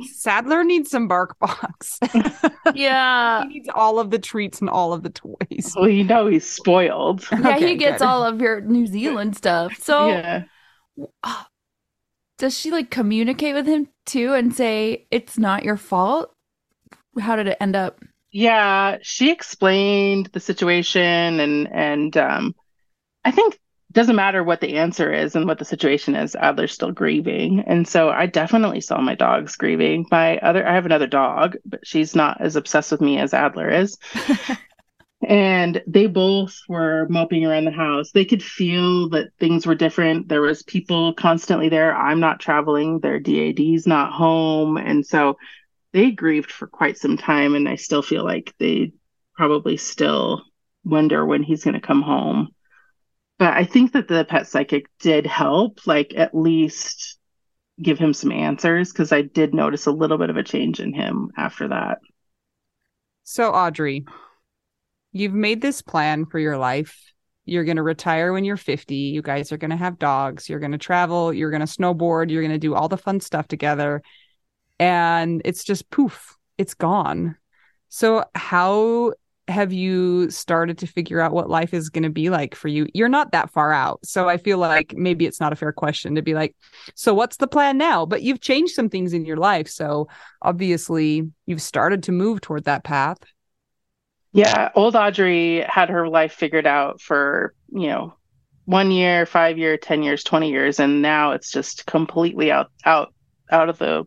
Sadler 0.03 0.65
needs 0.65 0.91
some 0.91 1.09
BarkBox. 1.09 2.53
yeah. 2.75 3.43
he 3.43 3.49
needs 3.49 3.69
all 3.75 3.99
of 3.99 4.11
the 4.11 4.19
treats 4.19 4.61
and 4.61 4.69
all 4.69 4.93
of 4.93 5.03
the 5.03 5.11
toys. 5.11 5.75
Well, 5.77 5.89
you 5.89 6.05
know 6.05 6.27
he's 6.27 6.49
spoiled. 6.49 7.25
Yeah, 7.31 7.57
okay, 7.57 7.69
he 7.69 7.77
gets 7.77 7.99
good. 7.99 8.07
all 8.07 8.25
of 8.25 8.41
your 8.41 8.61
New 8.61 8.87
Zealand 8.87 9.37
stuff. 9.37 9.77
So 9.81 10.09
yeah. 10.09 10.45
Uh, 11.23 11.45
does 12.39 12.59
she 12.59 12.71
like 12.71 12.91
communicate 12.91 13.55
with 13.55 13.67
him 13.67 13.89
too 14.07 14.35
and 14.35 14.55
say 14.55 15.07
it's 15.11 15.39
not 15.39 15.65
your 15.65 15.77
fault? 15.77 16.33
How 17.19 17.37
did 17.37 17.47
it 17.47 17.57
end 17.61 17.77
up? 17.77 18.01
Yeah, 18.31 18.99
she 19.03 19.31
explained 19.31 20.27
the 20.33 20.41
situation 20.41 21.41
and 21.41 21.69
and 21.73 22.17
um 22.17 22.55
I 23.25 23.31
think 23.31 23.59
doesn't 23.95 24.17
matter 24.17 24.43
what 24.43 24.61
the 24.61 24.77
answer 24.77 25.13
is 25.13 25.37
and 25.37 25.47
what 25.47 25.59
the 25.59 25.65
situation 25.65 26.17
is, 26.17 26.35
Adler's 26.35 26.73
still 26.73 26.91
grieving. 26.91 27.61
And 27.61 27.87
so 27.87 28.11
I 28.11 28.27
definitely 28.27 28.81
saw 28.81 29.01
my 29.01 29.15
dogs 29.15 29.57
grieving. 29.57 30.07
My 30.11 30.39
other 30.39 30.67
I 30.67 30.75
have 30.75 30.85
another 30.85 31.07
dog, 31.07 31.57
but 31.65 31.87
she's 31.87 32.15
not 32.15 32.41
as 32.41 32.57
obsessed 32.57 32.91
with 32.91 33.01
me 33.01 33.19
as 33.19 33.33
Adler 33.33 33.71
is. 33.71 33.97
and 35.29 35.81
they 35.87 36.07
both 36.07 36.59
were 36.69 37.07
moping 37.09 37.47
around 37.47 37.65
the 37.65 37.71
house. 37.71 38.11
They 38.11 38.25
could 38.25 38.43
feel 38.43 39.09
that 39.11 39.29
things 39.39 39.65
were 39.65 39.77
different. 39.77 40.29
There 40.29 40.43
was 40.43 40.65
people 40.65 41.15
constantly 41.15 41.69
there. 41.69 41.95
I'm 41.95 42.21
not 42.21 42.41
traveling, 42.41 42.99
their 42.99 43.21
DAD's 43.21 43.87
not 43.87 44.13
home. 44.13 44.77
And 44.77 45.07
so 45.07 45.39
they 45.93 46.11
grieved 46.11 46.51
for 46.51 46.67
quite 46.67 46.99
some 46.99 47.17
time 47.17 47.55
and 47.55 47.69
I 47.69 47.77
still 47.77 48.03
feel 48.03 48.25
like 48.25 48.53
they 48.59 48.93
probably 49.37 49.77
still 49.77 50.43
wonder 50.85 51.25
when 51.25 51.45
he's 51.45 51.63
going 51.63 51.75
to 51.75 51.81
come 51.81 52.03
home. 52.03 52.54
But 53.39 53.55
I 53.55 53.65
think 53.65 53.93
that 53.93 54.09
the 54.09 54.25
pet 54.25 54.47
psychic 54.47 54.87
did 55.01 55.27
help, 55.27 55.87
like 55.87 56.15
at 56.17 56.35
least 56.35 57.19
give 57.83 57.99
him 57.99 58.13
some 58.13 58.31
answers 58.31 58.93
because 58.93 59.13
I 59.13 59.23
did 59.23 59.55
notice 59.55 59.87
a 59.87 59.93
little 59.93 60.19
bit 60.19 60.31
of 60.31 60.37
a 60.37 60.45
change 60.45 60.79
in 60.79 60.93
him 60.93 61.31
after 61.37 61.69
that. 61.69 61.99
So, 63.25 63.53
Audry, 63.53 64.07
you've 65.13 65.33
made 65.33 65.61
this 65.61 65.83
plan 65.83 66.27
for 66.27 66.39
your 66.39 66.57
life. 66.57 67.01
You're 67.47 67.65
going 67.65 67.77
to 67.77 67.83
retire 67.83 68.33
when 68.33 68.45
you're 68.45 68.57
50. 68.57 68.95
You 68.95 69.21
guys 69.21 69.51
are 69.51 69.59
going 69.59 69.71
to 69.71 69.77
have 69.77 69.99
dogs. 69.99 70.49
You're 70.49 70.61
going 70.61 70.73
to 70.73 70.79
travel. 70.79 71.33
You're 71.33 71.51
going 71.51 71.67
to 71.67 71.67
snowboard. 71.67 72.31
You're 72.31 72.43
going 72.43 72.53
to 72.53 72.59
do 72.59 72.75
all 72.75 72.89
the 72.89 72.97
fun 72.97 73.21
stuff 73.21 73.49
together 73.49 74.03
and 74.79 75.43
it's 75.45 75.65
just 75.65 75.91
poof, 75.91 76.37
it's 76.59 76.75
gone. 76.75 77.37
So, 77.89 78.25
how 78.35 79.13
have 79.49 79.73
you 79.73 80.31
started 80.31 80.79
to 80.79 80.87
figure 80.87 81.21
out 81.21 81.33
what 81.33 81.51
life 81.51 81.75
is 81.75 81.91
going 81.91 82.05
to 82.05 82.11
be 82.11 82.31
like 82.31 82.55
for 82.55 82.69
you? 82.69 82.87
You're 82.95 83.09
not 83.09 83.33
that 83.33 83.51
far 83.51 83.73
out. 83.73 84.01
So, 84.05 84.29
I 84.29 84.37
feel 84.37 84.59
like 84.59 84.95
maybe 84.97 85.27
it's 85.27 85.41
not 85.41 85.53
a 85.53 85.57
fair 85.57 85.73
question 85.73 86.15
to 86.15 86.23
be 86.23 86.35
like, 86.35 86.55
so 86.95 87.15
what's 87.15 87.37
the 87.37 87.47
plan 87.47 87.79
now? 87.79 88.07
But 88.07 88.23
you've 88.23 88.41
changed 88.41 88.75
some 88.75 88.89
things 88.89 89.13
in 89.13 89.25
your 89.25 89.37
life. 89.37 89.69
So, 89.69 90.09
obviously, 90.43 91.31
you've 91.47 91.63
started 91.63 92.03
to 92.05 92.13
move 92.13 92.41
toward 92.41 92.65
that 92.65 92.85
path. 92.85 93.19
Yeah, 94.33 94.71
old 94.75 94.95
Audry 94.95 95.65
had 95.69 95.91
her 95.91 96.09
life 96.09 96.33
figured 96.33 96.67
out 96.67 97.01
for, 97.01 97.55
you 97.69 97.87
know, 97.87 98.15
one 98.65 98.91
year, 98.91 99.27
five 99.27 99.59
year, 99.59 99.77
10 99.77 100.03
years, 100.03 100.25
20 100.25 100.51
years. 100.51 100.81
And 100.81 101.03
now 101.03 101.33
it's 101.33 101.53
just 101.53 101.87
completely 101.87 102.51
out, 102.51 102.71
out, 102.85 103.15
out 103.51 103.69
of 103.69 103.79
the 103.79 104.07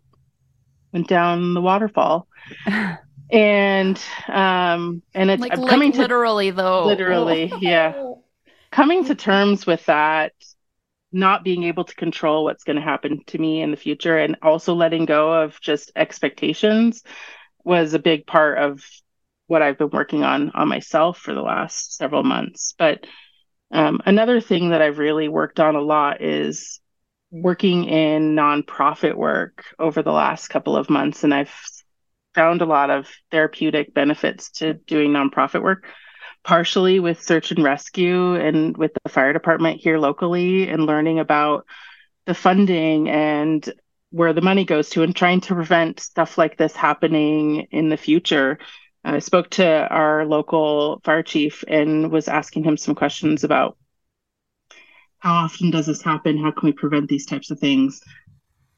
went 0.91 1.08
down 1.08 1.54
the 1.54 1.62
waterfall. 1.62 2.28
and 3.31 4.01
um 4.27 5.01
and 5.13 5.29
it's 5.29 5.41
like, 5.41 5.53
I'm 5.53 5.67
coming 5.67 5.91
to 5.93 6.01
literally 6.01 6.51
though. 6.51 6.85
Literally, 6.85 7.51
yeah. 7.59 8.13
Coming 8.71 9.05
to 9.05 9.15
terms 9.15 9.65
with 9.65 9.85
that 9.85 10.33
not 11.11 11.43
being 11.43 11.63
able 11.63 11.85
to 11.85 11.95
control 11.95 12.43
what's 12.43 12.65
going 12.65 12.75
to 12.75 12.81
happen 12.81 13.23
to 13.27 13.37
me 13.37 13.61
in 13.61 13.71
the 13.71 13.77
future 13.77 14.17
and 14.17 14.35
also 14.41 14.73
letting 14.75 15.05
go 15.05 15.41
of 15.41 15.59
just 15.61 15.91
expectations 15.95 17.01
was 17.63 17.93
a 17.93 17.99
big 17.99 18.27
part 18.27 18.57
of 18.57 18.83
what 19.47 19.61
I've 19.61 19.77
been 19.77 19.89
working 19.89 20.23
on 20.23 20.51
on 20.51 20.67
myself 20.67 21.17
for 21.17 21.33
the 21.33 21.41
last 21.41 21.95
several 21.95 22.23
months. 22.23 22.75
But 22.77 23.05
um, 23.71 24.01
another 24.05 24.41
thing 24.41 24.69
that 24.69 24.81
I've 24.81 24.99
really 24.99 25.27
worked 25.27 25.59
on 25.59 25.75
a 25.75 25.81
lot 25.81 26.21
is 26.21 26.79
working 27.31 27.85
in 27.85 28.35
nonprofit 28.35 29.15
work 29.15 29.65
over 29.79 30.01
the 30.01 30.11
last 30.11 30.49
couple 30.49 30.77
of 30.77 30.89
months, 30.89 31.23
and 31.23 31.33
I've 31.33 31.53
found 32.38 32.62
a 32.62 32.65
lot 32.65 32.91
of 32.91 33.10
therapeutic 33.32 33.95
benefits 33.95 34.52
to 34.52 34.76
doing 34.76 35.12
nonprofit 35.12 35.63
work, 35.63 35.88
partially 36.43 37.00
with 37.00 37.19
search 37.19 37.50
and 37.50 37.63
rescue 37.63 38.36
and 38.36 38.78
with 38.78 38.91
the 39.04 39.10
fire 39.10 39.34
department 39.34 39.82
here 39.82 39.97
locally, 39.97 40.69
and 40.69 40.86
learning 40.86 41.17
about 41.17 41.65
the 42.28 42.36
funding 42.36 43.10
and 43.10 43.73
where 44.12 44.34
the 44.34 44.41
money 44.41 44.65
goes 44.65 44.91
to, 44.91 45.02
and 45.02 45.15
trying 45.15 45.41
to 45.41 45.56
prevent 45.56 46.00
stuff 46.00 46.38
like 46.38 46.58
this 46.58 46.76
happening 46.76 47.62
in 47.71 47.89
the 47.89 47.97
future. 47.97 48.60
I 49.04 49.17
spoke 49.17 49.50
to 49.52 49.88
our 49.88 50.23
local 50.23 51.02
fire 51.04 51.23
chief 51.23 51.63
and 51.67 52.12
was 52.12 52.28
asking 52.28 52.65
him 52.65 52.78
some 52.78 52.93
questions 52.93 53.43
about 53.43 53.78
how 55.17 55.34
often 55.34 55.71
does 55.71 55.88
this 55.88 56.04
happen? 56.04 56.38
How 56.38 56.52
can 56.52 56.67
we 56.67 56.73
prevent 56.73 57.10
these 57.10 57.26
types 57.26 57.50
of 57.50 57.60
things? 57.60 58.00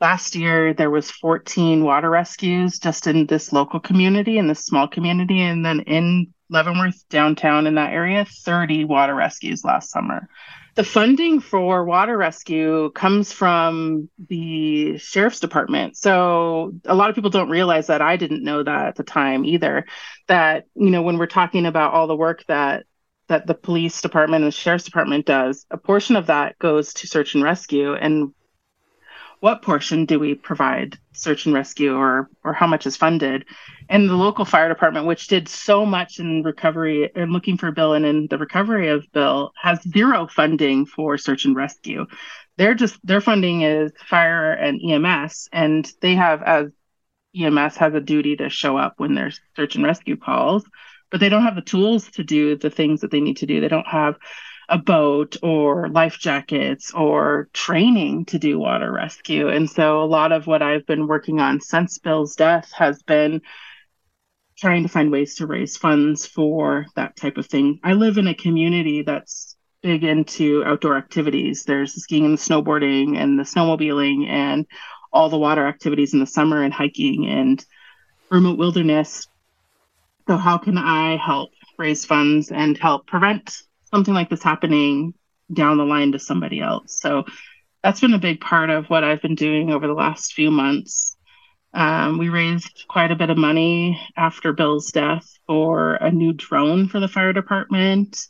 Last 0.02 0.36
year 0.36 0.74
there 0.74 0.90
was 0.90 1.12
14 1.12 1.84
water 1.84 2.10
rescues 2.10 2.80
just 2.80 3.08
in 3.08 3.26
this 3.26 3.52
local 3.52 3.80
community, 3.80 4.38
in 4.38 4.48
this 4.48 4.66
small 4.66 4.88
community, 4.88 5.42
and 5.42 5.66
then 5.66 5.82
in 5.82 6.34
Leavenworth 6.50 7.08
downtown 7.10 7.68
in 7.68 7.76
that 7.76 7.94
area, 7.94 8.26
30 8.26 8.86
water 8.86 9.14
rescues 9.14 9.64
last 9.64 9.92
summer. 9.92 10.28
The 10.76 10.84
funding 10.84 11.42
for 11.42 11.84
water 11.84 12.18
rescue 12.18 12.92
comes 12.92 13.32
from 13.32 14.10
the 14.30 14.98
sheriff's 14.98 15.40
department. 15.40 15.98
So 15.98 16.74
a 16.86 16.96
lot 16.96 17.10
of 17.10 17.16
people 17.16 17.30
don't 17.30 17.50
realize 17.50 17.88
that. 17.88 18.02
I 18.02 18.16
didn't 18.16 18.44
know 18.44 18.64
that 18.64 18.88
at 18.88 18.96
the 18.96 19.04
time 19.04 19.46
either. 19.46 19.86
That, 20.28 20.66
you 20.76 20.90
know, 20.90 21.02
when 21.02 21.18
we're 21.18 21.28
talking 21.28 21.66
about 21.66 21.94
all 21.94 22.08
the 22.08 22.16
work 22.16 22.46
that 22.48 22.86
that 23.28 23.46
the 23.46 23.54
police 23.54 24.02
department 24.02 24.44
and 24.44 24.52
the 24.52 24.56
sheriff's 24.56 24.86
department 24.86 25.26
does, 25.26 25.66
a 25.70 25.78
portion 25.78 26.16
of 26.16 26.28
that 26.28 26.58
goes 26.58 26.94
to 26.96 27.08
search 27.08 27.36
and 27.36 27.44
rescue. 27.44 27.94
And 27.94 28.34
what 29.40 29.62
portion 29.62 30.06
do 30.06 30.20
we 30.20 30.36
provide 30.36 30.98
search 31.14 31.46
and 31.46 31.56
rescue 31.56 31.96
or 31.96 32.30
or 32.44 32.54
how 32.54 32.68
much 32.68 32.86
is 32.86 32.98
funded? 32.98 33.46
And 33.90 34.10
the 34.10 34.16
local 34.16 34.46
fire 34.46 34.70
department 34.70 35.06
which 35.06 35.28
did 35.28 35.48
so 35.48 35.86
much 35.86 36.20
in 36.20 36.44
recovery 36.44 37.10
and 37.16 37.32
looking 37.32 37.58
for 37.58 37.72
bill 37.72 37.94
and 37.94 38.06
in 38.06 38.28
the 38.28 38.38
recovery 38.38 38.90
of 38.90 39.06
bill 39.14 39.52
has 39.62 39.82
zero 39.82 40.28
funding 40.28 40.86
for 40.86 41.18
search 41.18 41.46
and 41.46 41.56
rescue. 41.56 42.06
They're 42.58 42.76
just 42.76 43.00
their 43.06 43.22
funding 43.22 43.62
is 43.62 43.92
fire 44.08 44.52
and 44.52 44.82
ems 44.82 45.48
and 45.52 45.90
they 46.02 46.16
have 46.16 46.42
as 46.44 46.72
ems 47.36 47.76
has 47.78 47.94
a 47.94 48.02
duty 48.02 48.36
to 48.38 48.50
show 48.50 48.78
up 48.78 48.96
when 48.98 49.16
there's 49.16 49.40
search 49.56 49.76
and 49.76 49.86
rescue 49.86 50.18
calls 50.18 50.66
but 51.12 51.20
they 51.20 51.30
don't 51.30 51.44
have 51.44 51.56
the 51.56 51.62
tools 51.62 52.10
to 52.12 52.24
do 52.24 52.56
the 52.56 52.70
things 52.70 53.02
that 53.02 53.12
they 53.12 53.22
need 53.22 53.38
to 53.38 53.46
do. 53.46 53.62
They 53.62 53.68
don't 53.68 53.88
have 53.88 54.16
a 54.70 54.78
boat 54.78 55.36
or 55.42 55.90
life 55.90 56.20
jackets 56.20 56.94
or 56.94 57.50
training 57.54 58.26
to 58.26 58.40
do 58.40 58.60
water 58.60 58.92
rescue. 58.92 59.50
And 59.50 59.70
so 59.70 60.04
a 60.04 60.06
lot 60.06 60.32
of 60.32 60.48
what 60.48 60.62
I've 60.62 60.86
been 60.86 61.08
working 61.08 61.40
on 61.40 61.60
since 61.60 61.98
Bill's 61.98 62.36
death 62.36 62.72
has 62.74 63.02
been 63.04 63.42
trying 64.58 64.84
to 64.84 64.90
find 64.90 65.12
ways 65.12 65.36
to 65.36 65.48
raise 65.48 65.78
funds 65.78 66.26
for 66.26 66.86
that 66.96 67.16
type 67.16 67.38
of 67.38 67.48
thing. 67.48 67.80
I 67.84 67.94
live 67.94 68.18
in 68.18 68.28
a 68.28 68.36
community 68.36 69.04
that's 69.04 69.56
big 69.82 70.04
into 70.04 70.64
outdoor 70.66 70.98
activities. 70.98 71.64
There's 71.64 71.94
the 71.94 72.02
skiing 72.02 72.26
and 72.26 72.38
the 72.38 72.42
snowboarding 72.42 73.18
and 73.18 73.40
the 73.40 73.44
snowmobiling 73.44 74.28
and 74.28 74.66
all 75.12 75.30
the 75.30 75.38
water 75.38 75.66
activities 75.66 76.14
in 76.14 76.20
the 76.20 76.28
summer 76.28 76.62
and 76.62 76.74
hiking 76.74 77.26
and 77.28 77.66
remote 78.30 78.58
wilderness. 78.58 79.28
So 80.28 80.38
how 80.38 80.58
can 80.58 80.78
I 80.78 81.16
help 81.16 81.52
raise 81.78 82.06
funds 82.06 82.52
and 82.52 82.78
help 82.78 83.08
prevent 83.08 83.64
something 83.92 84.14
like 84.14 84.30
this 84.30 84.44
happening 84.44 85.14
down 85.52 85.78
the 85.78 85.86
line 85.86 86.12
to 86.12 86.20
somebody 86.20 86.60
else. 86.60 87.00
So 87.00 87.26
that's 87.84 88.02
been 88.02 88.14
a 88.14 88.20
big 88.20 88.42
part 88.42 88.70
of 88.70 88.88
what 88.88 89.04
I've 89.04 89.22
been 89.22 89.36
doing 89.36 89.72
over 89.72 89.88
the 89.88 89.94
last 89.94 90.34
few 90.34 90.52
months. 90.52 91.16
Um, 91.74 92.18
we 92.18 92.30
raised 92.30 92.86
quite 92.88 93.12
a 93.12 93.16
bit 93.16 93.30
of 93.30 93.38
money 93.38 94.00
after 94.18 94.54
Bill's 94.54 94.92
death 94.92 95.28
for 95.46 95.96
a 95.96 96.12
new 96.12 96.34
drone 96.34 96.88
for 96.88 97.00
the 97.00 97.08
fire 97.08 97.34
department. 97.34 98.28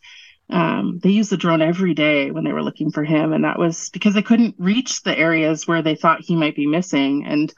Um, 0.50 1.00
they 1.02 1.12
used 1.12 1.30
the 1.30 1.38
drone 1.38 1.62
every 1.62 1.94
day 1.94 2.32
when 2.32 2.44
they 2.44 2.52
were 2.52 2.64
looking 2.64 2.92
for 2.92 3.04
him, 3.04 3.34
and 3.34 3.44
that 3.44 3.60
was 3.60 3.90
because 3.92 4.14
they 4.14 4.24
couldn't 4.24 4.56
reach 4.58 5.04
the 5.04 5.18
areas 5.18 5.68
where 5.68 5.82
they 5.82 5.96
thought 5.96 6.22
he 6.22 6.36
might 6.36 6.56
be 6.56 6.68
missing. 6.68 7.26
And 7.26 7.54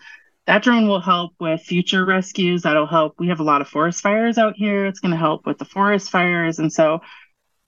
that 0.45 0.63
drone 0.63 0.87
will 0.87 0.99
help 0.99 1.33
with 1.39 1.61
future 1.61 2.05
rescues. 2.05 2.63
That'll 2.63 2.87
help. 2.87 3.15
We 3.17 3.29
have 3.29 3.39
a 3.39 3.43
lot 3.43 3.61
of 3.61 3.67
forest 3.67 4.01
fires 4.01 4.37
out 4.37 4.55
here. 4.55 4.85
It's 4.85 4.99
going 4.99 5.11
to 5.11 5.17
help 5.17 5.45
with 5.45 5.57
the 5.57 5.65
forest 5.65 6.09
fires. 6.09 6.59
And 6.59 6.71
so 6.71 6.99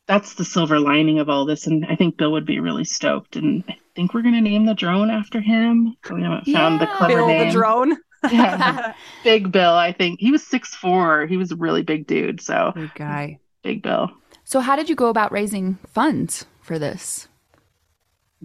that's 0.08 0.36
the 0.36 0.46
silver 0.46 0.80
lining 0.80 1.20
of 1.20 1.30
all 1.30 1.46
this. 1.46 1.68
And 1.68 1.86
I 1.86 1.96
think 1.96 2.18
Bill 2.18 2.32
would 2.34 2.46
be 2.46 2.60
really 2.60 2.84
stoked. 2.84 3.36
And 3.36 3.64
I 3.70 3.78
think 3.96 4.14
we're 4.14 4.22
going 4.22 4.36
to 4.36 4.42
name 4.42 4.66
the 4.66 4.74
drone 4.74 5.10
after 5.10 5.40
him. 5.40 5.96
We 6.12 6.22
haven't 6.24 6.46
found 6.46 6.82
the 6.82 6.88
clever 6.88 7.16
Bill 7.16 7.28
name. 7.28 7.48
the 7.48 7.54
drone. 7.54 7.98
yeah, 8.32 8.94
big 9.24 9.52
Bill. 9.52 9.74
I 9.74 9.92
think 9.92 10.20
he 10.20 10.32
was 10.32 10.46
six 10.46 10.74
four. 10.74 11.26
He 11.26 11.36
was 11.36 11.52
a 11.52 11.58
really 11.58 11.84
big 11.84 12.08
dude. 12.08 12.42
So 12.42 12.72
Good 12.74 12.96
guy. 12.96 13.40
big 13.64 13.84
Bill. 13.84 14.12
So, 14.46 14.60
how 14.62 14.76
did 14.76 14.90
you 14.90 14.96
go 14.96 15.08
about 15.08 15.32
raising 15.32 15.76
funds 15.94 16.46
for 16.62 16.80
this? 16.80 17.28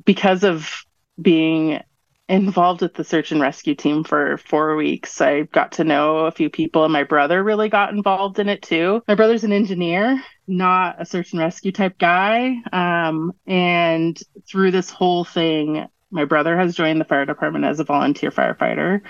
Because 0.04 0.42
of 0.44 0.84
being 1.20 1.80
involved 2.28 2.82
with 2.82 2.94
the 2.94 3.04
search 3.04 3.32
and 3.32 3.40
rescue 3.40 3.74
team 3.74 4.04
for 4.04 4.36
four 4.38 4.76
weeks, 4.76 5.20
I 5.20 5.42
got 5.42 5.72
to 5.72 5.84
know 5.84 6.26
a 6.26 6.32
few 6.32 6.50
people, 6.50 6.84
and 6.84 6.92
my 6.92 7.04
brother 7.04 7.42
really 7.42 7.68
got 7.68 7.92
involved 7.92 8.38
in 8.38 8.48
it 8.48 8.62
too. 8.62 9.02
My 9.08 9.14
brother's 9.14 9.44
an 9.44 9.52
engineer, 9.52 10.22
not 10.48 11.00
a 11.00 11.06
search 11.06 11.32
and 11.32 11.40
rescue 11.40 11.72
type 11.72 11.98
guy. 11.98 12.56
Um, 12.72 13.32
and 13.46 14.18
through 14.46 14.70
this 14.70 14.90
whole 14.90 15.24
thing, 15.24 15.86
my 16.10 16.24
brother 16.24 16.56
has 16.56 16.74
joined 16.74 17.00
the 17.00 17.04
fire 17.04 17.26
department 17.26 17.64
as 17.64 17.80
a 17.80 17.84
volunteer 17.84 18.30
firefighter. 18.30 19.02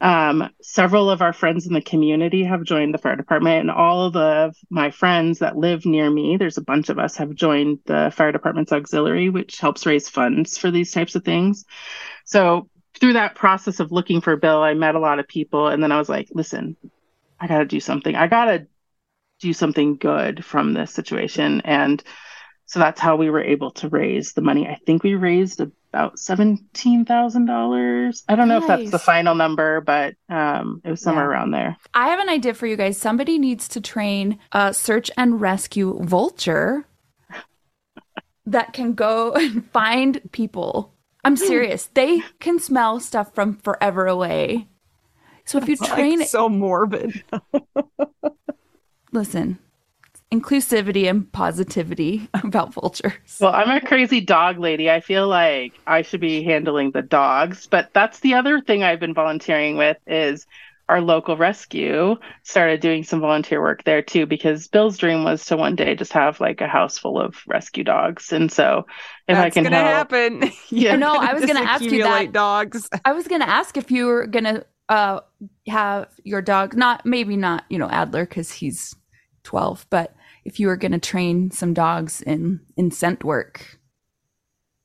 Um, 0.00 0.50
several 0.62 1.10
of 1.10 1.22
our 1.22 1.32
friends 1.32 1.66
in 1.66 1.74
the 1.74 1.82
community 1.82 2.44
have 2.44 2.62
joined 2.62 2.94
the 2.94 2.98
fire 2.98 3.16
department, 3.16 3.60
and 3.60 3.70
all 3.70 4.06
of 4.06 4.12
the, 4.12 4.54
my 4.70 4.90
friends 4.90 5.40
that 5.40 5.56
live 5.56 5.84
near 5.84 6.08
me, 6.08 6.36
there's 6.36 6.56
a 6.56 6.62
bunch 6.62 6.88
of 6.88 6.98
us, 6.98 7.16
have 7.16 7.34
joined 7.34 7.80
the 7.86 8.12
fire 8.14 8.30
department's 8.30 8.72
auxiliary, 8.72 9.28
which 9.28 9.58
helps 9.58 9.86
raise 9.86 10.08
funds 10.08 10.56
for 10.56 10.70
these 10.70 10.92
types 10.92 11.16
of 11.16 11.24
things. 11.24 11.64
So, 12.24 12.68
through 13.00 13.14
that 13.14 13.34
process 13.34 13.80
of 13.80 13.92
looking 13.92 14.20
for 14.20 14.36
Bill, 14.36 14.62
I 14.62 14.74
met 14.74 14.94
a 14.94 15.00
lot 15.00 15.18
of 15.18 15.28
people, 15.28 15.68
and 15.68 15.82
then 15.82 15.92
I 15.92 15.98
was 15.98 16.08
like, 16.08 16.28
listen, 16.32 16.76
I 17.40 17.46
got 17.46 17.58
to 17.58 17.64
do 17.64 17.80
something. 17.80 18.14
I 18.14 18.26
got 18.26 18.46
to 18.46 18.66
do 19.40 19.52
something 19.52 19.96
good 19.96 20.44
from 20.44 20.72
this 20.74 20.92
situation. 20.92 21.60
And 21.64 22.02
so 22.66 22.78
that's 22.78 23.00
how 23.00 23.16
we 23.16 23.30
were 23.30 23.42
able 23.42 23.70
to 23.72 23.88
raise 23.88 24.32
the 24.34 24.42
money. 24.42 24.66
I 24.66 24.76
think 24.86 25.02
we 25.02 25.14
raised 25.14 25.60
about 25.60 26.18
seventeen 26.18 27.06
thousand 27.06 27.46
dollars. 27.46 28.22
I 28.28 28.36
don't 28.36 28.48
know 28.48 28.58
if 28.58 28.66
that's 28.66 28.90
the 28.90 28.98
final 28.98 29.34
number, 29.34 29.80
but 29.80 30.14
um, 30.28 30.82
it 30.84 30.90
was 30.90 31.00
somewhere 31.00 31.24
Yeah. 31.24 31.30
around 31.30 31.52
there. 31.52 31.76
I 31.94 32.08
have 32.08 32.20
an 32.20 32.28
idea 32.28 32.52
for 32.52 32.66
you 32.66 32.76
guys. 32.76 32.98
Somebody 32.98 33.38
needs 33.38 33.68
to 33.68 33.80
train 33.80 34.38
a 34.52 34.74
search 34.74 35.10
and 35.16 35.40
rescue 35.40 35.98
vulture 36.04 36.84
that 38.46 38.72
can 38.74 38.92
go 38.92 39.32
and 39.32 39.64
find 39.70 40.20
people. 40.32 40.92
I'm 41.24 41.36
serious. 41.36 41.86
They 41.94 42.22
can 42.38 42.58
smell 42.58 43.00
stuff 43.00 43.34
from 43.34 43.56
forever 43.56 44.06
away. 44.06 44.68
So 45.46 45.58
if 45.58 45.68
you 45.68 45.76
train 45.76 46.18
Like, 46.20 46.28
so 46.28 46.48
morbid. 46.50 47.22
listen, 49.12 49.58
inclusivity 50.32 51.08
and 51.08 51.30
positivity 51.32 52.28
about 52.44 52.72
vultures. 52.74 53.38
Well, 53.40 53.54
I'm 53.54 53.70
a 53.70 53.80
crazy 53.80 54.20
dog 54.20 54.58
lady. 54.58 54.90
I 54.90 55.00
feel 55.00 55.28
like 55.28 55.74
I 55.86 56.02
should 56.02 56.20
be 56.20 56.42
handling 56.42 56.90
the 56.90 57.02
dogs, 57.02 57.66
but 57.66 57.90
that's 57.92 58.20
the 58.20 58.34
other 58.34 58.60
thing 58.60 58.82
I've 58.82 59.00
been 59.00 59.14
volunteering 59.14 59.76
with 59.76 59.96
is 60.06 60.46
our 60.88 61.00
local 61.02 61.36
rescue 61.36 62.16
started 62.44 62.80
doing 62.80 63.04
some 63.04 63.20
volunteer 63.20 63.60
work 63.60 63.84
there 63.84 64.00
too 64.00 64.24
because 64.24 64.68
Bill's 64.68 64.96
dream 64.96 65.22
was 65.22 65.44
to 65.46 65.56
one 65.56 65.76
day 65.76 65.94
just 65.94 66.12
have 66.12 66.40
like 66.40 66.60
a 66.60 66.66
house 66.66 66.96
full 66.96 67.20
of 67.20 67.36
rescue 67.46 67.84
dogs. 67.84 68.32
And 68.32 68.50
so 68.50 68.86
if 69.28 69.36
That's 69.36 69.46
I 69.46 69.50
can 69.50 69.64
gonna 69.64 69.76
help 69.76 70.10
happen. 70.10 70.50
Yeah. 70.70 70.96
No, 70.96 71.14
I 71.14 71.34
was 71.34 71.44
gonna 71.44 71.60
ask 71.60 71.84
you 71.84 72.02
that. 72.02 72.32
Dogs. 72.32 72.88
I 73.04 73.12
was 73.12 73.28
gonna 73.28 73.44
ask 73.44 73.76
if 73.76 73.90
you 73.90 74.06
were 74.06 74.26
gonna 74.26 74.64
uh 74.88 75.20
have 75.68 76.08
your 76.24 76.40
dog 76.40 76.74
not 76.74 77.04
maybe 77.04 77.36
not, 77.36 77.64
you 77.68 77.78
know, 77.78 77.90
Adler 77.90 78.24
because 78.24 78.50
he's 78.50 78.96
twelve, 79.48 79.86
but 79.88 80.14
if 80.44 80.60
you 80.60 80.66
were 80.66 80.76
gonna 80.76 80.98
train 80.98 81.50
some 81.50 81.72
dogs 81.72 82.20
in 82.20 82.60
in 82.76 82.90
scent 82.90 83.24
work. 83.24 83.78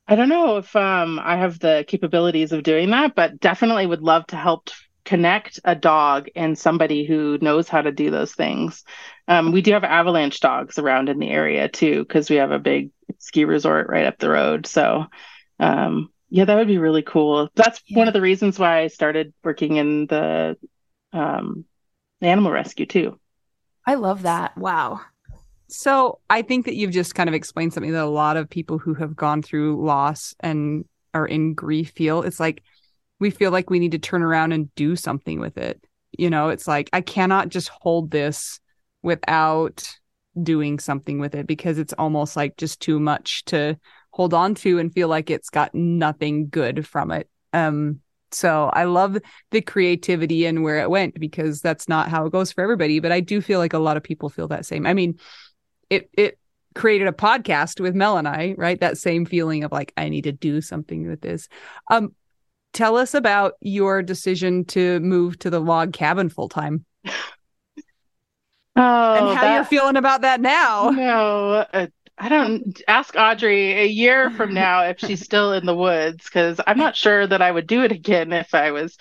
I 0.07 0.15
don't 0.15 0.29
know 0.29 0.57
if 0.57 0.75
um, 0.75 1.19
I 1.21 1.35
have 1.37 1.59
the 1.59 1.85
capabilities 1.87 2.51
of 2.51 2.63
doing 2.63 2.89
that, 2.91 3.15
but 3.15 3.39
definitely 3.39 3.85
would 3.85 4.01
love 4.01 4.25
to 4.27 4.35
help 4.35 4.69
connect 5.05 5.59
a 5.65 5.75
dog 5.75 6.27
and 6.35 6.57
somebody 6.57 7.05
who 7.05 7.37
knows 7.41 7.69
how 7.69 7.81
to 7.81 7.91
do 7.91 8.09
those 8.09 8.33
things. 8.33 8.83
Um, 9.27 9.51
we 9.51 9.61
do 9.61 9.73
have 9.73 9.83
avalanche 9.83 10.39
dogs 10.39 10.79
around 10.79 11.09
in 11.09 11.19
the 11.19 11.29
area 11.29 11.67
too, 11.67 12.03
because 12.03 12.29
we 12.29 12.37
have 12.37 12.51
a 12.51 12.59
big 12.59 12.91
ski 13.17 13.45
resort 13.45 13.87
right 13.89 14.05
up 14.05 14.17
the 14.17 14.29
road. 14.29 14.65
So, 14.65 15.05
um, 15.59 16.09
yeah, 16.29 16.45
that 16.45 16.55
would 16.55 16.67
be 16.67 16.77
really 16.77 17.03
cool. 17.03 17.49
That's 17.55 17.81
one 17.91 18.07
of 18.07 18.13
the 18.13 18.21
reasons 18.21 18.57
why 18.57 18.81
I 18.81 18.87
started 18.87 19.33
working 19.43 19.75
in 19.75 20.07
the 20.07 20.57
um, 21.11 21.65
animal 22.21 22.51
rescue 22.51 22.85
too. 22.85 23.19
I 23.85 23.95
love 23.95 24.23
that. 24.23 24.57
Wow. 24.57 25.01
So 25.67 26.19
I 26.29 26.41
think 26.41 26.65
that 26.65 26.75
you've 26.75 26.91
just 26.91 27.15
kind 27.15 27.27
of 27.27 27.33
explained 27.33 27.73
something 27.73 27.91
that 27.91 28.03
a 28.03 28.05
lot 28.05 28.37
of 28.37 28.49
people 28.49 28.77
who 28.77 28.93
have 28.93 29.15
gone 29.15 29.41
through 29.41 29.83
loss 29.83 30.35
and 30.39 30.85
are 31.13 31.25
in 31.25 31.53
grief 31.53 31.91
feel. 31.95 32.21
It's 32.21 32.39
like 32.39 32.61
we 33.19 33.29
feel 33.29 33.51
like 33.51 33.69
we 33.69 33.79
need 33.79 33.91
to 33.93 33.99
turn 33.99 34.21
around 34.21 34.51
and 34.51 34.73
do 34.75 34.95
something 34.95 35.39
with 35.39 35.57
it. 35.57 35.83
You 36.17 36.29
know, 36.29 36.49
it's 36.49 36.67
like 36.67 36.89
I 36.93 37.01
cannot 37.01 37.49
just 37.49 37.69
hold 37.69 38.11
this 38.11 38.59
without 39.01 39.87
doing 40.41 40.79
something 40.79 41.19
with 41.19 41.35
it 41.35 41.47
because 41.47 41.77
it's 41.77 41.93
almost 41.93 42.35
like 42.35 42.57
just 42.57 42.79
too 42.79 42.99
much 42.99 43.43
to 43.45 43.77
hold 44.11 44.33
on 44.33 44.55
to 44.55 44.79
and 44.79 44.93
feel 44.93 45.07
like 45.07 45.29
it's 45.29 45.49
got 45.49 45.73
nothing 45.73 46.49
good 46.49 46.87
from 46.87 47.11
it. 47.11 47.27
Um 47.51 47.99
so 48.33 48.69
I 48.73 48.85
love 48.85 49.17
the 49.51 49.61
creativity 49.61 50.45
and 50.45 50.63
where 50.63 50.79
it 50.79 50.89
went 50.89 51.19
because 51.19 51.61
that's 51.61 51.87
not 51.87 52.09
how 52.09 52.25
it 52.25 52.31
goes 52.31 52.51
for 52.51 52.61
everybody, 52.61 52.99
but 52.99 53.11
I 53.11 53.19
do 53.19 53.41
feel 53.41 53.59
like 53.59 53.73
a 53.73 53.79
lot 53.79 53.97
of 53.97 54.03
people 54.03 54.29
feel 54.29 54.47
that 54.49 54.65
same. 54.65 54.85
I 54.85 54.93
mean, 54.93 55.19
it 55.89 56.09
it 56.13 56.39
created 56.75 57.07
a 57.07 57.11
podcast 57.11 57.79
with 57.79 57.95
Mel 57.95 58.17
and 58.17 58.27
I, 58.27 58.55
right? 58.57 58.79
That 58.79 58.97
same 58.97 59.25
feeling 59.25 59.63
of 59.63 59.71
like 59.71 59.93
I 59.95 60.09
need 60.09 60.23
to 60.23 60.31
do 60.31 60.61
something 60.61 61.07
with 61.07 61.21
this. 61.21 61.47
Um 61.89 62.15
tell 62.73 62.97
us 62.97 63.13
about 63.13 63.53
your 63.61 64.01
decision 64.01 64.65
to 64.65 64.99
move 64.99 65.37
to 65.39 65.51
the 65.51 65.59
log 65.59 65.93
cabin 65.93 66.27
full 66.29 66.49
time 66.49 66.85
Oh, 68.75 69.29
and 69.29 69.37
how 69.37 69.53
you're 69.53 69.65
feeling 69.65 69.97
about 69.97 70.21
that 70.21 70.41
now. 70.41 70.89
No, 70.89 71.65
uh, 71.71 71.87
I 72.17 72.29
don't 72.29 72.81
ask 72.87 73.13
Audry 73.15 73.75
a 73.75 73.87
year 73.87 74.29
from 74.29 74.53
now 74.53 74.83
if 74.83 74.99
she's 74.99 75.23
still 75.23 75.53
in 75.53 75.65
the 75.65 75.75
woods 75.75 76.23
because 76.25 76.59
I'm 76.65 76.77
not 76.77 76.95
sure 76.95 77.25
that 77.25 77.41
I 77.41 77.51
would 77.51 77.67
do 77.67 77.83
it 77.83 77.91
again 77.91 78.31
if 78.33 78.53
I 78.53 78.71
was. 78.71 78.97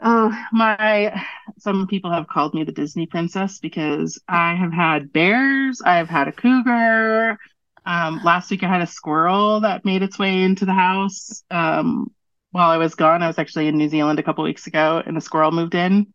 Oh, 0.00 0.36
my. 0.52 1.24
Some 1.58 1.86
people 1.86 2.10
have 2.10 2.26
called 2.26 2.54
me 2.54 2.64
the 2.64 2.72
Disney 2.72 3.06
princess 3.06 3.58
because 3.60 4.20
I 4.28 4.54
have 4.54 4.72
had 4.72 5.12
bears, 5.12 5.80
I 5.84 5.96
have 5.96 6.08
had 6.08 6.28
a 6.28 6.32
cougar. 6.32 7.38
Um, 7.84 8.20
last 8.24 8.50
week 8.50 8.62
I 8.62 8.68
had 8.68 8.82
a 8.82 8.86
squirrel 8.86 9.60
that 9.60 9.84
made 9.84 10.02
its 10.02 10.18
way 10.18 10.42
into 10.42 10.64
the 10.64 10.72
house. 10.72 11.42
Um, 11.50 12.12
while 12.52 12.70
I 12.70 12.76
was 12.76 12.94
gone. 12.94 13.22
I 13.22 13.26
was 13.26 13.38
actually 13.38 13.66
in 13.66 13.76
New 13.76 13.88
Zealand 13.88 14.18
a 14.18 14.22
couple 14.22 14.44
weeks 14.44 14.66
ago, 14.66 15.02
and 15.04 15.16
a 15.16 15.20
squirrel 15.20 15.50
moved 15.50 15.74
in. 15.74 16.12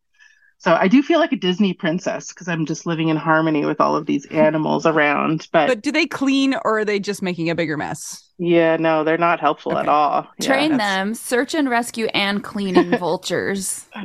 So 0.60 0.74
I 0.74 0.88
do 0.88 1.04
feel 1.04 1.20
like 1.20 1.32
a 1.32 1.36
Disney 1.38 1.74
princess 1.74 2.30
because 2.30 2.48
I'm 2.48 2.66
just 2.66 2.86
living 2.88 3.10
in 3.10 3.18
harmony 3.18 3.64
with 3.66 3.80
all 3.80 3.96
of 3.96 4.08
these 4.08 4.26
animals 4.28 4.88
around. 4.88 5.48
But, 5.52 5.68
But 5.68 5.82
do 5.84 5.92
they 5.92 6.08
clean 6.08 6.56
or 6.66 6.80
are 6.80 6.86
they 6.86 7.00
just 7.00 7.22
making 7.22 7.50
a 7.50 7.56
bigger 7.56 7.78
mess? 7.78 8.24
yeah, 8.40 8.76
no, 8.78 9.04
they're 9.04 9.18
not 9.18 9.40
helpful 9.40 9.78
at 9.78 9.88
all. 9.88 10.28
Train 10.42 10.72
that's- 10.78 10.96
them, 10.96 11.14
search 11.16 11.54
and 11.56 11.70
rescue, 11.70 12.06
and 12.08 12.44
cleaning 12.44 12.90
vultures. 12.98 13.86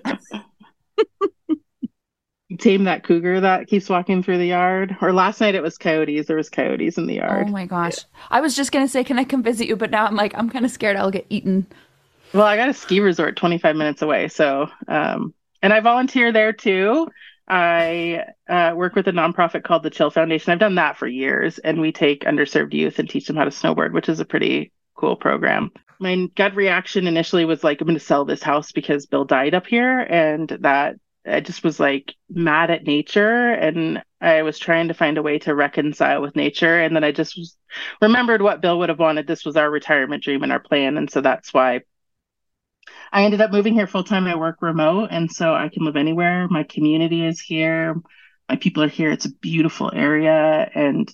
Tame 2.59 2.85
that 2.85 3.03
cougar 3.03 3.41
that 3.41 3.67
keeps 3.67 3.89
walking 3.89 4.23
through 4.23 4.37
the 4.37 4.47
yard. 4.47 4.95
Or 5.01 5.13
last 5.15 5.41
night 5.41 5.55
it 5.55 5.63
was 5.63 5.79
coyotes. 5.79 6.27
There 6.27 6.37
was 6.37 6.51
coyotes 6.51 6.99
in 6.99 7.07
the 7.07 7.15
yard. 7.15 7.47
Oh 7.49 7.51
my 7.51 7.65
gosh. 7.65 7.97
I 8.31 8.43
was 8.43 8.55
just 8.55 8.73
going 8.73 8.85
to 8.85 8.91
say, 8.93 9.03
can 9.05 9.19
I 9.19 9.25
come 9.25 9.43
visit 9.43 9.67
you? 9.67 9.75
But 9.75 9.91
now 9.91 10.05
I'm 10.05 10.17
like, 10.17 10.35
I'm 10.37 10.51
kind 10.51 10.67
of 10.67 10.71
scared 10.71 10.97
I'll 10.97 11.11
get 11.11 11.25
eaten. 11.31 11.67
Well, 12.35 12.45
I 12.45 12.57
got 12.57 12.69
a 12.69 12.75
ski 12.75 13.01
resort 13.01 13.37
25 13.37 13.75
minutes 13.75 14.03
away. 14.03 14.29
So, 14.29 14.69
um, 14.87 15.33
and 15.63 15.73
I 15.73 15.81
volunteer 15.81 16.33
there 16.33 16.53
too. 16.53 17.09
I 17.49 18.25
uh, 18.49 18.73
work 18.75 18.95
with 18.95 19.09
a 19.09 19.13
nonprofit 19.13 19.65
called 19.65 19.83
the 19.83 19.91
Chill 19.91 20.11
Foundation. 20.11 20.53
I've 20.53 20.59
done 20.59 20.77
that 20.77 20.97
for 20.97 21.07
years, 21.07 21.59
and 21.59 21.81
we 21.81 21.93
take 21.93 22.25
underserved 22.25 22.73
youth 22.73 22.99
and 22.99 23.09
teach 23.09 23.27
them 23.27 23.37
how 23.37 23.45
to 23.45 23.51
snowboard, 23.51 23.93
which 23.93 24.09
is 24.09 24.21
a 24.21 24.25
pretty 24.25 24.73
cool 24.97 25.17
program. 25.17 25.71
My 25.99 26.27
gut 26.37 26.55
reaction 26.55 27.07
initially 27.07 27.45
was 27.45 27.63
like, 27.63 27.81
I'm 27.81 27.87
going 27.87 27.99
to 27.99 28.05
sell 28.05 28.25
this 28.25 28.43
house 28.43 28.73
because 28.73 29.07
Bill 29.07 29.25
died 29.25 29.55
up 29.55 29.67
here, 29.67 30.01
and 30.01 30.49
that 30.61 30.97
I 31.27 31.41
just 31.41 31.63
was 31.63 31.79
like 31.79 32.15
mad 32.31 32.71
at 32.71 32.85
nature, 32.85 33.51
and 33.51 34.03
I 34.21 34.43
was 34.43 34.59
trying 34.59 34.89
to 34.89 34.95
find 34.95 35.19
a 35.19 35.23
way 35.23 35.39
to 35.41 35.55
reconcile 35.55 36.23
with 36.23 36.37
nature, 36.37 36.81
and 36.81 36.95
then 36.95 37.05
I 37.05 37.13
just 37.13 37.37
was, 37.37 37.57
remembered 38.01 38.43
what 38.43 38.63
Bill 38.63 38.79
would 38.79 38.89
have 38.89 38.99
wanted. 38.99 39.27
This 39.27 39.45
was 39.45 39.57
our 39.57 39.71
retirement 39.71 40.23
dream 40.23 40.43
and 40.43 40.53
our 40.53 40.61
plan, 40.61 40.97
and 40.97 41.11
so 41.11 41.21
that's 41.21 41.53
why 41.53 41.81
I 43.13 43.25
ended 43.25 43.41
up 43.41 43.53
moving 43.53 43.75
here 43.75 43.87
full 43.87 44.05
time. 44.05 44.27
I 44.27 44.37
work 44.37 44.63
remote, 44.63 45.09
and 45.11 45.31
so 45.31 45.55
I 45.55 45.69
can 45.69 45.85
live 45.85 45.97
anywhere. 45.97 46.49
My 46.49 46.63
community 46.63 47.25
is 47.25 47.41
here. 47.41 47.97
My 48.49 48.57
people 48.57 48.83
are 48.83 48.89
here. 48.89 49.11
It's 49.11 49.27
a 49.27 49.35
beautiful 49.35 49.91
area, 49.95 50.71
and 50.75 51.13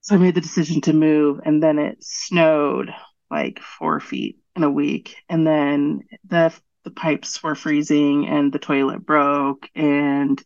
so 0.00 0.14
I 0.14 0.18
made 0.18 0.34
the 0.34 0.40
decision 0.40 0.80
to 0.82 0.92
move. 0.92 1.40
And 1.44 1.62
then 1.62 1.78
it 1.78 1.98
snowed 2.00 2.90
like 3.30 3.60
four 3.60 4.00
feet 4.00 4.38
in 4.54 4.62
a 4.62 4.70
week, 4.70 5.16
and 5.28 5.46
then 5.46 6.00
the 6.26 6.52
the 6.84 6.90
pipes 6.90 7.42
were 7.42 7.54
freezing, 7.54 8.28
and 8.28 8.52
the 8.52 8.58
toilet 8.58 9.04
broke, 9.04 9.68
and 9.74 10.42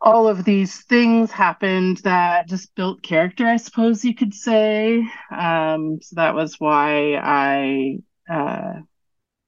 all 0.00 0.28
of 0.28 0.44
these 0.44 0.82
things 0.82 1.30
happened 1.30 1.98
that 1.98 2.48
just 2.48 2.74
built 2.74 3.02
character, 3.02 3.46
I 3.46 3.56
suppose 3.56 4.04
you 4.04 4.14
could 4.14 4.34
say. 4.34 5.06
Um, 5.30 5.98
so 6.02 6.16
that 6.16 6.34
was 6.34 6.58
why 6.58 7.14
I. 7.22 7.98
Uh, 8.28 8.80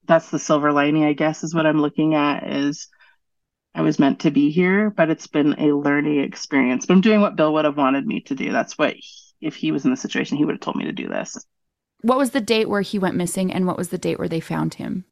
that's 0.09 0.31
the 0.31 0.39
silver 0.39 0.73
lining, 0.73 1.05
I 1.05 1.13
guess, 1.13 1.45
is 1.45 1.55
what 1.55 1.67
I'm 1.67 1.81
looking 1.81 2.15
at 2.15 2.49
is 2.49 2.89
I 3.75 3.83
was 3.83 3.99
meant 3.99 4.21
to 4.21 4.31
be 4.31 4.51
here, 4.51 4.91
but 4.91 5.11
it's 5.11 5.27
been 5.29 5.55
a 5.61 5.73
learning 5.77 6.21
experience. 6.21 6.87
But 6.87 6.95
I'm 6.95 7.01
doing 7.01 7.21
what 7.21 7.37
Bill 7.37 7.53
would 7.53 7.65
have 7.65 7.77
wanted 7.77 8.07
me 8.07 8.23
to 8.23 8.35
do. 8.35 8.51
That's 8.51 8.77
what, 8.77 8.95
he, 8.95 9.05
if 9.41 9.55
he 9.55 9.71
was 9.71 9.85
in 9.85 9.91
the 9.91 9.97
situation, 9.97 10.37
he 10.37 10.45
would 10.45 10.55
have 10.55 10.61
told 10.61 10.77
me 10.77 10.87
to 10.87 10.93
do 10.93 11.09
this. 11.09 11.37
What 12.01 12.19
was 12.19 12.31
the 12.31 12.41
date 12.41 12.69
where 12.69 12.81
he 12.81 12.99
went 12.99 13.17
missing 13.17 13.53
and 13.53 13.67
what 13.67 13.77
was 13.77 13.91
the 13.91 13.99
date 13.99 14.19
where 14.19 14.29
they 14.29 14.41
found 14.41 14.75
him? 14.75 15.05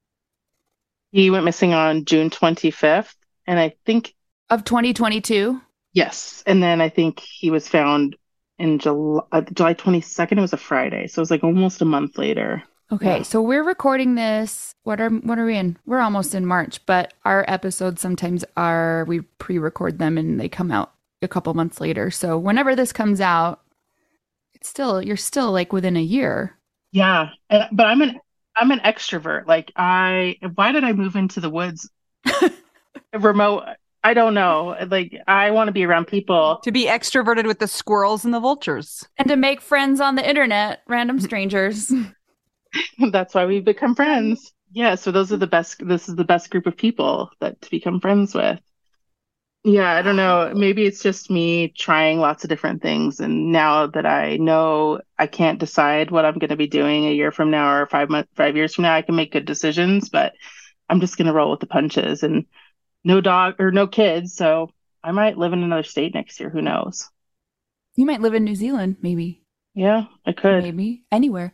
He 1.13 1.31
went 1.31 1.45
missing 1.45 1.75
on 1.75 2.05
June 2.05 2.31
25th. 2.31 3.15
And 3.47 3.61
I 3.61 3.75
think, 3.85 4.15
Of 4.51 4.65
2022? 4.65 5.61
yes. 5.93 6.43
And 6.47 6.63
then 6.63 6.81
I 6.81 6.89
think 6.89 7.21
he 7.21 7.51
was 7.51 7.69
found 7.69 8.17
in 8.59 8.79
July, 8.79 9.23
uh, 9.33 9.43
July 9.43 9.75
22nd. 9.75 10.39
It 10.39 10.41
was 10.41 10.53
a 10.53 10.57
Friday. 10.59 11.07
So 11.07 11.21
it 11.21 11.23
was 11.23 11.31
like 11.31 11.45
almost 11.45 11.83
a 11.83 11.85
month 11.85 12.19
later. 12.19 12.63
Okay, 12.93 13.19
Yeah. 13.19 13.23
so 13.23 13.43
we're 13.43 13.65
recording 13.65 14.15
this. 14.15 14.75
What 14.85 15.01
are 15.01 15.11
what 15.11 15.39
are 15.39 15.45
we 15.45 15.57
in? 15.57 15.77
We're 15.87 16.01
almost 16.01 16.35
in 16.35 16.47
March, 16.47 16.85
but 16.87 17.15
our 17.25 17.45
episodes 17.49 18.01
sometimes 18.01 18.45
are 18.57 19.05
we 19.07 19.23
pre-record 19.39 19.99
them 19.99 20.17
and 20.17 20.39
they 20.39 20.49
come 20.49 20.71
out 20.71 20.93
a 21.21 21.29
couple 21.29 21.53
months 21.55 21.81
later. 21.81 22.11
So 22.13 22.39
whenever 22.39 22.77
this 22.77 22.93
comes 22.93 23.21
out, 23.21 23.61
it's 24.55 24.69
still 24.69 25.03
you're 25.03 25.17
still 25.17 25.51
like 25.51 25.73
within 25.73 25.97
a 25.97 26.03
year. 26.03 26.57
Yeah. 26.93 27.31
But 27.51 27.87
I'm 27.87 28.03
an, 28.03 28.21
I'm 28.57 28.71
an 28.71 28.81
extrovert. 28.81 29.47
Like 29.49 29.73
I, 29.75 30.37
why 30.55 30.71
did 30.71 30.85
I 30.85 30.93
move 30.93 31.17
into 31.17 31.41
the 31.41 31.51
woods 31.51 31.91
remote? 33.13 33.65
I 34.05 34.15
don't 34.15 34.35
know. 34.35 34.77
Like 34.89 35.13
I 35.27 35.51
want 35.51 35.67
to 35.67 35.73
be 35.73 35.85
around 35.85 36.07
people. 36.07 36.61
To 36.63 36.71
be 36.71 36.87
extroverted 36.87 37.47
with 37.47 37.59
the 37.59 37.67
squirrels 37.67 38.25
and 38.25 38.33
the 38.33 38.39
vultures. 38.39 39.05
And 39.19 39.27
to 39.27 39.37
make 39.37 39.61
friends 39.61 40.01
on 40.01 40.15
the 40.15 40.27
internet, 40.27 40.83
random 40.87 41.17
mm-hmm. 41.17 41.25
strangers. 41.25 41.93
That's 43.11 43.35
why 43.35 43.47
we've 43.47 43.65
become 43.65 43.95
friends. 43.95 44.53
Yeah, 44.73 44.97
so 44.97 45.11
those 45.13 45.33
are 45.33 45.37
the 45.37 45.47
best 45.47 45.87
this 45.87 46.09
is 46.09 46.17
the 46.17 46.25
best 46.25 46.51
group 46.51 46.67
of 46.67 46.77
people 46.77 47.31
that 47.41 47.61
to 47.63 47.71
become 47.71 48.01
friends 48.01 48.35
with. 48.35 48.61
Yeah, 49.65 49.93
I 49.93 50.03
don't 50.03 50.17
know. 50.17 50.53
Maybe 50.55 50.87
it's 50.87 51.03
just 51.03 51.29
me 51.31 51.73
trying 51.77 52.21
lots 52.21 52.45
of 52.45 52.51
different 52.51 52.83
things 52.83 53.19
and 53.21 53.51
now 53.51 53.89
that 53.89 54.07
I 54.07 54.37
know 54.37 55.01
I 55.19 55.27
can't 55.27 55.59
decide 55.59 56.11
what 56.11 56.25
I'm 56.25 56.39
going 56.39 56.51
to 56.51 56.57
be 56.57 56.69
doing 56.69 57.05
a 57.07 57.13
year 57.13 57.33
from 57.33 57.51
now 57.51 57.73
or 57.77 57.87
5 57.87 58.09
months 58.11 58.31
5 58.37 58.57
years 58.57 58.75
from 58.75 58.83
now, 58.83 58.95
I 58.95 59.03
can 59.03 59.17
make 59.17 59.33
good 59.33 59.45
decisions, 59.45 60.09
but 60.09 60.35
I'm 60.89 61.01
just 61.01 61.17
going 61.17 61.27
to 61.27 61.33
roll 61.33 61.51
with 61.51 61.61
the 61.61 61.67
punches 61.67 62.23
and 62.23 62.47
no 63.05 63.21
dog 63.21 63.57
or 63.61 63.71
no 63.73 63.87
kids, 63.87 64.35
so 64.35 64.71
I 65.03 65.13
might 65.13 65.39
live 65.39 65.53
in 65.53 65.63
another 65.63 65.83
state 65.85 66.15
next 66.15 66.39
year, 66.41 66.51
who 66.51 66.63
knows. 66.63 67.09
you 67.97 68.07
might 68.07 68.21
live 68.21 68.35
in 68.35 68.45
New 68.45 68.55
Zealand, 68.55 68.97
maybe. 69.03 69.43
Yeah, 69.75 70.05
I 70.25 70.33
could. 70.33 70.63
maybe 70.63 71.05
anywhere. 71.13 71.53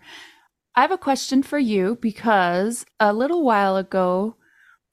I 0.74 0.80
have 0.80 0.90
a 0.90 0.98
question 0.98 1.42
for 1.42 1.58
you 1.58 1.98
because 2.00 2.86
a 2.98 3.12
little 3.12 3.42
while 3.44 3.76
ago, 3.76 4.36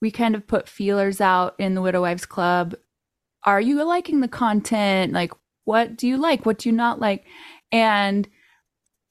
we 0.01 0.11
kind 0.11 0.35
of 0.35 0.47
put 0.47 0.67
feelers 0.67 1.21
out 1.21 1.55
in 1.57 1.73
the 1.75 1.81
Widow 1.81 2.01
Wives 2.01 2.25
Club. 2.25 2.75
Are 3.43 3.61
you 3.61 3.83
liking 3.83 4.19
the 4.19 4.27
content? 4.27 5.13
Like, 5.13 5.33
what 5.65 5.95
do 5.95 6.07
you 6.07 6.17
like? 6.17 6.45
What 6.45 6.59
do 6.59 6.69
you 6.69 6.75
not 6.75 6.99
like? 6.99 7.25
And 7.71 8.27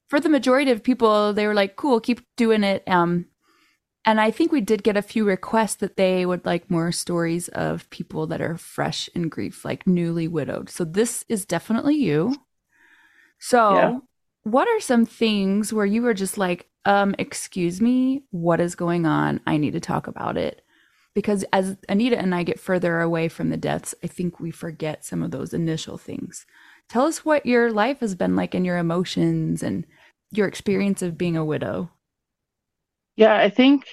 for 0.09 0.21
the 0.21 0.29
majority 0.29 0.71
of 0.71 0.83
people, 0.83 1.33
they 1.33 1.47
were 1.47 1.55
like, 1.55 1.77
cool, 1.77 2.01
keep 2.01 2.21
doing 2.37 2.65
it. 2.65 2.83
Um, 2.87 3.27
and 4.05 4.21
I 4.21 4.31
think 4.31 4.53
we 4.53 4.61
did 4.63 4.83
get 4.83 4.97
a 4.97 5.03
few 5.03 5.25
requests 5.25 5.77
that 5.77 5.97
they 5.97 6.25
would 6.25 6.45
like 6.47 6.71
more 6.71 6.93
stories 6.93 7.49
of 7.49 7.89
people 7.91 8.27
that 8.29 8.41
are 8.41 8.57
fresh 8.57 9.09
in 9.15 9.29
grief, 9.29 9.65
like 9.65 9.87
newly 9.87 10.29
widowed. 10.29 10.71
So 10.71 10.85
this 10.85 11.25
is 11.29 11.45
definitely 11.45 11.97
you. 11.97 12.37
So, 13.39 13.75
Yeah. 13.75 13.99
What 14.45 14.69
are 14.69 14.81
some 14.81 15.05
things 15.05 15.73
where 15.73 15.87
you 15.87 16.03
were 16.03 16.15
just 16.15 16.39
like, 16.39 16.69
um, 16.85 17.15
excuse 17.19 17.81
me, 17.81 18.25
what 18.31 18.61
is 18.61 18.75
going 18.75 19.07
on? 19.07 19.41
I 19.47 19.57
need 19.57 19.73
to 19.73 19.81
talk 19.81 20.07
about 20.07 20.37
it. 20.37 20.63
Because 21.15 21.45
as 21.53 21.77
Anita 21.89 22.17
and 22.19 22.35
I 22.35 22.45
get 22.45 22.61
further 22.61 23.01
away 23.01 23.29
from 23.29 23.51
the 23.51 23.57
deaths, 23.57 23.95
I 24.05 24.07
think 24.07 24.39
we 24.39 24.51
forget 24.51 25.05
some 25.05 25.23
of 25.23 25.31
those 25.31 25.53
initial 25.53 25.99
things. 25.99 26.47
Tell 26.89 27.05
us 27.05 27.25
what 27.25 27.45
your 27.45 27.73
life 27.73 28.01
has 28.01 28.15
been 28.15 28.37
like 28.37 28.55
and 28.55 28.65
your 28.65 28.79
emotions 28.79 29.63
and 29.63 29.85
your 30.31 30.47
experience 30.47 31.03
of 31.03 31.19
being 31.19 31.37
a 31.37 31.45
widow. 31.45 31.91
Yeah, 33.17 33.37
I 33.37 33.51
think 33.51 33.85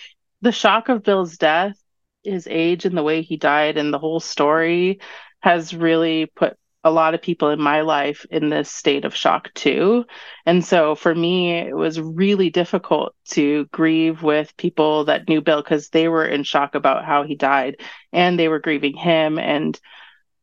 the 0.42 0.52
shock 0.52 0.88
of 0.88 1.04
Bill's 1.04 1.38
death, 1.38 1.76
his 2.24 2.48
age 2.48 2.86
and 2.86 2.96
the 2.96 3.04
way 3.04 3.22
he 3.24 3.38
died, 3.38 3.78
and 3.78 3.94
the 3.94 4.00
whole 4.00 4.20
story 4.20 5.00
has 5.40 5.74
really 5.74 6.28
put 6.28 6.58
a 6.86 6.92
lot 6.92 7.16
of 7.16 7.22
people 7.22 7.50
in 7.50 7.60
my 7.60 7.82
life 7.82 8.28
in 8.30 8.50
this 8.50 8.72
state 8.72 9.06
of 9.06 9.16
shock 9.16 9.52
too. 9.56 10.06
And 10.46 10.64
so 10.64 10.94
for 10.94 11.14
me, 11.14 11.54
it 11.54 11.76
was 11.76 12.00
really 12.00 12.52
difficult 12.52 13.16
to 13.32 13.66
grieve 13.72 14.22
with 14.22 14.56
people 14.56 15.06
that 15.06 15.28
knew 15.28 15.42
Bill 15.42 15.64
because 15.64 15.90
they 15.90 16.08
were 16.08 16.28
in 16.28 16.44
shock 16.44 16.76
about 16.76 17.04
how 17.04 17.24
he 17.24 17.36
died 17.36 17.78
and 18.14 18.40
they 18.40 18.48
were 18.48 18.60
grieving 18.60 18.96
him. 18.96 19.40
And 19.40 19.78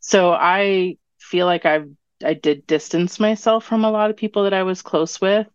so 0.00 0.32
I 0.32 0.96
feel 1.20 1.46
like 1.46 1.64
I've 1.64 1.88
I 2.24 2.34
did 2.34 2.66
distance 2.66 3.20
myself 3.20 3.64
from 3.64 3.84
a 3.84 3.90
lot 3.90 4.10
of 4.10 4.16
people 4.16 4.44
that 4.44 4.54
I 4.54 4.64
was 4.64 4.82
close 4.82 5.20
with. 5.20 5.46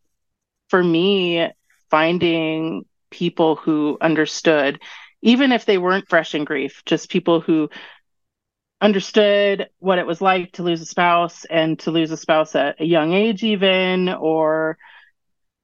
For 0.69 0.81
me, 0.81 1.49
finding 1.89 2.85
people 3.09 3.57
who 3.57 3.97
understood, 3.99 4.81
even 5.21 5.51
if 5.51 5.65
they 5.65 5.77
weren't 5.77 6.09
fresh 6.09 6.33
in 6.33 6.45
grief, 6.45 6.81
just 6.85 7.09
people 7.09 7.41
who 7.41 7.69
understood 8.79 9.69
what 9.79 9.99
it 9.99 10.05
was 10.05 10.21
like 10.21 10.53
to 10.53 10.63
lose 10.63 10.81
a 10.81 10.85
spouse 10.85 11.45
and 11.45 11.79
to 11.79 11.91
lose 11.91 12.11
a 12.11 12.17
spouse 12.17 12.55
at 12.55 12.79
a 12.79 12.85
young 12.85 13.13
age, 13.13 13.43
even, 13.43 14.09
or 14.09 14.77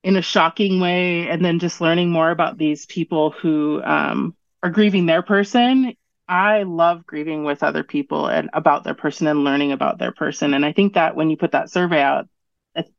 in 0.03 0.15
a 0.15 0.21
shocking 0.21 0.79
way. 0.79 1.29
And 1.29 1.43
then 1.43 1.59
just 1.59 1.81
learning 1.81 2.09
more 2.09 2.31
about 2.31 2.57
these 2.57 2.85
people 2.85 3.31
who 3.31 3.81
um, 3.83 4.35
are 4.61 4.71
grieving 4.71 5.05
their 5.05 5.21
person. 5.21 5.93
I 6.27 6.63
love 6.63 7.05
grieving 7.05 7.43
with 7.43 7.63
other 7.63 7.83
people 7.83 8.27
and 8.27 8.49
about 8.53 8.83
their 8.83 8.95
person 8.95 9.27
and 9.27 9.43
learning 9.43 9.71
about 9.71 9.99
their 9.99 10.11
person. 10.11 10.53
And 10.53 10.65
I 10.65 10.73
think 10.73 10.93
that 10.93 11.15
when 11.15 11.29
you 11.29 11.37
put 11.37 11.51
that 11.51 11.69
survey 11.69 12.01
out, 12.01 12.27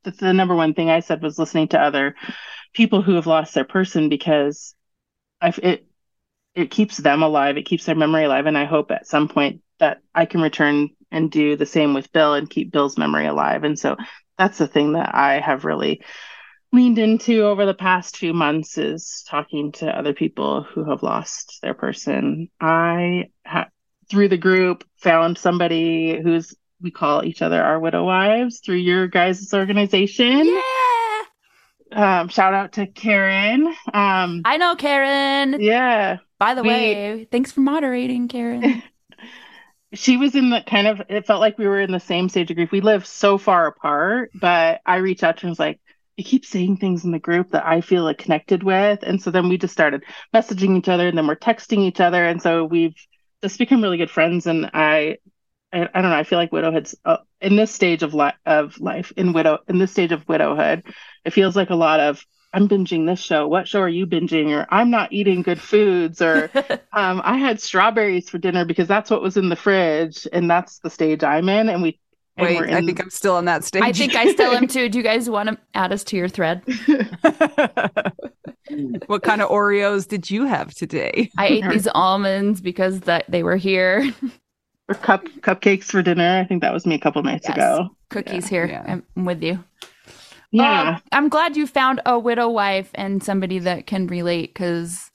that's 0.05 0.19
the 0.19 0.33
number 0.33 0.55
one 0.55 0.75
thing 0.75 0.91
I 0.91 1.01
said 1.01 1.23
was 1.23 1.39
listening 1.39 1.69
to 1.69 1.81
other 1.81 2.15
people 2.75 3.03
who 3.03 3.15
have 3.15 3.27
lost 3.27 3.55
their 3.55 3.65
person 3.65 4.09
because 4.09 4.75
I've, 5.41 5.59
it 5.59 5.87
it 6.55 6.71
keeps 6.71 6.97
them 6.97 7.23
alive. 7.23 7.57
It 7.57 7.65
keeps 7.67 7.85
their 7.87 7.95
memory 7.95 8.25
alive, 8.25 8.47
and 8.47 8.57
I 8.59 8.65
hope 8.65 8.91
at 8.91 9.07
some 9.07 9.29
point 9.29 9.63
that 9.81 10.01
I 10.15 10.27
can 10.27 10.41
return 10.41 10.91
and 11.11 11.31
do 11.31 11.57
the 11.57 11.67
same 11.67 11.95
with 11.95 12.13
Bill 12.13 12.35
and 12.35 12.49
keep 12.51 12.73
Bill's 12.73 12.99
memory 12.99 13.27
alive. 13.27 13.65
And 13.65 13.79
so 13.79 13.97
that's 14.39 14.59
the 14.59 14.67
thing 14.67 14.93
that 14.93 15.15
I 15.15 15.41
have 15.41 15.65
really 15.65 16.03
leaned 16.73 16.99
into 16.99 17.43
over 17.43 17.67
the 17.67 17.75
past 17.75 18.17
few 18.17 18.33
months 18.33 18.79
is 18.79 19.25
talking 19.29 19.73
to 19.73 19.87
other 19.97 20.13
people 20.13 20.63
who 20.65 20.91
have 20.91 21.05
lost 21.05 21.61
their 21.63 21.75
person. 21.75 22.49
I 22.61 23.31
ha- 23.47 23.69
through 24.11 24.29
the 24.29 24.37
group 24.37 24.85
found 24.97 25.39
somebody 25.39 26.21
who's 26.21 26.55
we 26.83 26.91
call 26.91 27.25
each 27.25 27.41
other 27.43 27.63
our 27.63 27.79
widow 27.79 28.05
wives 28.05 28.59
through 28.59 28.77
your 28.77 29.07
guys' 29.07 29.55
organization. 29.55 30.47
Yeah. 30.47 31.23
Um, 31.93 32.29
shout 32.29 32.55
out 32.55 32.73
to 32.73 32.87
Karen. 32.89 33.67
Um, 33.93 34.43
I 34.45 34.57
know 34.59 34.75
Karen. 34.75 35.61
yeah, 35.61 36.19
By 36.39 36.55
the 36.55 36.63
We- 36.63 36.69
way, 36.69 37.29
thanks 37.31 37.53
for 37.53 37.61
moderating, 37.61 38.29
Karen. 38.29 38.83
she 39.95 40.17
was 40.17 40.35
in 40.35 40.51
the 40.51 40.61
kind 40.67 40.87
of 40.87 41.03
it 41.09 41.27
felt 41.27 41.41
like 41.41 41.57
we 41.59 41.67
were 41.67 41.81
in 41.81 41.93
the 41.93 42.01
same 42.01 42.29
stage 42.29 42.51
of 42.51 42.57
grief. 42.57 42.73
We 42.73 42.81
live 42.81 43.07
so 43.07 43.39
far 43.39 43.67
apart, 43.67 44.31
but 44.35 44.81
I 44.85 44.97
reached 44.97 45.23
out 45.23 45.37
to 45.39 45.43
her 45.43 45.47
and 45.47 45.53
was 45.53 45.59
like, 45.59 45.81
you 46.17 46.25
keep 46.25 46.45
saying 46.45 46.77
things 46.77 47.05
in 47.05 47.11
the 47.13 47.19
group 47.19 47.51
that 47.51 47.67
I 47.67 47.81
feel 47.81 48.05
like 48.05 48.19
connected 48.19 48.63
with. 48.63 49.01
And 49.03 49.21
so 49.21 49.31
then 49.31 49.49
we 49.49 49.59
just 49.59 49.73
started 49.73 50.05
messaging 50.35 50.77
each 50.77 50.89
other 50.89 51.09
and 51.09 51.17
then 51.19 51.27
we're 51.27 51.37
texting 51.37 51.79
each 51.79 52.01
other. 52.01 52.25
And 52.25 52.41
so 52.41 52.65
we've 52.65 52.95
just 53.43 53.59
become 53.59 53.83
really 53.83 53.99
good 53.99 54.11
friends. 54.11 54.47
And 54.47 54.71
I 54.75 55.19
I, 55.73 55.89
I 55.93 56.03
don't 56.03 56.11
know, 56.11 56.17
I 56.17 56.25
feel 56.25 56.39
like 56.39 56.53
widowhood's 56.53 56.95
uh, 57.05 57.19
in 57.41 57.57
this 57.57 57.73
stage 57.73 58.03
of 58.03 58.15
li- 58.15 58.33
of 58.47 58.79
life 58.81 59.13
in 59.17 59.33
widow 59.33 59.59
in 59.69 59.79
this 59.79 59.93
stage 59.93 60.13
of 60.13 60.29
widowhood, 60.29 60.85
it 61.25 61.33
feels 61.33 61.57
like 61.57 61.71
a 61.71 61.75
lot 61.77 62.01
of 62.01 62.25
I'm 62.55 62.69
binging 62.69 63.07
this 63.07 63.21
show. 63.21 63.49
What 63.49 63.67
show 63.69 63.81
are 63.81 63.89
you 63.89 64.07
binging? 64.07 64.57
Or 64.57 64.67
I'm 64.71 64.91
not 64.91 65.13
eating 65.13 65.43
good 65.43 65.61
foods 65.61 66.23
or 66.23 66.51
um, 66.93 67.21
I 67.25 67.37
had 67.37 67.61
strawberries 67.61 68.31
for 68.31 68.39
dinner 68.39 68.65
because 68.65 68.89
that's 68.89 69.11
what 69.11 69.23
was 69.23 69.37
in 69.37 69.49
the 69.49 69.57
fridge, 69.57 70.27
and 70.33 70.49
that's 70.49 70.79
the 70.79 70.91
stage 70.91 71.25
I'm 71.25 71.49
in. 71.49 71.69
And 71.69 71.83
we 71.83 71.99
and 72.37 72.47
Wait, 72.49 72.57
we're 72.59 72.77
I 72.77 72.85
think 72.85 73.01
I'm 73.01 73.11
still 73.11 73.37
on 73.37 73.45
that 73.45 73.65
stage. 73.65 73.83
I 73.83 73.93
think 73.93 74.15
I 74.17 74.33
still 74.33 74.53
am 74.53 74.67
too. 74.69 74.89
Do 74.89 74.99
you 74.99 75.05
guys 75.05 75.29
want 75.29 75.49
to 75.51 75.59
add 75.75 75.93
us 75.93 76.03
to 76.05 76.17
your 76.17 76.29
thread? 76.29 76.63
what 79.07 79.23
kind 79.23 79.43
of 79.43 79.51
Oreos 79.51 80.09
did 80.09 80.31
you 80.31 80.45
have 80.45 80.75
today? 80.75 81.31
I 81.39 81.47
ate 81.47 81.69
these 81.69 81.89
almonds 81.95 82.61
because 82.61 83.01
that 83.01 83.25
they 83.29 83.43
were 83.43 83.57
here. 83.57 84.13
or 84.89 84.95
cup 84.97 85.25
cupcakes 85.41 85.85
for 85.85 86.03
dinner. 86.03 86.39
I 86.41 86.45
think 86.45 86.63
that 86.63 86.73
was 86.73 86.87
me 86.87 86.95
a 86.95 86.99
couple 86.99 87.23
nights 87.23 87.47
Yes. 87.49 87.57
ago. 87.57 87.97
Cookies 88.11 88.45
Yeah, 88.45 88.49
here. 88.51 88.67
yeah. 88.67 88.99
I'm 89.17 89.25
with 89.25 89.43
you. 89.43 89.63
Yeah, 90.55 90.97
Um, 90.97 91.03
I'm 91.13 91.31
glad 91.31 91.57
you 91.57 91.67
found 91.67 92.03
a 92.07 92.19
widow 92.19 92.49
wife 92.51 92.91
and 92.95 93.23
somebody 93.25 93.61
that 93.61 93.87
can 93.89 94.09
relate 94.09 94.55
because 94.55 95.11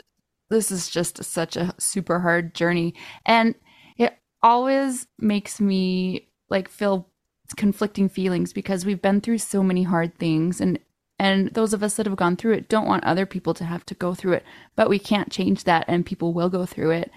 this 0.49 0.71
is 0.71 0.89
just 0.89 1.23
such 1.23 1.57
a 1.57 1.73
super 1.79 2.19
hard 2.19 2.55
journey. 2.55 2.95
And 3.25 3.55
it 3.97 4.17
always 4.43 5.07
makes 5.19 5.61
me 5.61 6.29
like 6.49 6.69
feel 6.69 7.09
conflicting 7.57 8.09
feelings 8.09 8.53
because 8.53 8.85
we've 8.85 9.01
been 9.01 9.21
through 9.21 9.39
so 9.39 9.63
many 9.63 9.83
hard 9.83 10.17
things 10.19 10.61
and 10.61 10.79
and 11.19 11.49
those 11.53 11.73
of 11.73 11.83
us 11.83 11.95
that 11.95 12.07
have 12.07 12.17
gone 12.17 12.37
through 12.37 12.53
it 12.53 12.69
don't 12.69 12.87
want 12.87 13.03
other 13.05 13.25
people 13.27 13.53
to 13.55 13.65
have 13.65 13.85
to 13.85 13.95
go 13.95 14.15
through 14.15 14.33
it 14.33 14.43
but 14.75 14.89
we 14.89 14.99
can't 14.99 15.31
change 15.31 15.65
that 15.65 15.85
and 15.87 16.05
people 16.05 16.33
will 16.33 16.49
go 16.49 16.65
through 16.65 16.91
it 16.91 17.11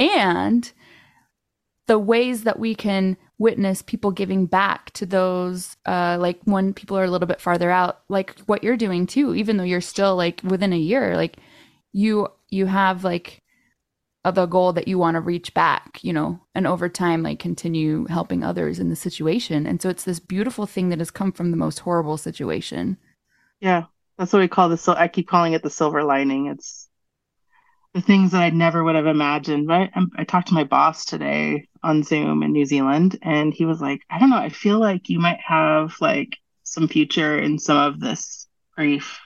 and 0.00 0.72
the 1.86 1.98
ways 1.98 2.44
that 2.44 2.58
we 2.58 2.74
can 2.74 3.16
witness 3.38 3.82
people 3.82 4.10
giving 4.10 4.46
back 4.46 4.90
to 4.92 5.04
those 5.04 5.76
uh 5.86 6.16
like 6.18 6.38
when 6.44 6.72
people 6.72 6.96
are 6.96 7.04
a 7.04 7.10
little 7.10 7.28
bit 7.28 7.40
farther 7.40 7.70
out 7.70 8.00
like 8.08 8.38
what 8.46 8.64
you're 8.64 8.76
doing 8.76 9.06
too 9.06 9.34
even 9.34 9.56
though 9.56 9.64
you're 9.64 9.80
still 9.80 10.16
like 10.16 10.40
within 10.42 10.72
a 10.72 10.78
year 10.78 11.16
like 11.16 11.36
you 11.92 12.28
you 12.48 12.66
have 12.66 13.04
like 13.04 13.42
the 14.24 14.46
goal 14.46 14.72
that 14.72 14.88
you 14.88 14.98
want 14.98 15.14
to 15.14 15.20
reach 15.20 15.52
back 15.54 15.98
you 16.02 16.12
know 16.12 16.40
and 16.54 16.66
over 16.66 16.88
time 16.88 17.22
like 17.22 17.38
continue 17.38 18.06
helping 18.06 18.42
others 18.42 18.78
in 18.78 18.88
the 18.88 18.96
situation 18.96 19.66
and 19.66 19.80
so 19.82 19.88
it's 19.88 20.04
this 20.04 20.18
beautiful 20.18 20.66
thing 20.66 20.88
that 20.88 20.98
has 20.98 21.10
come 21.10 21.30
from 21.30 21.50
the 21.50 21.56
most 21.56 21.80
horrible 21.80 22.16
situation 22.16 22.96
yeah. 23.60 23.84
That's 24.18 24.32
what 24.32 24.40
we 24.40 24.48
call 24.48 24.68
the. 24.68 24.76
sil- 24.80 24.96
I 24.98 25.08
keep 25.08 25.28
calling 25.28 25.52
it 25.52 25.62
the 25.62 25.70
silver 25.70 26.02
lining. 26.02 26.46
It's 26.46 26.85
the 27.96 28.02
things 28.02 28.32
that 28.32 28.42
I 28.42 28.50
never 28.50 28.84
would 28.84 28.94
have 28.94 29.06
imagined. 29.06 29.68
Right? 29.68 29.90
I'm, 29.94 30.10
I 30.16 30.24
talked 30.24 30.48
to 30.48 30.54
my 30.54 30.64
boss 30.64 31.06
today 31.06 31.66
on 31.82 32.02
Zoom 32.02 32.42
in 32.42 32.52
New 32.52 32.66
Zealand, 32.66 33.18
and 33.22 33.54
he 33.54 33.64
was 33.64 33.80
like, 33.80 34.02
"I 34.10 34.18
don't 34.18 34.28
know. 34.28 34.36
I 34.36 34.50
feel 34.50 34.78
like 34.78 35.08
you 35.08 35.18
might 35.18 35.40
have 35.40 35.94
like 35.98 36.36
some 36.62 36.88
future 36.88 37.38
in 37.38 37.58
some 37.58 37.78
of 37.78 37.98
this 37.98 38.46
grief 38.76 39.18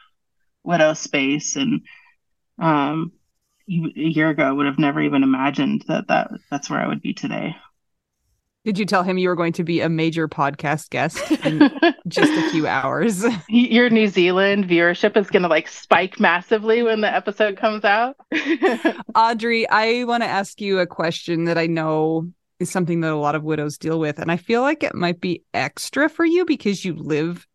widow 0.63 0.95
space." 0.95 1.57
And 1.57 1.81
um, 2.61 3.11
a 3.69 3.73
year 3.73 4.31
ago, 4.31 4.45
I 4.45 4.53
would 4.53 4.67
have 4.67 4.79
never 4.79 5.01
even 5.01 5.25
imagined 5.25 5.85
that 5.89 6.07
that 6.07 6.31
that's 6.49 6.71
where 6.71 6.81
I 6.81 6.87
would 6.87 7.03
be 7.03 7.13
today. 7.13 7.57
Did 8.65 8.79
you 8.79 8.85
tell 8.85 9.03
him 9.03 9.17
you 9.17 9.29
were 9.31 9.37
going 9.37 9.55
to 9.55 9.65
be 9.65 9.81
a 9.81 9.89
major 9.89 10.29
podcast 10.29 10.91
guest 10.91 11.31
in 11.45 11.61
just 12.09 12.31
a 12.33 12.51
few 12.51 12.67
hours? 12.67 13.25
Your 13.49 13.89
New 13.89 14.07
Zealand 14.07 14.69
viewership 14.69 15.17
is 15.17 15.31
going 15.31 15.43
to 15.43 15.49
like 15.49 15.67
spike 15.67 16.21
massively 16.21 16.83
when 16.83 17.01
the 17.01 17.13
episode 17.13 17.57
comes 17.57 17.85
out. 17.85 18.17
Audry, 19.15 19.65
I 19.71 20.05
want 20.05 20.23
to 20.23 20.29
ask 20.29 20.61
you 20.61 20.79
a 20.79 20.87
question 20.87 21.45
that 21.45 21.57
I 21.57 21.67
know 21.67 22.31
is 22.59 22.71
something 22.71 23.01
that 23.01 23.13
a 23.13 23.17
lot 23.17 23.35
of 23.35 23.43
widows 23.45 23.79
deal 23.79 23.99
with. 23.99 24.19
And 24.19 24.31
I 24.31 24.37
feel 24.37 24.61
like 24.61 24.83
it 24.83 24.95
might 24.95 25.21
be 25.23 25.43
extra 25.55 26.11
for 26.11 26.27
you 26.27 26.45
because 26.45 26.85
you 26.85 26.95
live 26.95 27.47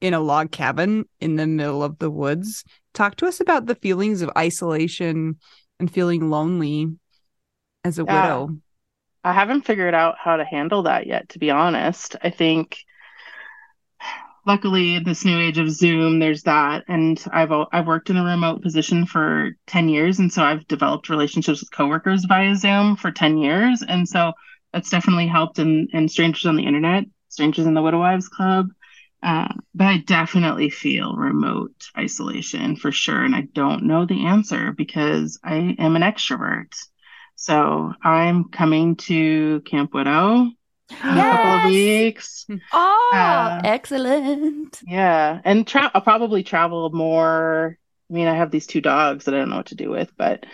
in 0.00 0.14
a 0.14 0.20
log 0.20 0.52
cabin 0.52 1.06
in 1.18 1.34
the 1.34 1.48
middle 1.48 1.82
of 1.82 1.98
the 1.98 2.10
woods. 2.10 2.62
Talk 2.94 3.16
to 3.16 3.26
us 3.26 3.40
about 3.40 3.66
the 3.66 3.74
feelings 3.74 4.22
of 4.22 4.30
isolation 4.38 5.38
and 5.80 5.90
feeling 5.90 6.30
lonely 6.30 6.94
as 7.82 7.98
a 7.98 8.04
Yeah. 8.04 8.22
widow. 8.22 8.56
I 9.26 9.32
haven't 9.32 9.66
figured 9.66 9.92
out 9.92 10.14
how 10.22 10.36
to 10.36 10.44
handle 10.44 10.84
that 10.84 11.08
yet, 11.08 11.30
to 11.30 11.40
be 11.40 11.50
honest. 11.50 12.14
I 12.22 12.30
think 12.30 12.78
luckily 14.46 14.94
in 14.94 15.02
this 15.02 15.24
new 15.24 15.36
age 15.36 15.58
of 15.58 15.68
Zoom, 15.68 16.20
there's 16.20 16.44
that. 16.44 16.84
And 16.86 17.22
I've 17.32 17.50
I've 17.72 17.88
worked 17.88 18.08
in 18.08 18.16
a 18.16 18.24
remote 18.24 18.62
position 18.62 19.04
for 19.04 19.50
10 19.66 19.88
years. 19.88 20.20
And 20.20 20.32
so 20.32 20.44
I've 20.44 20.68
developed 20.68 21.08
relationships 21.08 21.60
with 21.60 21.72
coworkers 21.72 22.24
via 22.24 22.54
Zoom 22.54 22.94
for 22.94 23.10
10 23.10 23.38
years. 23.38 23.82
And 23.82 24.08
so 24.08 24.32
that's 24.72 24.90
definitely 24.90 25.26
helped 25.26 25.58
in, 25.58 25.88
in 25.92 26.08
Strangers 26.08 26.46
on 26.46 26.54
the 26.54 26.64
Internet, 26.64 27.06
Strangers 27.28 27.66
in 27.66 27.74
the 27.74 27.82
Widow 27.82 27.98
Wives 27.98 28.28
Club. 28.28 28.68
Uh, 29.24 29.48
but 29.74 29.86
I 29.86 29.98
definitely 30.06 30.70
feel 30.70 31.16
remote 31.16 31.88
isolation 31.98 32.76
for 32.76 32.92
sure. 32.92 33.24
And 33.24 33.34
I 33.34 33.40
don't 33.40 33.86
know 33.86 34.06
the 34.06 34.26
answer 34.26 34.70
because 34.70 35.40
I 35.42 35.74
am 35.80 35.96
an 35.96 36.02
extrovert. 36.02 36.76
So 37.36 37.92
I'm 38.02 38.44
coming 38.48 38.96
to 38.96 39.60
Camp 39.62 39.92
Widow 39.94 40.42
in 40.42 40.50
a 40.90 41.14
couple 41.22 41.52
of 41.52 41.64
weeks. 41.70 42.46
oh 42.72 43.10
Uh, 43.14 43.60
excellent 43.64 44.80
Yeah, 44.86 45.40
and 45.44 45.66
tra- 45.66 45.90
I'll 45.94 46.00
probably 46.00 46.42
travel 46.42 46.90
more. 46.90 47.78
I 48.10 48.12
mean, 48.14 48.26
I 48.28 48.34
have 48.36 48.50
these 48.50 48.66
two 48.66 48.80
dogs 48.80 49.24
that 49.24 49.34
I 49.34 49.38
don't 49.38 49.50
know 49.50 49.56
what 49.56 49.66
to 49.66 49.74
do 49.74 49.90
with, 49.90 50.10
but 50.16 50.46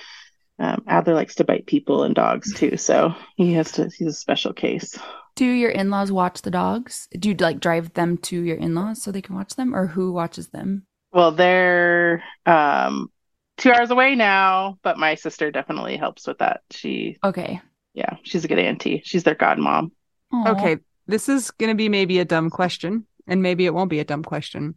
um, 0.58 0.84
Adler 0.86 1.14
likes 1.14 1.36
to 1.36 1.44
bite 1.44 1.66
people 1.66 2.02
and 2.02 2.14
dogs 2.14 2.52
too, 2.54 2.76
so 2.76 3.14
he 3.36 3.52
has 3.54 3.72
to. 3.72 3.84
He's 3.96 4.08
a 4.08 4.12
special 4.12 4.52
case. 4.52 4.98
do 5.34 5.46
your 5.46 5.70
in-laws 5.70 6.12
watch 6.12 6.42
the 6.42 6.50
dogs 6.50 7.08
do 7.18 7.30
you 7.30 7.34
like 7.36 7.58
drive 7.58 7.92
them 7.94 8.18
to 8.18 8.40
your 8.42 8.56
in-laws 8.58 9.02
so 9.02 9.10
they 9.10 9.22
can 9.22 9.34
watch 9.34 9.54
them 9.56 9.74
or 9.74 9.86
who 9.86 10.12
watches 10.12 10.48
them 10.48 10.84
Well, 11.12 11.32
they're 11.32 12.22
um, 12.44 13.10
two 13.56 13.70
hours 13.72 13.90
away 13.90 14.14
now, 14.14 14.78
but 14.82 14.98
my 14.98 15.14
sister 15.14 15.50
definitely 15.50 15.96
helps 15.96 16.26
with 16.26 16.38
that. 16.38 16.62
She, 16.70 17.18
okay 17.22 17.60
yeah, 17.94 18.16
she's 18.22 18.44
a 18.44 18.48
good 18.48 18.58
auntie. 18.58 19.02
She's 19.04 19.24
their 19.24 19.34
godmom. 19.34 19.90
Aw. 20.32 20.50
Okay, 20.52 20.78
this 21.06 21.28
is 21.28 21.50
going 21.50 21.70
to 21.70 21.76
be 21.76 21.88
maybe 21.88 22.18
a 22.18 22.24
dumb 22.24 22.50
question, 22.50 23.06
and 23.26 23.42
maybe 23.42 23.66
it 23.66 23.74
won't 23.74 23.90
be 23.90 24.00
a 24.00 24.04
dumb 24.04 24.22
question. 24.22 24.76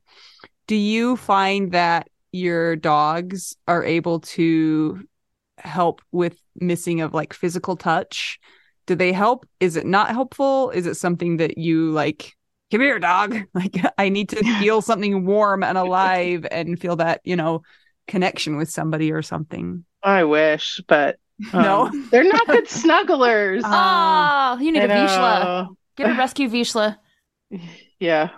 Do 0.68 0.76
you 0.76 1.16
find 1.16 1.72
that 1.72 2.10
your 2.32 2.76
dogs 2.76 3.56
are 3.68 3.84
able 3.84 4.20
to 4.20 5.08
help 5.58 6.02
with 6.12 6.38
missing 6.56 7.02
of 7.02 7.14
like 7.14 7.34
physical 7.34 7.78
touch? 7.78 8.40
Do 8.88 8.96
they 8.96 9.14
help? 9.14 9.46
Is 9.60 9.78
it 9.78 9.86
not 9.86 10.10
helpful? 10.10 10.70
Is 10.72 10.86
it 10.86 10.96
something 10.96 11.38
that 11.38 11.58
you 11.58 11.92
like? 11.92 12.34
Come 12.72 12.82
here, 12.82 13.00
dog. 13.00 13.38
Like, 13.54 13.78
I 13.98 14.10
need 14.10 14.30
to 14.30 14.44
feel 14.60 14.82
something 14.82 15.26
warm 15.26 15.64
and 15.64 15.78
alive 15.78 16.46
and 16.52 16.80
feel 16.80 16.98
that, 16.98 17.22
you 17.24 17.36
know, 17.36 17.62
connection 18.08 18.58
with 18.58 18.70
somebody 18.70 19.12
or 19.12 19.22
something. 19.22 19.86
I 20.04 20.24
wish, 20.24 20.82
but 20.88 21.18
um, 21.54 21.62
No. 21.64 21.92
they're 22.12 22.24
not 22.24 22.48
good 22.48 22.66
snugglers. 22.66 23.62
Oh, 23.66 24.58
you 24.62 24.72
need 24.72 24.84
a 24.84 24.94
I 24.94 24.98
Vizsla. 24.98 25.68
Get 25.98 26.12
a 26.12 26.14
rescue 26.16 26.50
Vizsla. 26.50 26.98
Yeah. 28.00 28.32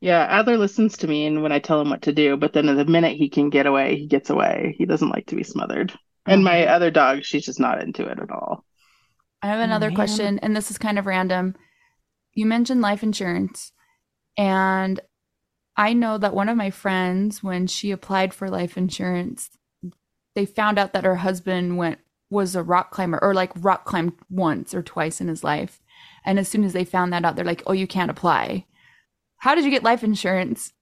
Yeah, 0.00 0.20
Adler 0.28 0.58
listens 0.58 0.98
to 0.98 1.08
me 1.08 1.26
and 1.26 1.42
when 1.42 1.52
I 1.52 1.58
tell 1.58 1.80
him 1.80 1.88
what 1.90 2.02
to 2.02 2.12
do, 2.12 2.36
but 2.36 2.52
then 2.52 2.66
the 2.66 2.84
minute 2.84 3.16
he 3.16 3.28
can 3.30 3.48
get 3.50 3.66
away, 3.66 3.96
he 3.96 4.06
gets 4.06 4.28
away. 4.30 4.74
He 4.78 4.84
doesn't 4.86 5.08
like 5.08 5.26
to 5.28 5.36
be 5.36 5.42
smothered. 5.42 5.92
And 6.26 6.44
my 6.44 6.66
other 6.66 6.90
dog, 6.90 7.24
she's 7.24 7.46
just 7.46 7.58
not 7.58 7.82
into 7.82 8.04
it 8.06 8.18
at 8.20 8.30
all. 8.30 8.64
I 9.42 9.46
have 9.48 9.60
Oh, 9.60 9.62
another 9.62 9.88
man. 9.88 9.94
question, 9.96 10.38
and 10.40 10.54
this 10.54 10.70
is 10.70 10.76
kind 10.78 10.98
of 10.98 11.06
random. 11.06 11.54
You 12.34 12.44
mentioned 12.44 12.82
life 12.82 13.02
insurance, 13.02 13.72
and 14.36 15.00
I 15.78 15.94
know 15.94 16.18
that 16.18 16.34
one 16.34 16.50
of 16.50 16.56
my 16.56 16.70
friends, 16.70 17.42
when 17.42 17.66
she 17.66 17.90
applied 17.90 18.34
for 18.34 18.50
life 18.50 18.76
insurance, 18.76 19.50
they 20.34 20.44
found 20.44 20.78
out 20.78 20.92
that 20.92 21.04
her 21.04 21.16
husband 21.16 21.78
went 21.78 21.98
was 22.30 22.54
a 22.54 22.62
rock 22.62 22.90
climber 22.90 23.18
or 23.22 23.32
like 23.32 23.52
rock 23.56 23.86
climbed 23.86 24.12
once 24.28 24.74
or 24.74 24.82
twice 24.82 25.18
in 25.18 25.28
his 25.28 25.42
life. 25.42 25.80
And 26.26 26.38
as 26.38 26.48
soon 26.48 26.62
as 26.64 26.74
they 26.74 26.84
found 26.84 27.12
that 27.12 27.24
out, 27.24 27.36
they're 27.36 27.44
like, 27.44 27.62
"Oh, 27.66 27.72
you 27.72 27.86
can't 27.86 28.10
apply." 28.10 28.66
How 29.38 29.54
did 29.54 29.64
you 29.64 29.70
get 29.70 29.82
life 29.82 30.04
insurance? 30.04 30.72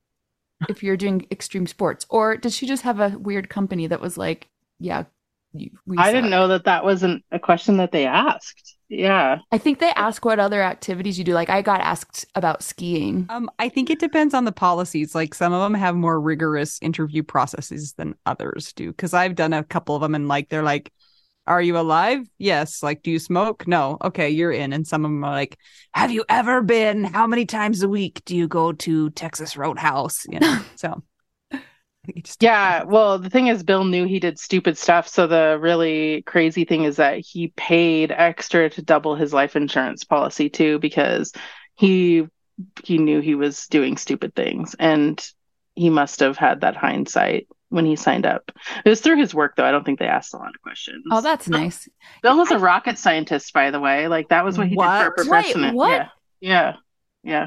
if 0.68 0.82
you're 0.82 0.96
doing 0.96 1.26
extreme 1.30 1.66
sports, 1.66 2.06
or 2.08 2.36
did 2.36 2.52
she 2.52 2.66
just 2.66 2.82
have 2.82 3.00
a 3.00 3.16
weird 3.18 3.48
company 3.48 3.86
that 3.86 4.00
was 4.00 4.16
like, 4.16 4.48
yeah, 4.78 5.04
you, 5.52 5.70
I 5.98 6.12
didn't 6.12 6.30
know 6.30 6.48
that 6.48 6.64
that 6.64 6.84
wasn't 6.84 7.24
a 7.30 7.38
question 7.38 7.78
that 7.78 7.92
they 7.92 8.06
asked. 8.06 8.75
Yeah. 8.88 9.38
I 9.50 9.58
think 9.58 9.78
they 9.78 9.90
ask 9.90 10.24
what 10.24 10.38
other 10.38 10.62
activities 10.62 11.18
you 11.18 11.24
do. 11.24 11.32
Like 11.32 11.50
I 11.50 11.62
got 11.62 11.80
asked 11.80 12.24
about 12.34 12.62
skiing. 12.62 13.26
Um, 13.28 13.50
I 13.58 13.68
think 13.68 13.90
it 13.90 13.98
depends 13.98 14.32
on 14.34 14.44
the 14.44 14.52
policies. 14.52 15.14
Like 15.14 15.34
some 15.34 15.52
of 15.52 15.60
them 15.60 15.74
have 15.74 15.96
more 15.96 16.20
rigorous 16.20 16.78
interview 16.80 17.22
processes 17.22 17.94
than 17.94 18.14
others 18.26 18.72
do. 18.72 18.90
Because 18.90 19.14
I've 19.14 19.34
done 19.34 19.52
a 19.52 19.64
couple 19.64 19.96
of 19.96 20.02
them, 20.02 20.14
and 20.14 20.28
like 20.28 20.48
they're 20.48 20.62
like, 20.62 20.92
"Are 21.46 21.60
you 21.60 21.78
alive? 21.78 22.28
Yes. 22.38 22.82
Like, 22.82 23.02
do 23.02 23.10
you 23.10 23.18
smoke? 23.18 23.66
No. 23.66 23.98
Okay, 24.02 24.30
you're 24.30 24.52
in." 24.52 24.72
And 24.72 24.86
some 24.86 25.04
of 25.04 25.10
them 25.10 25.24
are 25.24 25.32
like, 25.32 25.58
"Have 25.92 26.12
you 26.12 26.24
ever 26.28 26.62
been? 26.62 27.04
How 27.04 27.26
many 27.26 27.44
times 27.44 27.82
a 27.82 27.88
week 27.88 28.22
do 28.24 28.36
you 28.36 28.46
go 28.46 28.72
to 28.72 29.10
Texas 29.10 29.56
Roadhouse?" 29.56 30.26
You 30.30 30.38
know. 30.38 30.60
so 30.76 31.02
I 31.52 31.58
think 31.58 31.62
it 31.62 31.62
just 31.62 31.95
Yeah, 32.40 32.84
well, 32.84 33.18
the 33.18 33.30
thing 33.30 33.46
is, 33.48 33.62
Bill 33.62 33.84
knew 33.84 34.06
he 34.06 34.18
did 34.20 34.38
stupid 34.38 34.76
stuff. 34.76 35.08
So 35.08 35.26
the 35.26 35.58
really 35.60 36.22
crazy 36.22 36.64
thing 36.64 36.84
is 36.84 36.96
that 36.96 37.18
he 37.18 37.48
paid 37.56 38.10
extra 38.12 38.68
to 38.70 38.82
double 38.82 39.14
his 39.14 39.32
life 39.32 39.56
insurance 39.56 40.04
policy 40.04 40.48
too, 40.48 40.78
because 40.78 41.32
he 41.76 42.26
he 42.84 42.98
knew 42.98 43.20
he 43.20 43.34
was 43.34 43.66
doing 43.66 43.96
stupid 43.96 44.34
things, 44.34 44.74
and 44.78 45.24
he 45.74 45.90
must 45.90 46.20
have 46.20 46.36
had 46.36 46.62
that 46.62 46.76
hindsight 46.76 47.48
when 47.68 47.84
he 47.84 47.96
signed 47.96 48.24
up. 48.26 48.50
It 48.84 48.88
was 48.88 49.00
through 49.00 49.16
his 49.18 49.34
work, 49.34 49.56
though. 49.56 49.64
I 49.64 49.72
don't 49.72 49.84
think 49.84 49.98
they 49.98 50.06
asked 50.06 50.32
a 50.34 50.38
lot 50.38 50.54
of 50.54 50.62
questions. 50.62 51.04
Oh, 51.10 51.20
that's 51.20 51.48
nice. 51.48 51.88
Bill 52.22 52.36
was 52.36 52.50
a 52.50 52.58
rocket 52.58 52.98
scientist, 52.98 53.52
by 53.52 53.70
the 53.70 53.80
way. 53.80 54.08
Like 54.08 54.28
that 54.28 54.44
was 54.44 54.56
what 54.56 54.68
he 54.68 54.76
did 54.76 54.82
for 54.82 54.84
a 54.84 54.88
What? 55.06 55.16
profession. 55.16 55.62
Wait, 55.62 55.74
what? 55.74 55.90
Yeah, 55.90 56.08
yeah, 56.40 56.72
yeah. 57.22 57.46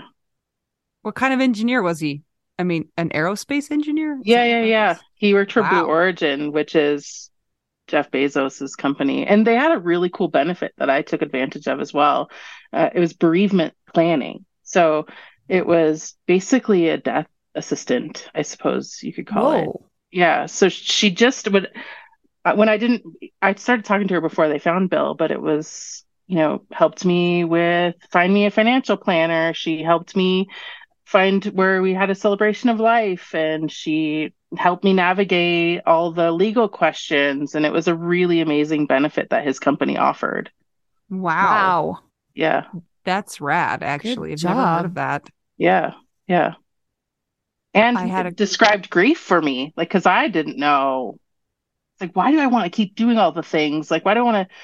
What 1.01 1.15
kind 1.15 1.33
of 1.33 1.39
engineer 1.39 1.81
was 1.81 1.99
he? 1.99 2.23
I 2.59 2.63
mean, 2.63 2.89
an 2.97 3.09
aerospace 3.09 3.71
engineer? 3.71 4.19
Yeah, 4.23 4.43
yeah, 4.43 4.63
yeah. 4.63 4.97
He 5.15 5.33
worked 5.33 5.53
for 5.53 5.63
Blue 5.63 5.85
Origin, 5.85 6.51
which 6.51 6.75
is 6.75 7.31
Jeff 7.87 8.11
Bezos's 8.11 8.75
company, 8.75 9.25
and 9.25 9.47
they 9.47 9.55
had 9.55 9.71
a 9.71 9.79
really 9.79 10.09
cool 10.09 10.27
benefit 10.27 10.73
that 10.77 10.89
I 10.89 11.01
took 11.01 11.21
advantage 11.21 11.67
of 11.67 11.79
as 11.79 11.93
well. 11.93 12.29
Uh, 12.71 12.89
it 12.93 12.99
was 12.99 13.13
bereavement 13.13 13.73
planning, 13.93 14.45
so 14.63 15.07
it 15.47 15.65
was 15.65 16.15
basically 16.27 16.89
a 16.89 16.97
death 16.97 17.27
assistant, 17.55 18.27
I 18.35 18.43
suppose 18.43 18.99
you 19.01 19.13
could 19.13 19.25
call 19.27 19.53
it. 19.53 19.69
Yeah, 20.11 20.45
so 20.45 20.69
she 20.69 21.09
just 21.11 21.49
would. 21.51 21.69
uh, 22.45 22.55
When 22.55 22.69
I 22.69 22.77
didn't, 22.77 23.03
I 23.41 23.53
started 23.55 23.85
talking 23.85 24.07
to 24.09 24.15
her 24.15 24.21
before 24.21 24.49
they 24.49 24.59
found 24.59 24.89
Bill, 24.89 25.13
but 25.15 25.31
it 25.31 25.41
was, 25.41 26.03
you 26.27 26.37
know, 26.37 26.63
helped 26.71 27.05
me 27.05 27.43
with 27.45 27.95
find 28.11 28.33
me 28.33 28.45
a 28.45 28.51
financial 28.51 28.97
planner. 28.97 29.53
She 29.53 29.81
helped 29.83 30.15
me 30.15 30.47
find 31.09 31.43
where 31.45 31.81
we 31.81 31.93
had 31.93 32.11
a 32.11 32.15
celebration 32.15 32.69
of 32.69 32.79
life, 32.79 33.33
and 33.33 33.71
she 33.71 34.31
helped 34.55 34.83
me 34.83 34.93
navigate 34.93 35.81
all 35.87 36.11
the 36.11 36.31
legal 36.31 36.69
questions. 36.69 37.55
And 37.55 37.65
it 37.65 37.71
was 37.73 37.87
a 37.87 37.95
really 37.95 38.41
amazing 38.41 38.85
benefit 38.85 39.29
that 39.31 39.45
his 39.45 39.59
company 39.59 39.97
offered. 39.97 40.51
Wow. 41.09 41.27
Wow. 41.29 41.99
Yeah, 42.35 42.65
That's 43.05 43.41
rad, 43.41 43.81
actually. 43.83 44.33
I've 44.33 44.43
never 44.43 44.61
job. 44.61 44.77
heard 44.77 44.85
of 44.85 44.93
that. 44.95 45.29
yeah, 45.57 45.93
yeah. 46.27 46.53
And 47.73 47.97
I 47.97 48.05
had 48.05 48.25
a- 48.27 48.31
described 48.31 48.89
grief 48.89 49.19
for 49.19 49.41
me, 49.41 49.73
like, 49.75 49.89
because 49.89 50.05
I 50.05 50.27
didn't 50.27 50.57
know. 50.57 51.17
Like, 51.99 52.15
why 52.15 52.31
do 52.31 52.39
I 52.39 52.47
want 52.47 52.65
to 52.65 52.75
keep 52.75 52.95
doing 52.95 53.17
all 53.17 53.31
the 53.31 53.43
things? 53.43 53.91
Like, 53.91 54.05
why 54.05 54.13
do 54.13 54.21
I 54.21 54.23
want 54.23 54.47
to 54.49 54.55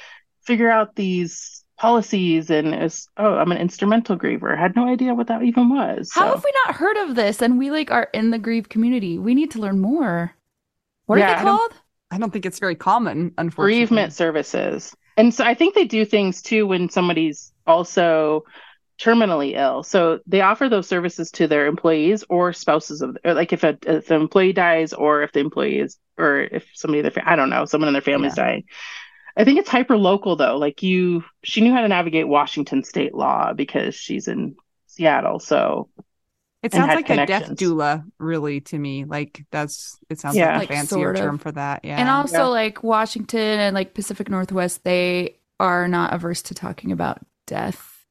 figure 0.44 0.70
out 0.70 0.96
these 0.96 1.55
policies? 1.78 2.50
And 2.50 2.74
it's, 2.74 3.08
oh, 3.18 3.36
I'm 3.36 3.52
an 3.52 3.58
instrumental 3.58 4.18
griever. 4.18 4.56
I 4.58 4.60
had 4.62 4.76
no 4.76 4.88
idea 4.88 5.14
what 5.14 5.28
that 5.28 5.44
even 5.44 5.70
was. 5.70 6.12
How 6.14 6.22
so. 6.22 6.36
have 6.36 6.44
we 6.44 6.52
not 6.66 6.76
heard 6.76 6.98
of 6.98 7.16
this? 7.16 7.42
And 7.42 7.58
we 7.58 7.72
like 7.72 7.92
are 7.92 8.10
in 8.14 8.30
the 8.32 8.40
grief 8.40 8.70
community. 8.70 9.18
We 9.18 9.36
need 9.36 9.52
to 9.52 9.60
learn 9.60 9.80
more. 9.80 10.34
What 11.06 11.20
Yeah, 11.20 11.26
are 11.26 11.36
I 11.36 11.40
they 11.40 11.46
don't- 11.46 11.58
called? 11.58 11.74
I 12.12 12.18
don't 12.18 12.32
think 12.32 12.46
it's 12.46 12.60
very 12.60 12.76
common, 12.76 13.34
unfortunately. 13.38 13.76
bereavement 13.86 14.14
services. 14.14 14.96
And 15.18 15.34
so 15.34 15.44
I 15.44 15.54
think 15.54 15.74
they 15.76 15.86
do 15.86 16.06
things 16.06 16.42
too 16.42 16.68
when 16.68 16.90
somebody's 16.90 17.52
also 17.66 18.44
terminally 19.00 19.56
ill. 19.58 19.84
So 19.84 20.20
they 20.28 20.42
offer 20.42 20.70
those 20.70 20.88
services 20.88 21.32
to 21.32 21.48
their 21.48 21.66
employees 21.66 22.24
or 22.30 22.54
spouses 22.54 23.02
of, 23.02 23.18
or 23.26 23.34
like 23.34 23.52
if 23.54 23.64
a 23.64 23.78
if 23.86 24.10
an 24.12 24.22
employee 24.22 24.54
dies 24.54 24.94
or 24.94 25.24
if 25.24 25.32
the 25.34 25.40
employee 25.40 25.80
is, 25.80 25.98
or 26.18 26.42
if 26.42 26.66
somebody 26.74 27.00
in 27.00 27.04
their, 27.04 27.12
fa- 27.12 27.30
I 27.30 27.36
don't 27.36 27.50
know, 27.50 27.66
someone 27.66 27.88
in 27.90 27.94
their 27.94 28.02
family's 28.02 28.36
dying. 28.36 28.64
I 29.38 29.44
think 29.44 29.60
it's 29.60 29.70
hyper 29.70 29.98
local 29.98 30.36
though. 30.36 30.58
Like 30.58 30.82
you, 30.84 31.24
she 31.44 31.62
knew 31.62 31.74
how 31.74 31.82
to 31.82 31.88
navigate 31.88 32.28
Washington 32.28 32.84
state 32.84 33.14
law 33.14 33.54
because 33.54 33.96
she's 33.96 34.28
in 34.28 34.56
Seattle. 34.88 35.40
So 35.40 35.90
It 36.64 36.74
sounds 36.74 36.96
like 36.96 37.10
a 37.10 37.26
death 37.26 37.50
doula, 37.52 38.04
really, 38.18 38.62
to 38.62 38.78
me. 38.80 39.06
Like 39.06 39.46
that's 39.52 39.98
it 40.10 40.20
sounds 40.20 40.36
Yeah. 40.36 40.58
like 40.58 40.70
Like, 40.70 40.70
a 40.70 40.74
fancier 40.74 40.88
sort 40.88 41.16
of. 41.18 41.22
term 41.22 41.38
for 41.38 41.52
that. 41.52 41.82
Yeah. 41.84 41.98
And 42.00 42.10
also 42.10 42.38
Yeah. 42.38 42.44
like 42.46 42.84
Washington 42.84 43.60
and 43.60 43.76
like 43.76 43.94
Pacific 43.94 44.30
Northwest, 44.30 44.84
they 44.84 45.38
are 45.60 45.88
not 45.88 46.14
averse 46.14 46.42
to 46.44 46.54
talking 46.54 46.92
about 46.92 47.20
death, 47.46 48.06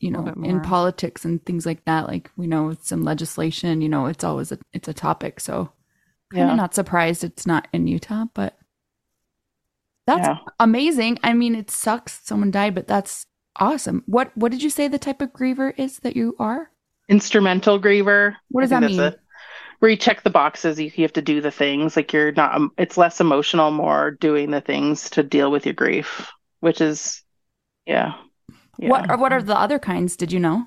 you 0.00 0.10
know, 0.10 0.26
in 0.44 0.60
politics 0.60 1.24
and 1.24 1.44
things 1.44 1.66
like 1.66 1.84
that. 1.86 2.06
Like 2.06 2.30
we 2.36 2.46
know 2.46 2.68
it's 2.70 2.92
in 2.92 3.04
legislation, 3.04 3.80
you 3.80 3.88
know, 3.88 4.06
it's 4.06 4.22
always 4.24 4.52
a 4.52 4.58
it's 4.72 4.88
a 4.88 4.94
topic. 4.94 5.40
So 5.40 5.72
kind 6.32 6.50
of 6.50 6.56
not 6.56 6.74
surprised 6.74 7.24
it's 7.24 7.46
not 7.46 7.68
in 7.72 7.86
Utah, 7.86 8.26
but 8.34 8.56
that's 10.08 10.26
yeah. 10.26 10.38
amazing. 10.58 11.18
I 11.22 11.34
mean, 11.34 11.54
it 11.54 11.70
sucks 11.70 12.20
someone 12.24 12.50
died, 12.50 12.74
but 12.74 12.88
that's 12.88 13.26
awesome. 13.56 14.02
What 14.06 14.36
what 14.36 14.50
did 14.52 14.62
you 14.62 14.70
say 14.70 14.88
the 14.88 14.98
type 14.98 15.20
of 15.20 15.32
griever 15.32 15.72
is 15.78 15.98
that 16.00 16.16
you 16.16 16.34
are? 16.38 16.70
instrumental 17.08 17.80
griever. 17.80 18.36
What 18.50 18.60
does 18.60 18.70
that 18.70 18.82
mean? 18.82 19.00
it. 19.00 19.18
where 19.78 19.90
you 19.90 19.96
check 19.96 20.22
the 20.22 20.30
boxes, 20.30 20.78
you, 20.78 20.90
you 20.94 21.02
have 21.02 21.12
to 21.14 21.22
do 21.22 21.40
the 21.40 21.50
things. 21.50 21.96
Like 21.96 22.12
you're 22.12 22.32
not, 22.32 22.54
um, 22.54 22.72
it's 22.78 22.96
less 22.96 23.20
emotional, 23.20 23.70
more 23.70 24.12
doing 24.12 24.50
the 24.50 24.60
things 24.60 25.10
to 25.10 25.22
deal 25.22 25.50
with 25.50 25.66
your 25.66 25.74
grief, 25.74 26.30
which 26.60 26.80
is, 26.80 27.22
yeah. 27.86 28.14
yeah. 28.78 28.88
What 28.88 29.10
are 29.10 29.16
what 29.16 29.32
are 29.32 29.42
the 29.42 29.58
other 29.58 29.78
kinds? 29.78 30.16
Did 30.16 30.32
you 30.32 30.40
know? 30.40 30.66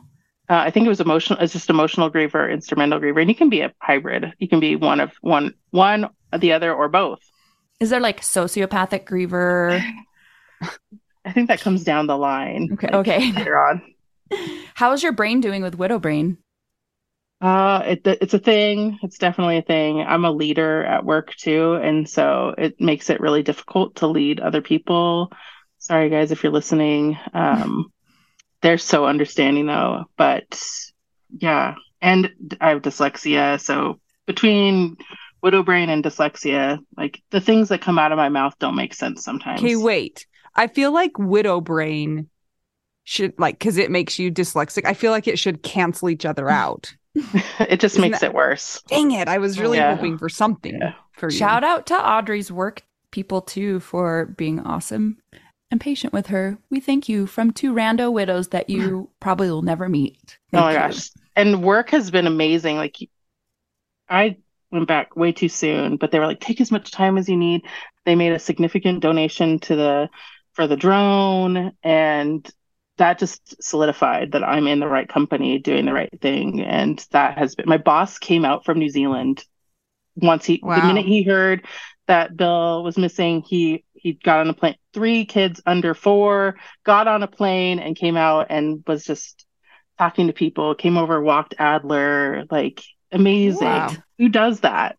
Uh, 0.49 0.55
I 0.65 0.71
think 0.71 0.85
it 0.85 0.89
was 0.89 0.99
emotional. 0.99 1.39
It's 1.39 1.53
just 1.53 1.69
emotional 1.69 2.11
griever, 2.11 2.51
instrumental 2.51 2.99
griever, 2.99 3.21
and 3.21 3.29
you 3.29 3.35
can 3.35 3.49
be 3.49 3.61
a 3.61 3.73
hybrid. 3.79 4.33
You 4.39 4.49
can 4.49 4.59
be 4.59 4.75
one 4.75 4.99
of 4.99 5.13
one, 5.21 5.53
one, 5.69 6.09
the 6.37 6.53
other, 6.53 6.73
or 6.73 6.89
both. 6.89 7.21
Is 7.81 7.89
there 7.89 7.99
like 7.99 8.21
sociopathic 8.21 9.05
griever? 9.05 9.83
I 11.25 11.31
think 11.31 11.47
that 11.47 11.61
comes 11.61 11.83
down 11.83 12.05
the 12.05 12.17
line. 12.17 12.69
Okay, 12.73 12.87
like, 12.87 12.95
okay. 12.95 13.31
Later 13.35 13.57
on. 13.57 13.81
How's 14.75 15.01
your 15.01 15.11
brain 15.11 15.41
doing 15.41 15.63
with 15.63 15.75
widow 15.75 15.97
brain? 15.97 16.37
Uh, 17.41 17.81
it, 17.87 18.01
it's 18.05 18.35
a 18.35 18.39
thing. 18.39 18.99
It's 19.01 19.17
definitely 19.17 19.57
a 19.57 19.63
thing. 19.63 19.99
I'm 19.99 20.25
a 20.25 20.31
leader 20.31 20.83
at 20.83 21.03
work 21.03 21.35
too, 21.35 21.73
and 21.73 22.07
so 22.07 22.53
it 22.55 22.79
makes 22.79 23.09
it 23.09 23.19
really 23.19 23.41
difficult 23.41 23.95
to 23.95 24.07
lead 24.07 24.39
other 24.39 24.61
people. 24.61 25.31
Sorry, 25.79 26.11
guys, 26.11 26.31
if 26.31 26.43
you're 26.43 26.51
listening. 26.51 27.17
Um, 27.33 27.91
they're 28.61 28.77
so 28.77 29.07
understanding 29.07 29.65
though, 29.65 30.05
but 30.17 30.63
yeah, 31.35 31.73
and 31.99 32.31
I 32.61 32.69
have 32.69 32.83
dyslexia, 32.83 33.59
so 33.59 33.99
between 34.27 34.97
widow 35.41 35.63
brain 35.63 35.89
and 35.89 36.03
dyslexia, 36.03 36.79
like 36.97 37.21
the 37.31 37.41
things 37.41 37.69
that 37.69 37.81
come 37.81 37.97
out 37.99 38.11
of 38.11 38.17
my 38.17 38.29
mouth 38.29 38.53
don't 38.59 38.75
make 38.75 38.93
sense 38.93 39.23
sometimes. 39.23 39.59
Okay, 39.61 39.75
wait. 39.75 40.25
I 40.55 40.67
feel 40.67 40.91
like 40.91 41.17
widow 41.17 41.61
brain 41.61 42.29
should 43.03 43.33
like 43.39 43.57
because 43.57 43.77
it 43.77 43.89
makes 43.91 44.19
you 44.19 44.31
dyslexic. 44.31 44.85
I 44.85 44.93
feel 44.93 45.11
like 45.11 45.27
it 45.27 45.39
should 45.39 45.63
cancel 45.63 46.09
each 46.09 46.25
other 46.25 46.49
out. 46.63 46.93
it 47.15 47.79
just 47.79 47.95
Isn't 47.95 48.01
makes 48.01 48.19
that- 48.19 48.27
it 48.27 48.33
worse. 48.33 48.81
Dang 48.87 49.11
it! 49.11 49.27
I 49.27 49.37
was 49.37 49.59
really 49.59 49.77
Yeah. 49.77 49.95
hoping 49.95 50.17
for 50.17 50.29
something 50.29 50.75
Yeah. 50.79 50.93
for 51.13 51.29
you. 51.29 51.37
Shout 51.37 51.63
out 51.63 51.85
to 51.87 51.93
Audry's 51.95 52.51
work 52.51 52.83
people 53.11 53.41
too 53.41 53.79
for 53.81 54.27
being 54.37 54.59
awesome 54.61 55.17
and 55.69 55.81
patient 55.81 56.13
with 56.13 56.27
her. 56.27 56.57
We 56.69 56.79
thank 56.79 57.09
you 57.09 57.27
from 57.27 57.51
two 57.51 57.73
rando 57.73 58.11
widows 58.11 58.49
that 58.49 58.69
you 58.69 59.09
probably 59.19 59.49
will 59.49 59.61
never 59.61 59.89
meet. 59.89 60.37
Oh 60.53 60.61
my 60.61 60.71
you. 60.73 60.77
gosh. 60.79 61.09
And 61.35 61.63
work 61.63 61.89
has 61.89 62.11
been 62.11 62.27
amazing. 62.27 62.75
Like 62.77 62.97
I 64.09 64.37
went 64.71 64.87
back 64.87 65.15
way 65.15 65.31
too 65.31 65.49
soon, 65.49 65.97
but 65.97 66.11
they 66.11 66.19
were 66.19 66.27
like, 66.27 66.39
take 66.39 66.61
as 66.61 66.71
much 66.71 66.91
time 66.91 67.17
as 67.17 67.29
you 67.29 67.37
need. 67.37 67.61
They 68.05 68.15
made 68.15 68.33
a 68.33 68.39
significant 68.39 69.01
donation 69.01 69.59
to 69.61 69.75
the 69.75 70.09
for 70.53 70.67
the 70.67 70.75
drone 70.75 71.71
and 71.83 72.49
that 72.97 73.17
just 73.19 73.63
solidified 73.63 74.33
that 74.33 74.43
I'm 74.43 74.67
in 74.67 74.79
the 74.79 74.87
right 74.87 75.07
company 75.07 75.57
doing 75.59 75.85
the 75.85 75.93
right 75.93 76.09
thing. 76.21 76.61
And 76.61 77.03
that 77.11 77.37
has 77.37 77.55
been 77.55 77.67
my 77.67 77.77
boss 77.77 78.19
came 78.19 78.45
out 78.45 78.65
from 78.65 78.79
New 78.79 78.89
Zealand 78.89 79.43
once 80.15 80.45
he 80.45 80.61
the 80.61 80.67
minute 80.87 81.05
he 81.05 81.23
heard 81.23 81.65
that 82.07 82.35
Bill 82.35 82.83
was 82.83 82.97
missing, 82.97 83.41
he 83.41 83.85
he 83.93 84.13
got 84.13 84.39
on 84.39 84.49
a 84.49 84.53
plane 84.53 84.75
three 84.93 85.25
kids 85.25 85.61
under 85.65 85.93
four, 85.93 86.55
got 86.83 87.07
on 87.07 87.23
a 87.23 87.27
plane 87.27 87.79
and 87.79 87.95
came 87.95 88.17
out 88.17 88.47
and 88.49 88.83
was 88.87 89.05
just 89.05 89.45
talking 89.97 90.27
to 90.27 90.33
people, 90.33 90.75
came 90.75 90.97
over, 90.97 91.21
walked 91.21 91.55
Adler, 91.59 92.45
like 92.51 92.83
amazing. 93.11 93.67
Wow. 93.67 93.95
Who 94.17 94.29
does 94.29 94.61
that? 94.61 94.97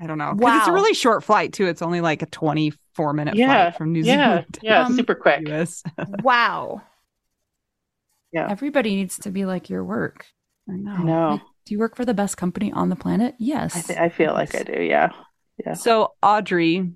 I 0.00 0.06
don't 0.06 0.18
know. 0.18 0.34
'Cause 0.34 0.58
it's 0.58 0.68
a 0.68 0.72
really 0.72 0.94
short 0.94 1.24
flight 1.24 1.52
too. 1.52 1.66
It's 1.66 1.82
only 1.82 2.00
like 2.00 2.22
a 2.22 2.26
twenty-four 2.26 3.12
minute 3.14 3.34
Yeah, 3.34 3.46
flight 3.70 3.76
from 3.78 3.92
New 3.92 4.02
Yeah, 4.02 4.28
Zealand. 4.28 4.58
yeah, 4.62 4.80
Um, 4.86 4.92
super 4.94 5.14
quick. 5.14 5.44
to 5.44 5.52
US. 5.60 5.82
Wow. 6.22 6.82
Yeah. 8.32 8.46
Everybody 8.50 8.94
needs 8.94 9.18
to 9.20 9.30
be 9.30 9.44
like 9.44 9.70
your 9.70 9.84
work. 9.84 10.26
I 10.68 10.74
know. 10.74 10.92
I 10.92 11.02
know. 11.02 11.40
Do 11.64 11.74
you 11.74 11.78
work 11.78 11.96
for 11.96 12.04
the 12.04 12.14
best 12.14 12.36
company 12.36 12.70
on 12.72 12.90
the 12.90 12.96
planet? 12.96 13.34
Yes. 13.38 13.74
I, 13.76 13.80
th- 13.80 13.98
I 13.98 14.08
feel 14.10 14.32
like 14.34 14.54
I 14.54 14.62
do. 14.62 14.82
Yeah. 14.82 15.10
Yeah. 15.64 15.72
So, 15.74 16.12
Audry, 16.22 16.92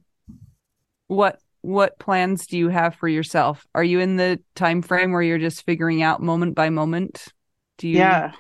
what 1.09 1.39
what 1.63 1.99
plans 1.99 2.47
do 2.47 2.59
you 2.59 2.69
have 2.69 2.95
for 2.97 3.09
yourself? 3.09 3.67
Are 3.75 3.85
you 3.85 4.01
in 4.01 4.17
the 4.17 4.41
time 4.57 4.83
frame 4.83 5.13
where 5.13 5.23
you're 5.23 5.39
just 5.39 5.65
figuring 5.65 6.03
out 6.03 6.21
moment 6.21 6.55
by 6.55 6.71
moment? 6.71 7.25
Do 7.79 7.89
you 7.89 7.99
Yeah. 7.99 8.33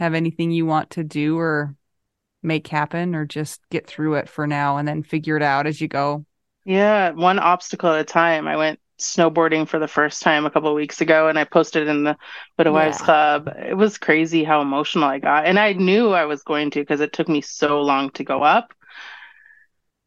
Have 0.00 0.14
anything 0.14 0.50
you 0.50 0.66
want 0.66 0.90
to 0.90 1.04
do 1.04 1.38
or 1.38 1.76
make 2.42 2.66
happen 2.66 3.14
or 3.14 3.26
just 3.26 3.60
get 3.70 3.86
through 3.86 4.14
it 4.14 4.28
for 4.28 4.46
now 4.46 4.78
and 4.78 4.88
then 4.88 5.02
figure 5.02 5.36
it 5.36 5.42
out 5.42 5.66
as 5.66 5.80
you 5.80 5.88
go? 5.88 6.24
Yeah. 6.64 7.10
One 7.10 7.38
obstacle 7.38 7.92
at 7.92 8.00
a 8.00 8.04
time. 8.04 8.48
I 8.48 8.56
went 8.56 8.80
snowboarding 8.98 9.68
for 9.68 9.78
the 9.78 9.88
first 9.88 10.22
time 10.22 10.44
a 10.46 10.50
couple 10.50 10.70
of 10.70 10.74
weeks 10.74 11.00
ago 11.00 11.28
and 11.28 11.38
I 11.38 11.44
posted 11.44 11.86
in 11.86 12.04
the 12.04 12.16
Widow 12.58 12.72
Wives 12.72 12.98
Yeah. 12.98 13.04
Club. 13.04 13.48
It 13.58 13.76
was 13.76 13.98
crazy 13.98 14.42
how 14.42 14.62
emotional 14.62 15.04
I 15.04 15.18
got. 15.18 15.46
And 15.46 15.58
I 15.58 15.74
knew 15.74 16.10
I 16.10 16.24
was 16.24 16.42
going 16.42 16.70
to 16.72 16.80
because 16.80 17.00
it 17.00 17.12
took 17.12 17.28
me 17.28 17.40
so 17.42 17.82
long 17.82 18.10
to 18.12 18.24
go 18.24 18.42
up. 18.42 18.72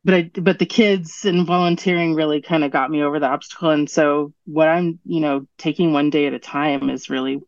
But 0.05 0.13
I 0.15 0.31
but 0.41 0.59
the 0.59 0.65
kids 0.65 1.23
and 1.23 1.47
volunteering 1.47 2.13
really 2.13 2.41
kind 2.41 2.63
of 2.63 2.71
got 2.71 2.91
me 2.91 3.03
over 3.03 3.19
the 3.19 3.27
obstacle. 3.27 3.69
And 3.69 3.89
so 3.89 4.33
what 4.45 4.67
I'm, 4.67 4.99
you 5.05 5.21
know, 5.21 5.47
taking 5.57 5.93
one 5.93 6.09
day 6.09 6.25
at 6.27 6.33
a 6.33 6.39
time 6.39 6.89
is 6.89 7.09
really 7.09 7.41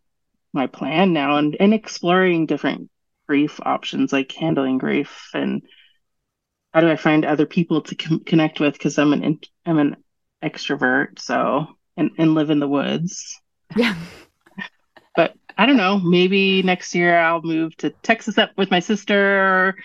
my 0.55 0.67
plan 0.67 1.13
now 1.13 1.37
and, 1.37 1.55
and 1.59 1.73
exploring 1.73 2.45
different 2.45 2.89
grief 3.27 3.59
options 3.63 4.13
like 4.13 4.31
handling 4.31 4.77
grief 4.77 5.29
and 5.33 5.61
how 6.73 6.81
do 6.81 6.89
I 6.89 6.95
find 6.95 7.25
other 7.25 7.45
people 7.45 7.81
to 7.81 7.95
com- 7.95 8.23
connect 8.23 8.59
with 8.59 8.73
because 8.73 8.97
I'm 8.97 9.13
an 9.13 9.23
in- 9.23 9.39
I'm 9.65 9.79
an 9.79 9.97
extrovert 10.43 11.19
so 11.19 11.67
and 11.97 12.11
and 12.17 12.35
live 12.35 12.49
in 12.49 12.59
the 12.59 12.67
woods 12.67 13.39
Yeah. 13.75 13.95
but 15.15 15.33
I 15.57 15.65
don't 15.65 15.77
know 15.77 15.99
maybe 15.99 16.61
next 16.63 16.93
year 16.93 17.17
I'll 17.17 17.41
move 17.41 17.75
to 17.77 17.89
Texas 18.03 18.37
up 18.37 18.51
with 18.57 18.69
my 18.71 18.79
sister 18.79 19.75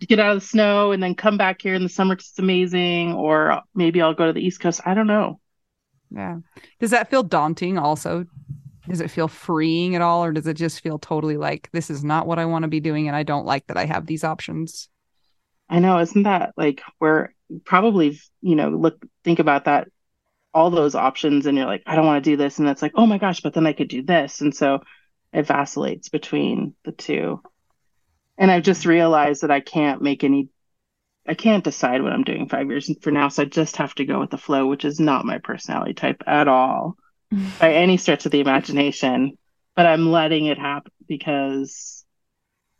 get 0.00 0.20
out 0.20 0.36
of 0.36 0.40
the 0.42 0.46
snow 0.46 0.92
and 0.92 1.02
then 1.02 1.14
come 1.14 1.36
back 1.36 1.60
here 1.60 1.74
in 1.74 1.82
the 1.82 1.88
summer 1.88 2.14
it's 2.14 2.38
amazing 2.38 3.12
or 3.12 3.60
maybe 3.74 4.00
I'll 4.00 4.14
go 4.14 4.26
to 4.26 4.32
the 4.32 4.44
East 4.44 4.60
Coast 4.60 4.80
I 4.86 4.94
don't 4.94 5.08
know 5.08 5.40
Yeah. 6.10 6.38
Does 6.80 6.90
that 6.92 7.10
feel 7.10 7.22
daunting 7.22 7.76
also? 7.78 8.26
Does 8.88 9.00
it 9.00 9.10
feel 9.10 9.28
freeing 9.28 9.94
at 9.94 10.02
all 10.02 10.24
or 10.24 10.32
does 10.32 10.46
it 10.46 10.54
just 10.54 10.80
feel 10.80 10.98
totally 10.98 11.36
like 11.36 11.68
this 11.72 11.90
is 11.90 12.02
not 12.02 12.26
what 12.26 12.38
I 12.38 12.46
want 12.46 12.62
to 12.62 12.68
be 12.68 12.80
doing 12.80 13.06
and 13.06 13.16
I 13.16 13.22
don't 13.22 13.46
like 13.46 13.66
that 13.66 13.76
I 13.76 13.84
have 13.84 14.06
these 14.06 14.24
options? 14.24 14.88
I 15.68 15.80
know, 15.80 15.98
isn't 15.98 16.22
that 16.22 16.54
like 16.56 16.82
where 16.98 17.34
probably, 17.64 18.18
you 18.40 18.56
know, 18.56 18.70
look, 18.70 19.04
think 19.24 19.38
about 19.38 19.66
that, 19.66 19.88
all 20.54 20.70
those 20.70 20.94
options, 20.94 21.46
and 21.46 21.56
you're 21.56 21.66
like, 21.66 21.82
I 21.86 21.94
don't 21.94 22.06
want 22.06 22.24
to 22.24 22.30
do 22.30 22.36
this. 22.36 22.58
And 22.58 22.68
it's 22.68 22.82
like, 22.82 22.92
oh 22.94 23.06
my 23.06 23.18
gosh, 23.18 23.40
but 23.40 23.54
then 23.54 23.66
I 23.66 23.74
could 23.74 23.88
do 23.88 24.02
this. 24.02 24.40
And 24.40 24.54
so 24.54 24.80
it 25.32 25.46
vacillates 25.46 26.08
between 26.08 26.74
the 26.84 26.92
two. 26.92 27.42
And 28.38 28.50
I've 28.50 28.62
just 28.62 28.86
realized 28.86 29.42
that 29.42 29.50
I 29.50 29.60
can't 29.60 30.00
make 30.00 30.24
any, 30.24 30.48
I 31.26 31.34
can't 31.34 31.64
decide 31.64 32.02
what 32.02 32.12
I'm 32.12 32.24
doing 32.24 32.48
five 32.48 32.68
years 32.68 32.90
for 33.02 33.10
now. 33.10 33.28
So 33.28 33.42
I 33.42 33.46
just 33.46 33.76
have 33.76 33.94
to 33.96 34.06
go 34.06 34.20
with 34.20 34.30
the 34.30 34.38
flow, 34.38 34.66
which 34.66 34.84
is 34.84 34.98
not 34.98 35.26
my 35.26 35.38
personality 35.38 35.92
type 35.92 36.22
at 36.26 36.48
all 36.48 36.96
by 37.60 37.74
any 37.74 37.96
stretch 37.96 38.26
of 38.26 38.32
the 38.32 38.40
imagination. 38.40 39.36
But 39.76 39.86
I'm 39.86 40.10
letting 40.10 40.46
it 40.46 40.58
happen 40.58 40.92
because 41.06 42.04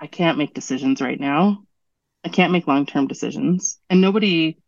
I 0.01 0.07
can't 0.07 0.39
make 0.39 0.55
decisions 0.55 1.01
right 1.01 1.19
now. 1.19 1.63
I 2.25 2.29
can't 2.29 2.53
make 2.53 2.67
long 2.67 2.87
term 2.87 3.07
decisions. 3.07 3.79
And 3.89 4.01
nobody 4.01 4.59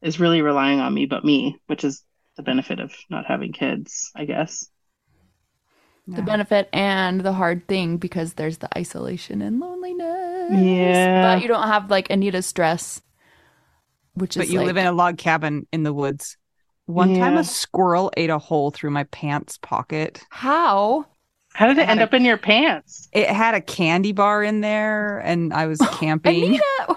is 0.00 0.20
really 0.20 0.42
relying 0.42 0.80
on 0.80 0.94
me 0.94 1.06
but 1.06 1.24
me, 1.24 1.58
which 1.66 1.84
is 1.84 2.02
the 2.36 2.42
benefit 2.42 2.80
of 2.80 2.94
not 3.10 3.26
having 3.26 3.52
kids, 3.52 4.10
I 4.14 4.24
guess. 4.24 4.68
the 6.06 6.22
benefit 6.22 6.68
and 6.72 7.20
the 7.20 7.32
hard 7.32 7.68
thing 7.68 7.96
because 7.96 8.34
there's 8.34 8.58
the 8.58 8.68
isolation 8.76 9.42
and 9.42 9.60
loneliness. 9.60 10.52
Yeah. 10.52 11.34
But 11.34 11.42
you 11.42 11.48
don't 11.48 11.68
have 11.68 11.90
like 11.90 12.10
Anita's 12.10 12.46
stress, 12.46 13.00
which 14.14 14.36
is 14.36 14.42
But 14.42 14.48
you 14.48 14.58
like, 14.58 14.66
live 14.68 14.76
in 14.76 14.86
a 14.86 14.92
log 14.92 15.18
cabin 15.18 15.66
in 15.72 15.82
the 15.82 15.92
woods. 15.92 16.36
One 16.90 17.14
time 17.14 17.36
a 17.36 17.44
squirrel 17.44 18.10
ate 18.16 18.30
a 18.30 18.38
hole 18.38 18.70
through 18.70 18.90
my 18.90 19.04
pants 19.04 19.58
pocket. 19.58 20.20
how? 20.30 21.06
How 21.54 21.66
did 21.66 21.78
it 21.78 21.86
Had 21.86 21.90
end 21.92 22.00
a- 22.00 22.04
up 22.04 22.14
in 22.14 22.24
your 22.24 22.36
pants? 22.36 23.08
It 23.12 23.28
had 23.28 23.54
a 23.54 23.60
candy 23.60 24.12
bar 24.12 24.42
in 24.44 24.60
there 24.60 25.18
and 25.18 25.52
I 25.52 25.66
was 25.66 25.78
camping. 25.92 26.44
Anita. 26.44 26.96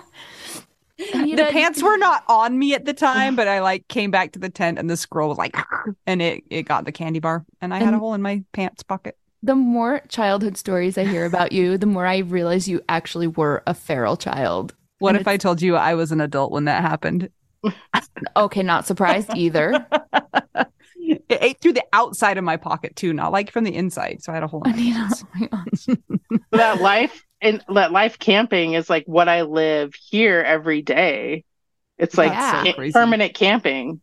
Anita, 1.13 1.43
the 1.45 1.51
pants 1.51 1.81
were 1.81 1.97
not 1.97 2.23
on 2.29 2.57
me 2.59 2.75
at 2.75 2.85
the 2.85 2.93
time, 2.93 3.35
but 3.35 3.47
I 3.47 3.61
like 3.61 3.87
came 3.87 4.11
back 4.11 4.31
to 4.33 4.39
the 4.39 4.49
tent 4.49 4.77
and 4.77 4.89
the 4.89 4.95
squirrel 4.95 5.29
was 5.29 5.37
like 5.39 5.55
and 6.07 6.21
it 6.21 6.43
it 6.49 6.63
got 6.63 6.85
the 6.85 6.91
candy 6.91 7.19
bar 7.19 7.45
and 7.61 7.73
I 7.73 7.79
had 7.79 7.93
a 7.93 7.99
hole 7.99 8.13
in 8.13 8.21
my 8.21 8.43
pants 8.53 8.83
pocket. 8.83 9.17
The 9.41 9.55
more 9.55 10.01
childhood 10.07 10.55
stories 10.55 10.97
I 10.97 11.05
hear 11.05 11.25
about 11.25 11.51
you, 11.51 11.77
the 11.77 11.85
more 11.87 12.05
I 12.05 12.19
realize 12.19 12.67
you 12.67 12.79
actually 12.87 13.27
were 13.27 13.63
a 13.67 13.73
feral 13.73 14.15
child. 14.15 14.73
What 14.99 15.15
And 15.15 15.21
if 15.21 15.27
I 15.27 15.35
told 15.35 15.61
you 15.61 15.75
I 15.75 15.95
was 15.95 16.11
an 16.13 16.21
adult 16.21 16.51
when 16.53 16.65
that 16.65 16.81
happened? 16.81 17.29
Okay, 18.36 18.64
not 18.64 18.86
surprised 18.86 19.30
either. 19.36 19.86
It 21.05 21.39
ate 21.41 21.59
through 21.59 21.74
the 21.74 21.84
outside 21.91 22.38
of 22.38 22.45
my 22.45 22.55
pocket 22.55 22.95
too, 22.95 23.11
not 23.11 23.34
like 23.34 23.51
from 23.51 23.66
the 23.66 23.76
inside. 23.76 24.24
So 24.24 24.32
I 24.32 24.36
had 24.36 24.43
a 24.43 24.47
hole 24.47 24.64
in 24.64 24.72
my 24.72 24.78
Anita, 24.78 25.26
oh 25.41 25.59
my 25.89 26.38
that 26.51 26.82
life 26.82 27.26
and 27.41 27.64
that 27.74 27.91
life 27.91 28.20
camping 28.20 28.74
is 28.74 28.89
like 28.89 29.03
what 29.05 29.28
I 29.28 29.41
live 29.41 29.93
here 29.95 30.39
every 30.39 30.82
day. 30.82 31.43
It's 31.97 32.18
like 32.18 32.32
That's 32.32 32.76
so 32.76 32.91
permanent 32.91 33.34
camping. 33.34 33.99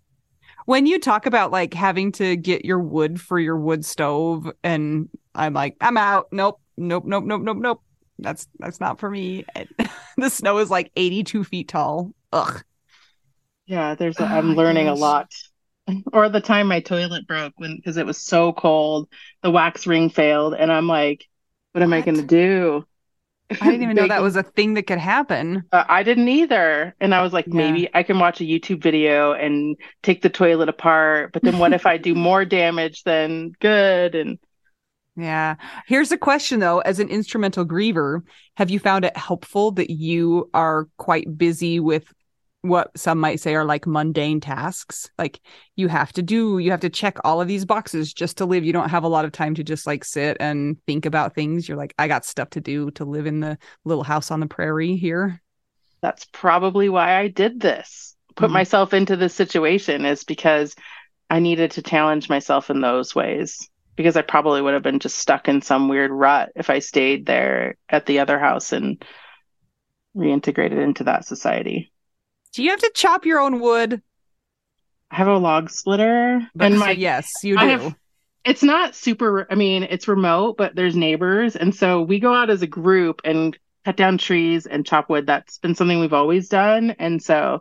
When 0.66 0.86
you 0.86 1.00
talk 1.00 1.26
about 1.26 1.50
like 1.50 1.72
having 1.74 2.12
to 2.12 2.36
get 2.36 2.64
your 2.64 2.78
wood 2.78 3.20
for 3.20 3.38
your 3.38 3.56
wood 3.56 3.84
stove, 3.84 4.50
and 4.62 5.08
I'm 5.34 5.54
like, 5.54 5.76
I'm 5.80 5.96
out. 5.96 6.28
Nope, 6.32 6.60
nope, 6.76 7.04
nope, 7.06 7.24
nope, 7.24 7.42
nope, 7.42 7.56
nope. 7.56 7.82
That's 8.18 8.46
that's 8.58 8.80
not 8.80 9.00
for 9.00 9.10
me. 9.10 9.44
The 10.16 10.28
snow 10.28 10.58
is 10.58 10.68
like 10.68 10.92
82 10.96 11.44
feet 11.44 11.68
tall. 11.68 12.12
Ugh. 12.32 12.62
Yeah, 13.70 13.94
there's 13.94 14.18
a, 14.20 14.24
Oh 14.24 14.36
I'm 14.36 14.56
learning 14.56 14.88
a 14.88 14.94
lot. 14.94 15.32
Or 16.12 16.28
the 16.28 16.40
time 16.40 16.68
my 16.68 16.80
toilet 16.80 17.26
broke 17.26 17.54
when 17.56 17.74
because 17.76 17.96
it 17.96 18.06
was 18.06 18.18
so 18.18 18.52
cold, 18.52 19.08
the 19.42 19.50
wax 19.50 19.88
ring 19.88 20.08
failed, 20.08 20.54
and 20.54 20.70
I'm 20.70 20.86
like, 20.86 21.26
what 21.72 21.82
am 21.82 21.92
I 21.92 22.02
going 22.02 22.18
to 22.18 22.22
do? 22.22 22.84
I 23.60 23.70
didn't 23.70 23.82
even 23.84 23.96
know 23.96 24.06
that 24.08 24.22
was 24.22 24.36
a 24.36 24.42
thing 24.42 24.74
that 24.74 24.86
could 24.86 24.98
happen. 24.98 25.64
Uh, 25.72 25.84
I 25.88 26.02
didn't 26.02 26.28
either. 26.28 26.96
And 27.00 27.14
I 27.14 27.22
was 27.22 27.32
like, 27.32 27.46
Yeah. 27.46 27.52
maybe 27.54 27.88
I 27.94 28.02
can 28.02 28.18
watch 28.18 28.40
a 28.40 28.44
YouTube 28.44 28.82
video 28.82 29.32
and 29.32 29.76
take 30.02 30.20
the 30.22 30.30
toilet 30.30 30.68
apart. 30.68 31.32
But 31.32 31.44
then 31.44 31.58
what 31.58 31.72
if 31.72 31.86
I 31.86 31.96
do 31.96 32.14
more 32.14 32.44
damage 32.44 33.04
than 33.04 33.52
good? 33.60 34.14
And 34.16 34.38
Yeah. 35.16 35.56
Here's 35.86 36.12
a 36.12 36.18
question 36.18 36.60
though, 36.60 36.78
as 36.80 36.98
an 36.98 37.08
instrumental 37.08 37.66
griever, 37.66 38.22
have 38.56 38.70
you 38.70 38.78
found 38.78 39.04
it 39.04 39.16
helpful 39.16 39.72
that 39.72 39.90
you 39.90 40.48
are 40.54 40.88
quite 40.96 41.36
busy 41.36 41.80
with 41.80 42.12
what 42.62 42.90
some 42.96 43.18
might 43.18 43.40
say 43.40 43.54
are 43.54 43.64
like 43.64 43.86
mundane 43.86 44.40
tasks? 44.40 45.10
Like 45.18 45.40
you 45.76 45.88
have 45.88 46.12
to 46.14 46.22
do, 46.22 46.58
you 46.58 46.70
have 46.70 46.80
to 46.80 46.90
check 46.90 47.18
all 47.24 47.40
of 47.40 47.48
these 47.48 47.64
boxes 47.64 48.12
just 48.12 48.38
to 48.38 48.44
live. 48.46 48.64
You 48.64 48.72
don't 48.72 48.90
have 48.90 49.04
a 49.04 49.08
lot 49.08 49.24
of 49.24 49.32
time 49.32 49.54
to 49.54 49.64
just 49.64 49.86
like 49.86 50.04
sit 50.04 50.36
and 50.40 50.76
think 50.86 51.06
about 51.06 51.34
things. 51.34 51.68
You're 51.68 51.78
like, 51.78 51.94
I 51.98 52.06
got 52.08 52.24
stuff 52.24 52.50
to 52.50 52.60
do 52.60 52.90
to 52.92 53.04
live 53.04 53.26
in 53.26 53.40
the 53.40 53.56
little 53.84 54.04
house 54.04 54.30
on 54.30 54.40
the 54.40 54.46
prairie 54.46 54.96
here. 54.96 55.40
that's 56.02 56.24
probably 56.32 56.88
why 56.88 57.14
I 57.14 57.28
did 57.28 57.60
this. 57.60 58.16
Put 58.34 58.48
Mhm. 58.48 58.54
myself 58.54 58.94
into 58.94 59.16
this 59.16 59.34
situation 59.34 60.06
is 60.06 60.24
because 60.24 60.74
I 61.28 61.40
needed 61.40 61.72
to 61.72 61.82
challenge 61.82 62.30
myself 62.30 62.70
in 62.70 62.80
those 62.80 63.14
ways. 63.14 63.68
Because 63.96 64.16
I 64.16 64.22
probably 64.22 64.62
would 64.62 64.72
have 64.72 64.82
been 64.82 64.98
just 64.98 65.18
stuck 65.18 65.46
in 65.46 65.60
some 65.60 65.88
weird 65.90 66.10
rut 66.10 66.52
if 66.56 66.70
I 66.70 66.78
stayed 66.78 67.26
there 67.26 67.76
at 67.86 68.06
the 68.06 68.20
other 68.20 68.38
house 68.38 68.72
and 68.72 69.04
reintegrated 70.16 70.82
into 70.82 71.04
that 71.04 71.26
society. 71.26 71.92
Do 72.52 72.62
you 72.62 72.70
have 72.70 72.80
to 72.80 72.90
chop 72.94 73.24
your 73.24 73.40
own 73.40 73.60
wood? 73.60 74.02
I 75.10 75.16
have 75.16 75.28
a 75.28 75.36
log 75.38 75.70
splitter 75.70 76.40
But 76.54 76.66
and 76.66 76.74
so 76.74 76.80
my 76.80 76.90
yes, 76.92 77.32
you 77.42 77.58
do. 77.58 77.66
have- 77.66 77.94
it's 78.42 78.62
not 78.62 78.94
super 78.94 79.46
i 79.50 79.54
mean 79.54 79.82
it's 79.82 80.08
remote 80.08 80.56
but 80.56 80.74
there's 80.74 80.96
neighbors. 80.96 81.56
And 81.56 81.74
so 81.74 82.00
we 82.00 82.18
go 82.18 82.32
out 82.34 82.48
as 82.48 82.62
a 82.62 82.66
group 82.66 83.20
and 83.24 83.56
cut 83.84 83.96
down 83.96 84.16
trees 84.18 84.66
and 84.66 84.86
chop 84.86 85.10
wood. 85.10 85.26
That's 85.26 85.58
been 85.58 85.74
something 85.74 86.00
we've 86.00 86.12
always 86.14 86.48
done. 86.48 86.90
And 86.98 87.22
so 87.22 87.60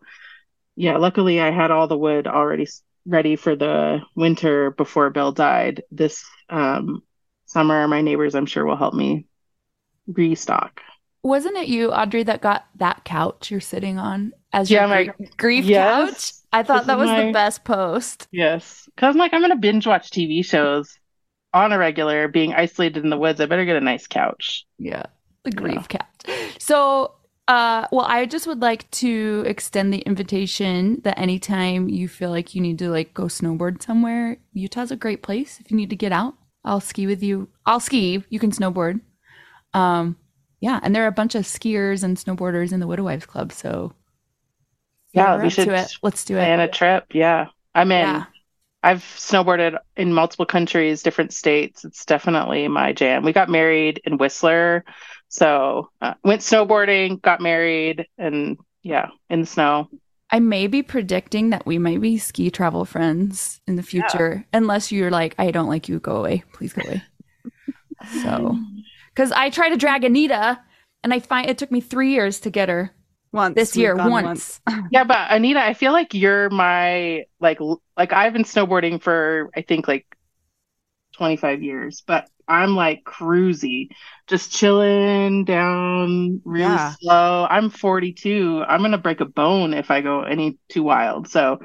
yeah 0.76 0.96
luckily 0.98 1.42
i 1.42 1.52
had 1.52 1.72
all 1.72 1.88
the 1.88 1.98
wood 1.98 2.26
already 2.28 2.66
ready 3.06 3.36
for 3.36 3.56
the 3.56 4.00
winter 4.16 4.72
before 4.72 5.10
bill 5.10 5.32
died. 5.34 5.84
This 5.92 6.24
um 6.50 7.04
summer 7.46 7.88
my 7.88 8.02
neighbors 8.02 8.36
i'm 8.36 8.46
sure 8.46 8.66
will 8.66 8.78
help 8.78 8.94
me 8.94 9.26
restock. 10.08 10.82
Wasn't 11.24 11.58
it 11.58 11.68
you, 11.68 11.90
Audry, 11.90 12.26
that 12.26 12.40
got 12.42 12.68
that 12.76 13.04
couch 13.04 13.52
you're 13.52 13.60
sitting 13.60 13.98
on 14.00 14.32
as 14.54 14.70
Yeah, 14.72 14.82
your 14.82 14.88
my- 14.90 15.04
grief, 15.06 15.38
grief 15.38 15.66
Yes. 15.66 16.10
couch? 16.12 16.32
I 16.52 16.64
thought 16.64 16.80
This 16.80 16.88
that 16.88 16.94
is 16.98 17.00
was 17.00 17.10
my- 17.10 17.26
the 17.26 17.32
best 17.32 17.64
post. 17.64 18.28
yes 18.32 18.90
because 18.96 19.14
i'm 19.16 19.20
like 19.20 19.34
i'm 19.34 19.42
gonna 19.42 19.56
binge 19.56 19.86
watch 19.86 20.10
tv 20.10 20.44
shows 20.44 20.98
on 21.54 21.72
a 21.72 21.78
regular 21.78 22.28
being 22.28 22.54
isolated 22.54 23.04
in 23.04 23.10
the 23.12 23.18
woods 23.18 23.40
i 23.40 23.46
better 23.46 23.66
get 23.66 23.76
a 23.76 23.82
nice 23.82 24.08
couch 24.08 24.66
Yeah, 24.80 25.04
the 25.44 25.52
grief 25.52 25.88
couch. 25.88 26.06
So, 26.60 27.14
uh, 27.48 27.88
well, 27.92 28.06
I 28.06 28.26
just 28.26 28.46
would 28.48 28.62
like 28.62 28.90
to 28.92 29.44
extend 29.48 29.92
the 29.94 30.00
invitation 30.00 31.02
that 31.04 31.18
anytime 31.18 31.88
you 31.90 32.08
feel 32.08 32.30
like 32.30 32.54
you 32.54 32.62
need 32.62 32.78
to 32.80 32.90
like 32.90 33.14
go 33.14 33.24
snowboard 33.24 33.82
somewhere, 33.82 34.38
Utah's 34.54 34.92
a 34.92 34.96
great 34.96 35.24
place. 35.24 35.60
If 35.60 35.72
you 35.72 35.78
need 35.78 35.90
to 35.90 35.96
get 35.96 36.12
out, 36.12 36.36
I'll 36.66 36.82
ski 36.82 37.08
with 37.08 37.24
you. 37.24 37.48
I'll 37.66 37.80
ski. 37.80 38.24
You 38.30 38.38
can 38.40 38.52
snowboard. 38.52 39.00
Um, 39.74 40.18
yeah, 40.62 40.80
and 40.84 40.94
there 40.94 41.04
are 41.06 41.08
a 41.08 41.12
bunch 41.12 41.34
of 41.36 41.44
skiers 41.46 42.04
and 42.04 42.18
snowboarders 42.18 42.72
in 42.74 42.80
the 42.82 42.88
Widow 42.88 43.04
Wives 43.04 43.26
Club. 43.26 43.52
So 43.52 43.94
Yeah, 45.14 45.42
we 45.42 45.50
should 45.50 45.68
it. 45.68 45.94
Let's 46.02 46.26
do 46.26 46.36
plan 46.36 46.60
it. 46.60 46.66
a 46.66 46.68
trip. 46.68 47.06
Yeah. 47.14 47.48
I'm 47.74 47.92
in. 47.92 48.02
Yeah. 48.02 48.26
I've 48.82 49.04
snowboarded 49.04 49.78
in 49.98 50.14
multiple 50.14 50.46
countries, 50.46 51.04
different 51.04 51.34
states. 51.34 51.84
It's 51.84 52.06
definitely 52.06 52.68
my 52.68 52.94
jam. 52.94 53.24
We 53.24 53.34
got 53.34 53.50
married 53.50 54.02
in 54.06 54.18
Whistler. 54.18 54.86
So 55.28 55.90
uh, 56.02 56.14
went 56.24 56.42
snowboarding, 56.42 57.22
got 57.22 57.42
married, 57.42 58.08
and 58.18 58.58
yeah, 58.82 59.10
in 59.30 59.42
the 59.42 59.48
snow. 59.48 59.90
I 60.32 60.40
may 60.40 60.68
be 60.68 60.82
predicting 60.82 61.50
that 61.50 61.66
we 61.66 61.78
might 61.78 62.02
be 62.02 62.18
ski 62.18 62.50
travel 62.52 62.86
friends 62.86 63.60
in 63.68 63.76
the 63.76 63.84
future, 63.84 64.46
unless 64.54 64.92
you're 64.92 65.12
like, 65.12 65.36
I 65.38 65.52
don't 65.52 65.68
like 65.68 65.90
you, 65.90 66.00
go 66.00 66.18
away. 66.18 66.44
Please 66.54 66.72
go 66.72 66.88
away. 66.88 67.04
so, 68.22 68.58
because 69.14 69.32
I 69.32 69.50
tried 69.50 69.70
to 69.70 69.78
drag 69.78 70.04
Anita, 70.04 70.60
and 71.04 71.14
I 71.14 71.20
find 71.20 71.50
it 71.50 71.58
took 71.58 71.72
me 71.72 71.82
three 71.82 72.12
years 72.12 72.40
to 72.42 72.52
get 72.52 72.70
her 72.70 72.94
Once 73.32 73.56
this 73.56 73.78
year 73.78 73.96
gone 73.96 74.12
once. 74.12 74.60
Yeah, 74.92 75.04
but 75.04 75.32
Anita, 75.32 75.60
I 75.64 75.74
feel 75.74 75.92
like 75.92 76.14
you're 76.14 76.50
my 76.50 77.26
like 77.40 77.60
like 77.98 78.14
I've 78.14 78.34
been 78.34 78.44
snowboarding 78.44 79.02
for 79.02 79.50
I 79.56 79.62
think 79.62 79.88
like 79.88 80.06
25 81.14 81.62
years, 81.64 82.04
but 82.06 82.28
I'm 82.48 82.76
like 82.76 83.04
cruisy, 83.04 83.90
just 84.28 84.52
chilling 84.52 85.46
down 85.46 86.42
really 86.46 86.76
Yeah. 86.76 86.96
slow. 87.00 87.46
I'm 87.50 87.70
42. 87.70 88.64
I'm 88.68 88.82
gonna 88.82 88.98
break 88.98 89.22
a 89.22 89.26
bone 89.26 89.74
if 89.74 89.92
I 89.92 90.02
go 90.02 90.24
any 90.24 90.58
too 90.70 90.84
wild. 90.84 91.28
So 91.28 91.60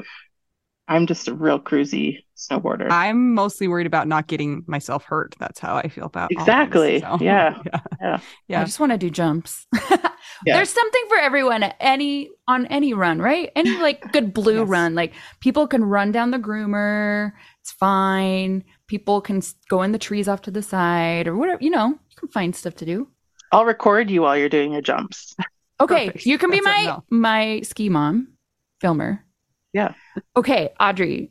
I'm 0.87 1.07
just 1.07 1.29
a 1.29 1.35
real 1.35 1.59
cruisy 1.61 2.25
snowboarder. 2.37 2.91
I'm 2.91 3.35
mostly 3.35 3.69
worried 3.69 3.87
about 3.87 4.07
not 4.07 4.27
getting 4.27 4.65
myself 4.67 5.05
hurt. 5.05 5.35
That's 5.39 5.59
how 5.59 5.77
I 5.77 5.89
feel 5.89 6.05
about 6.05 6.33
all 6.37 6.37
things, 6.37 6.41
Exactly. 6.43 7.01
so, 7.01 7.19
Yeah. 7.21 7.59
yeah. 7.67 7.81
Yeah. 8.01 8.21
Yeah. 8.49 8.61
I 8.61 8.65
just 8.65 8.81
want 8.81 8.93
to 8.93 8.99
do 8.99 9.09
jumps. 9.11 9.67
Yeah. 10.45 10.57
There's 10.57 10.71
something 10.71 11.03
for 11.09 11.17
everyone 11.19 11.63
at 11.63 11.77
any 11.81 12.31
on 12.49 12.67
any 12.67 12.93
run, 12.95 13.21
right? 13.21 13.51
Any 13.57 13.77
like 13.79 14.13
good 14.13 14.33
blue 14.39 14.61
Yes. 14.61 14.69
run. 14.69 14.95
Like 14.95 15.13
people 15.41 15.67
can 15.67 15.85
run 15.85 16.13
down 16.13 16.31
the 16.31 16.39
groomer. 16.39 17.33
It's 17.61 17.73
fine. 17.73 18.65
People 18.87 19.21
can 19.21 19.43
go 19.69 19.83
in 19.83 19.93
the 19.93 19.99
trees 19.99 20.29
off 20.29 20.43
to 20.43 20.51
the 20.51 20.63
side 20.63 21.27
or 21.29 21.37
whatever. 21.37 21.63
You 21.63 21.71
know, 21.71 21.89
you 21.89 22.17
can 22.17 22.29
find 22.29 22.55
stuff 22.55 22.75
to 22.77 22.85
do. 22.85 23.09
I'll 23.53 23.65
record 23.65 24.11
you 24.11 24.23
while 24.23 24.37
you're 24.37 24.49
doing 24.49 24.73
your 24.73 24.83
jumps. 24.83 25.35
Okay, 25.81 26.07
Perfect. 26.07 26.27
you 26.27 26.39
can 26.39 26.51
be 26.53 26.61
That's 26.65 26.67
it, 26.83 26.85
my 26.85 26.85
no. 26.85 27.05
my 27.11 27.61
ski 27.63 27.89
mom 27.89 28.29
filmer. 28.81 29.25
Yeah. 29.73 29.95
Okay, 30.37 30.71
Audry, 30.81 31.31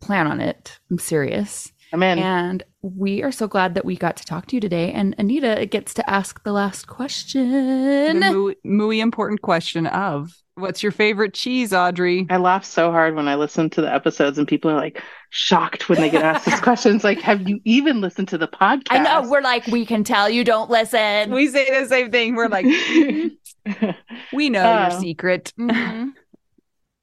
plan 0.00 0.28
on 0.28 0.40
it. 0.40 0.78
I'm 0.92 0.98
serious. 1.00 1.72
I'm 1.92 2.02
in. 2.02 2.18
And 2.18 2.62
we 2.82 3.22
are 3.22 3.32
so 3.32 3.46
glad 3.46 3.74
that 3.74 3.84
we 3.84 3.96
got 3.96 4.16
to 4.16 4.24
talk 4.24 4.46
to 4.46 4.56
you 4.56 4.60
today. 4.60 4.92
And 4.92 5.14
Anita 5.18 5.66
gets 5.66 5.94
to 5.94 6.10
ask 6.10 6.42
the 6.42 6.52
last 6.52 6.86
question. 6.86 8.20
The 8.20 8.32
muy, 8.32 8.54
muy 8.64 9.00
important 9.00 9.42
question 9.42 9.86
of 9.86 10.32
what's 10.54 10.82
your 10.82 10.92
favorite 10.92 11.34
cheese, 11.34 11.72
Audry? 11.72 12.26
I 12.30 12.36
laugh 12.38 12.64
so 12.64 12.90
hard 12.90 13.14
when 13.14 13.28
I 13.28 13.34
listen 13.36 13.70
to 13.70 13.80
the 13.82 13.92
episodes 13.92 14.38
and 14.38 14.48
people 14.48 14.70
are 14.70 14.76
like 14.76 15.02
shocked 15.30 15.88
when 15.88 16.00
they 16.00 16.10
get 16.10 16.22
asked 16.22 16.46
these 16.46 16.60
questions. 16.68 17.04
Like, 17.04 17.20
have 17.20 17.48
you 17.48 17.60
even 17.64 18.00
listened 18.00 18.28
to 18.28 18.38
the 18.38 18.48
podcast? 18.48 18.82
I 18.90 18.98
know 18.98 19.28
we're 19.30 19.40
like, 19.42 19.66
we 19.68 19.84
can 19.86 20.02
tell 20.04 20.28
you 20.30 20.44
don't 20.44 20.70
listen. 20.70 21.30
We 21.30 21.48
say 21.48 21.82
the 21.82 21.88
same 21.88 22.10
thing. 22.10 22.34
We're 22.34 22.48
like, 22.48 22.64
we 24.32 24.50
know 24.50 24.62
Oh. 24.64 24.80
your 24.90 25.00
secret. 25.00 25.52
Mhm. 25.58 26.12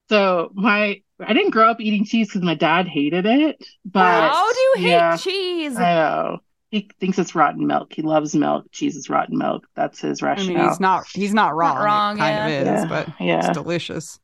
so 0.09 0.49
my 0.53 1.01
I 1.19 1.33
didn't 1.33 1.51
grow 1.51 1.69
up 1.69 1.81
eating 1.81 2.05
cheese 2.05 2.27
because 2.27 2.41
my 2.41 2.55
dad 2.55 2.87
hated 2.87 3.25
it. 3.25 3.63
But 3.85 4.29
How 4.29 4.51
do 4.51 4.59
you 4.59 4.73
hate 4.77 4.89
yeah, 4.89 5.17
cheese? 5.17 5.77
I 5.77 5.93
know. 5.93 6.39
He 6.71 6.89
thinks 6.99 7.17
it's 7.17 7.33
rotten 7.33 7.65
milk. 7.65 7.93
He 7.93 8.03
loves 8.03 8.35
milk. 8.35 8.65
Cheese 8.71 8.95
is 8.95 9.09
rotten 9.09 9.37
milk. 9.37 9.65
That's 9.75 10.01
his 10.01 10.21
I 10.21 10.27
rationale. 10.27 10.55
mean, 10.55 10.69
he's 10.69 10.79
not 10.79 11.07
he's 11.13 11.33
not 11.33 11.55
wrong. 11.55 11.77
wrong, 11.77 12.17
it 12.17 12.19
kind 12.19 12.35
yeah. 12.35 12.45
of 12.47 12.61
is, 12.61 12.83
yeah, 12.83 12.85
but 12.87 13.09
yeah. 13.19 13.39
it's 13.39 13.49
delicious. 13.57 14.19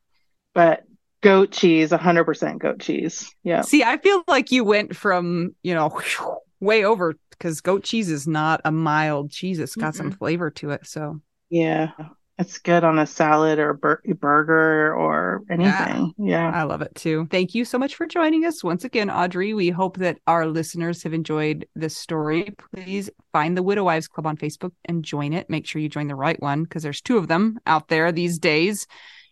But 0.54 0.84
goat 1.22 1.52
cheese, 1.52 1.90
100% 1.90 2.60
goat 2.60 2.80
cheese. 2.80 3.34
Yeah. 3.44 3.62
See, 3.62 3.84
I 3.84 3.98
feel 3.98 4.24
like 4.28 4.52
you 4.52 4.64
went 4.64 4.96
from, 4.96 5.56
you 5.64 5.74
know, 5.74 6.00
way 6.60 6.86
over 6.86 7.16
because 7.32 7.62
goat 7.62 7.84
cheese 7.84 8.10
is 8.10 8.28
not 8.28 8.62
a 8.64 8.72
mild 8.72 9.32
cheese. 9.32 9.60
It's 9.60 9.76
got 9.76 9.96
some 9.96 10.12
flavor 10.12 10.52
to 10.52 10.70
it. 10.70 10.86
So 10.86 11.22
Yeah. 11.50 11.92
It's 12.38 12.58
good 12.58 12.84
on 12.84 13.00
a 13.00 13.08
salad 13.08 13.60
or 13.60 13.70
a 13.70 13.76
bur- 13.76 14.02
burger 14.20 14.94
or 14.94 15.42
anything. 15.50 16.14
Yeah. 16.18 16.52
I 16.54 16.64
love 16.64 16.82
it 16.82 16.94
too. 16.94 17.28
Thank 17.32 17.56
you 17.56 17.64
so 17.64 17.80
much 17.80 17.96
for 17.96 18.06
joining 18.06 18.44
us 18.44 18.62
once 18.64 18.84
again, 18.84 19.08
Audry. 19.08 19.56
We 19.56 19.70
hope 19.70 19.98
that 19.98 20.20
our 20.28 20.46
listeners 20.46 21.02
have 21.04 21.14
enjoyed 21.14 21.66
this 21.76 21.96
story. 21.96 22.54
Please 22.74 23.10
find 23.32 23.56
the 23.56 23.64
Widow 23.64 23.86
Wives 23.86 24.10
Club 24.10 24.28
on 24.28 24.36
Facebook 24.36 24.72
and 24.84 25.04
join 25.04 25.32
it. 25.32 25.50
Make 25.50 25.66
sure 25.66 25.82
you 25.82 25.88
join 25.88 26.08
the 26.08 26.16
right 26.16 26.42
one 26.42 26.64
because 26.64 26.84
there's 26.84 27.02
two 27.02 27.18
of 27.18 27.30
them 27.30 27.58
out 27.66 27.88
there 27.88 28.12
these 28.12 28.38
days. 28.38 28.86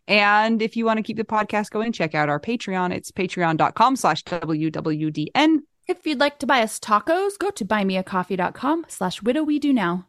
And 0.08 0.62
if 0.62 0.76
you 0.78 0.86
want 0.86 0.98
to 0.98 1.04
keep 1.04 1.18
the 1.18 1.24
podcast 1.24 1.72
going, 1.72 1.92
check 1.92 2.16
out 2.16 2.30
our 2.30 2.40
Patreon. 2.40 2.94
It's 2.94 3.12
patreon.com 3.12 3.96
slash 3.98 4.24
WWDN. 4.24 5.58
If 5.88 6.06
you'd 6.06 6.20
like 6.20 6.40
to 6.40 6.48
buy 6.48 6.62
us 6.62 6.80
tacos, 6.80 7.38
go 7.38 7.52
to 7.52 7.66
buymeacoffee.com 7.66 8.86
slash 8.88 9.22
widow 9.22 9.44
we 9.44 9.60
do 9.60 9.74
now. 9.74 10.08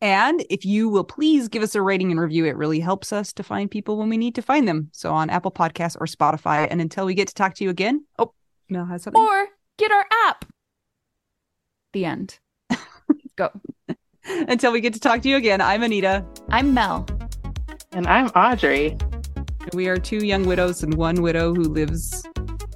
And 0.00 0.44
if 0.48 0.64
you 0.64 0.88
will 0.88 1.04
please 1.04 1.48
give 1.48 1.62
us 1.62 1.74
a 1.74 1.82
rating 1.82 2.12
and 2.12 2.20
review, 2.20 2.44
it 2.44 2.56
really 2.56 2.78
helps 2.78 3.12
us 3.12 3.32
to 3.32 3.42
find 3.42 3.70
people 3.70 3.96
when 3.96 4.08
we 4.08 4.16
need 4.16 4.34
to 4.36 4.42
find 4.42 4.68
them. 4.68 4.90
So 4.92 5.12
on 5.12 5.28
Apple 5.28 5.50
Podcasts 5.50 5.96
or 6.00 6.06
Spotify. 6.06 6.68
And 6.70 6.80
until 6.80 7.04
we 7.04 7.14
get 7.14 7.28
to 7.28 7.34
talk 7.34 7.54
to 7.54 7.64
you 7.64 7.70
again, 7.70 8.04
oh, 8.18 8.32
Mel 8.68 8.84
has 8.84 9.02
something. 9.02 9.20
Or 9.20 9.48
get 9.76 9.90
our 9.90 10.06
app. 10.26 10.44
The 11.92 12.04
end. 12.04 12.38
go. 13.36 13.50
until 14.26 14.72
we 14.72 14.80
get 14.80 14.94
to 14.94 15.00
talk 15.00 15.22
to 15.22 15.28
you 15.28 15.36
again, 15.36 15.60
I'm 15.60 15.82
Anita. 15.82 16.24
I'm 16.48 16.74
Mel. 16.74 17.06
And 17.92 18.06
I'm 18.06 18.28
Audry. 18.30 19.02
We 19.74 19.88
are 19.88 19.98
two 19.98 20.24
young 20.24 20.46
widows 20.46 20.82
and 20.82 20.94
one 20.94 21.22
widow 21.22 21.54
who 21.54 21.62
lives 21.62 22.27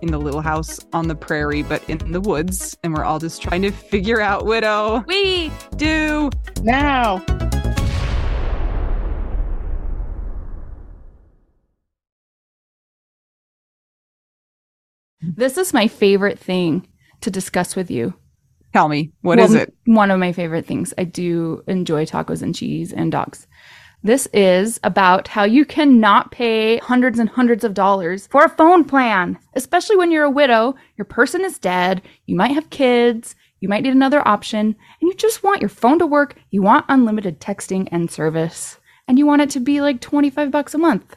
in 0.03 0.11
the 0.11 0.19
little 0.19 0.43
house 0.43 0.81
on 0.93 1.09
the 1.09 1.15
prairie, 1.15 1.63
but 1.63 1.89
in 1.89 2.13
the 2.13 2.21
woods. 2.21 2.77
And 2.83 2.93
we're 2.93 3.05
all 3.05 3.19
just 3.19 3.41
trying 3.41 3.63
to 3.63 3.71
figure 3.71 4.21
out 4.21 4.45
widow 4.45 5.05
We 5.07 5.51
do. 5.77 6.31
Now. 6.63 7.25
this 15.37 15.57
is 15.57 15.73
my 15.73 15.87
favorite 15.87 16.39
thing 16.39 16.87
to 17.21 17.31
discuss 17.31 17.77
with 17.77 17.91
you. 17.91 18.13
Tell 18.73 18.89
me, 18.89 19.13
what 19.21 19.39
Well, 19.39 19.47
is 19.47 19.55
it? 19.55 19.75
One 19.85 20.11
of 20.11 20.19
my 20.19 20.33
favorite 20.33 20.67
things. 20.67 20.93
I 20.97 21.05
do 21.05 21.63
enjoy 21.69 22.07
tacos 22.07 22.43
and 22.43 22.55
cheese 22.55 22.93
and 22.93 23.13
dogs. 23.13 23.47
This 24.05 24.27
is 24.33 24.81
about 24.83 25.29
how 25.29 25.45
you 25.45 25.65
cannot 25.65 26.33
pay 26.33 26.79
hundreds 26.79 27.21
and 27.21 27.29
hundreds 27.29 27.63
of 27.63 27.73
dollars 27.73 28.27
for 28.27 28.43
a 28.43 28.49
phone 28.49 28.85
plan, 28.85 29.39
especially 29.55 29.95
when 29.95 30.11
you're 30.11 30.25
a 30.25 30.31
widow, 30.31 30.75
your 30.97 31.05
person 31.05 31.45
is 31.45 31.57
dead, 31.57 32.03
you 32.27 32.35
might 32.35 32.51
have 32.51 32.69
kids, 32.71 33.37
you 33.61 33.69
might 33.69 33.85
need 33.85 33.93
another 33.93 34.27
option, 34.27 34.67
and 34.67 34.77
you 35.03 35.15
just 35.15 35.45
want 35.45 35.61
your 35.61 35.69
phone 35.69 36.01
to 36.01 36.07
work, 36.07 36.35
you 36.51 36.63
want 36.63 36.85
unlimited 36.89 37.39
texting 37.39 37.89
and 37.93 38.11
service, 38.11 38.81
and 39.07 39.21
you 39.21 39.27
want 39.27 39.43
it 39.43 39.51
to 39.51 39.61
be 39.61 39.81
like 39.81 40.01
25 40.01 40.51
bucks 40.51 40.75
a 40.75 40.79
month. 40.79 41.17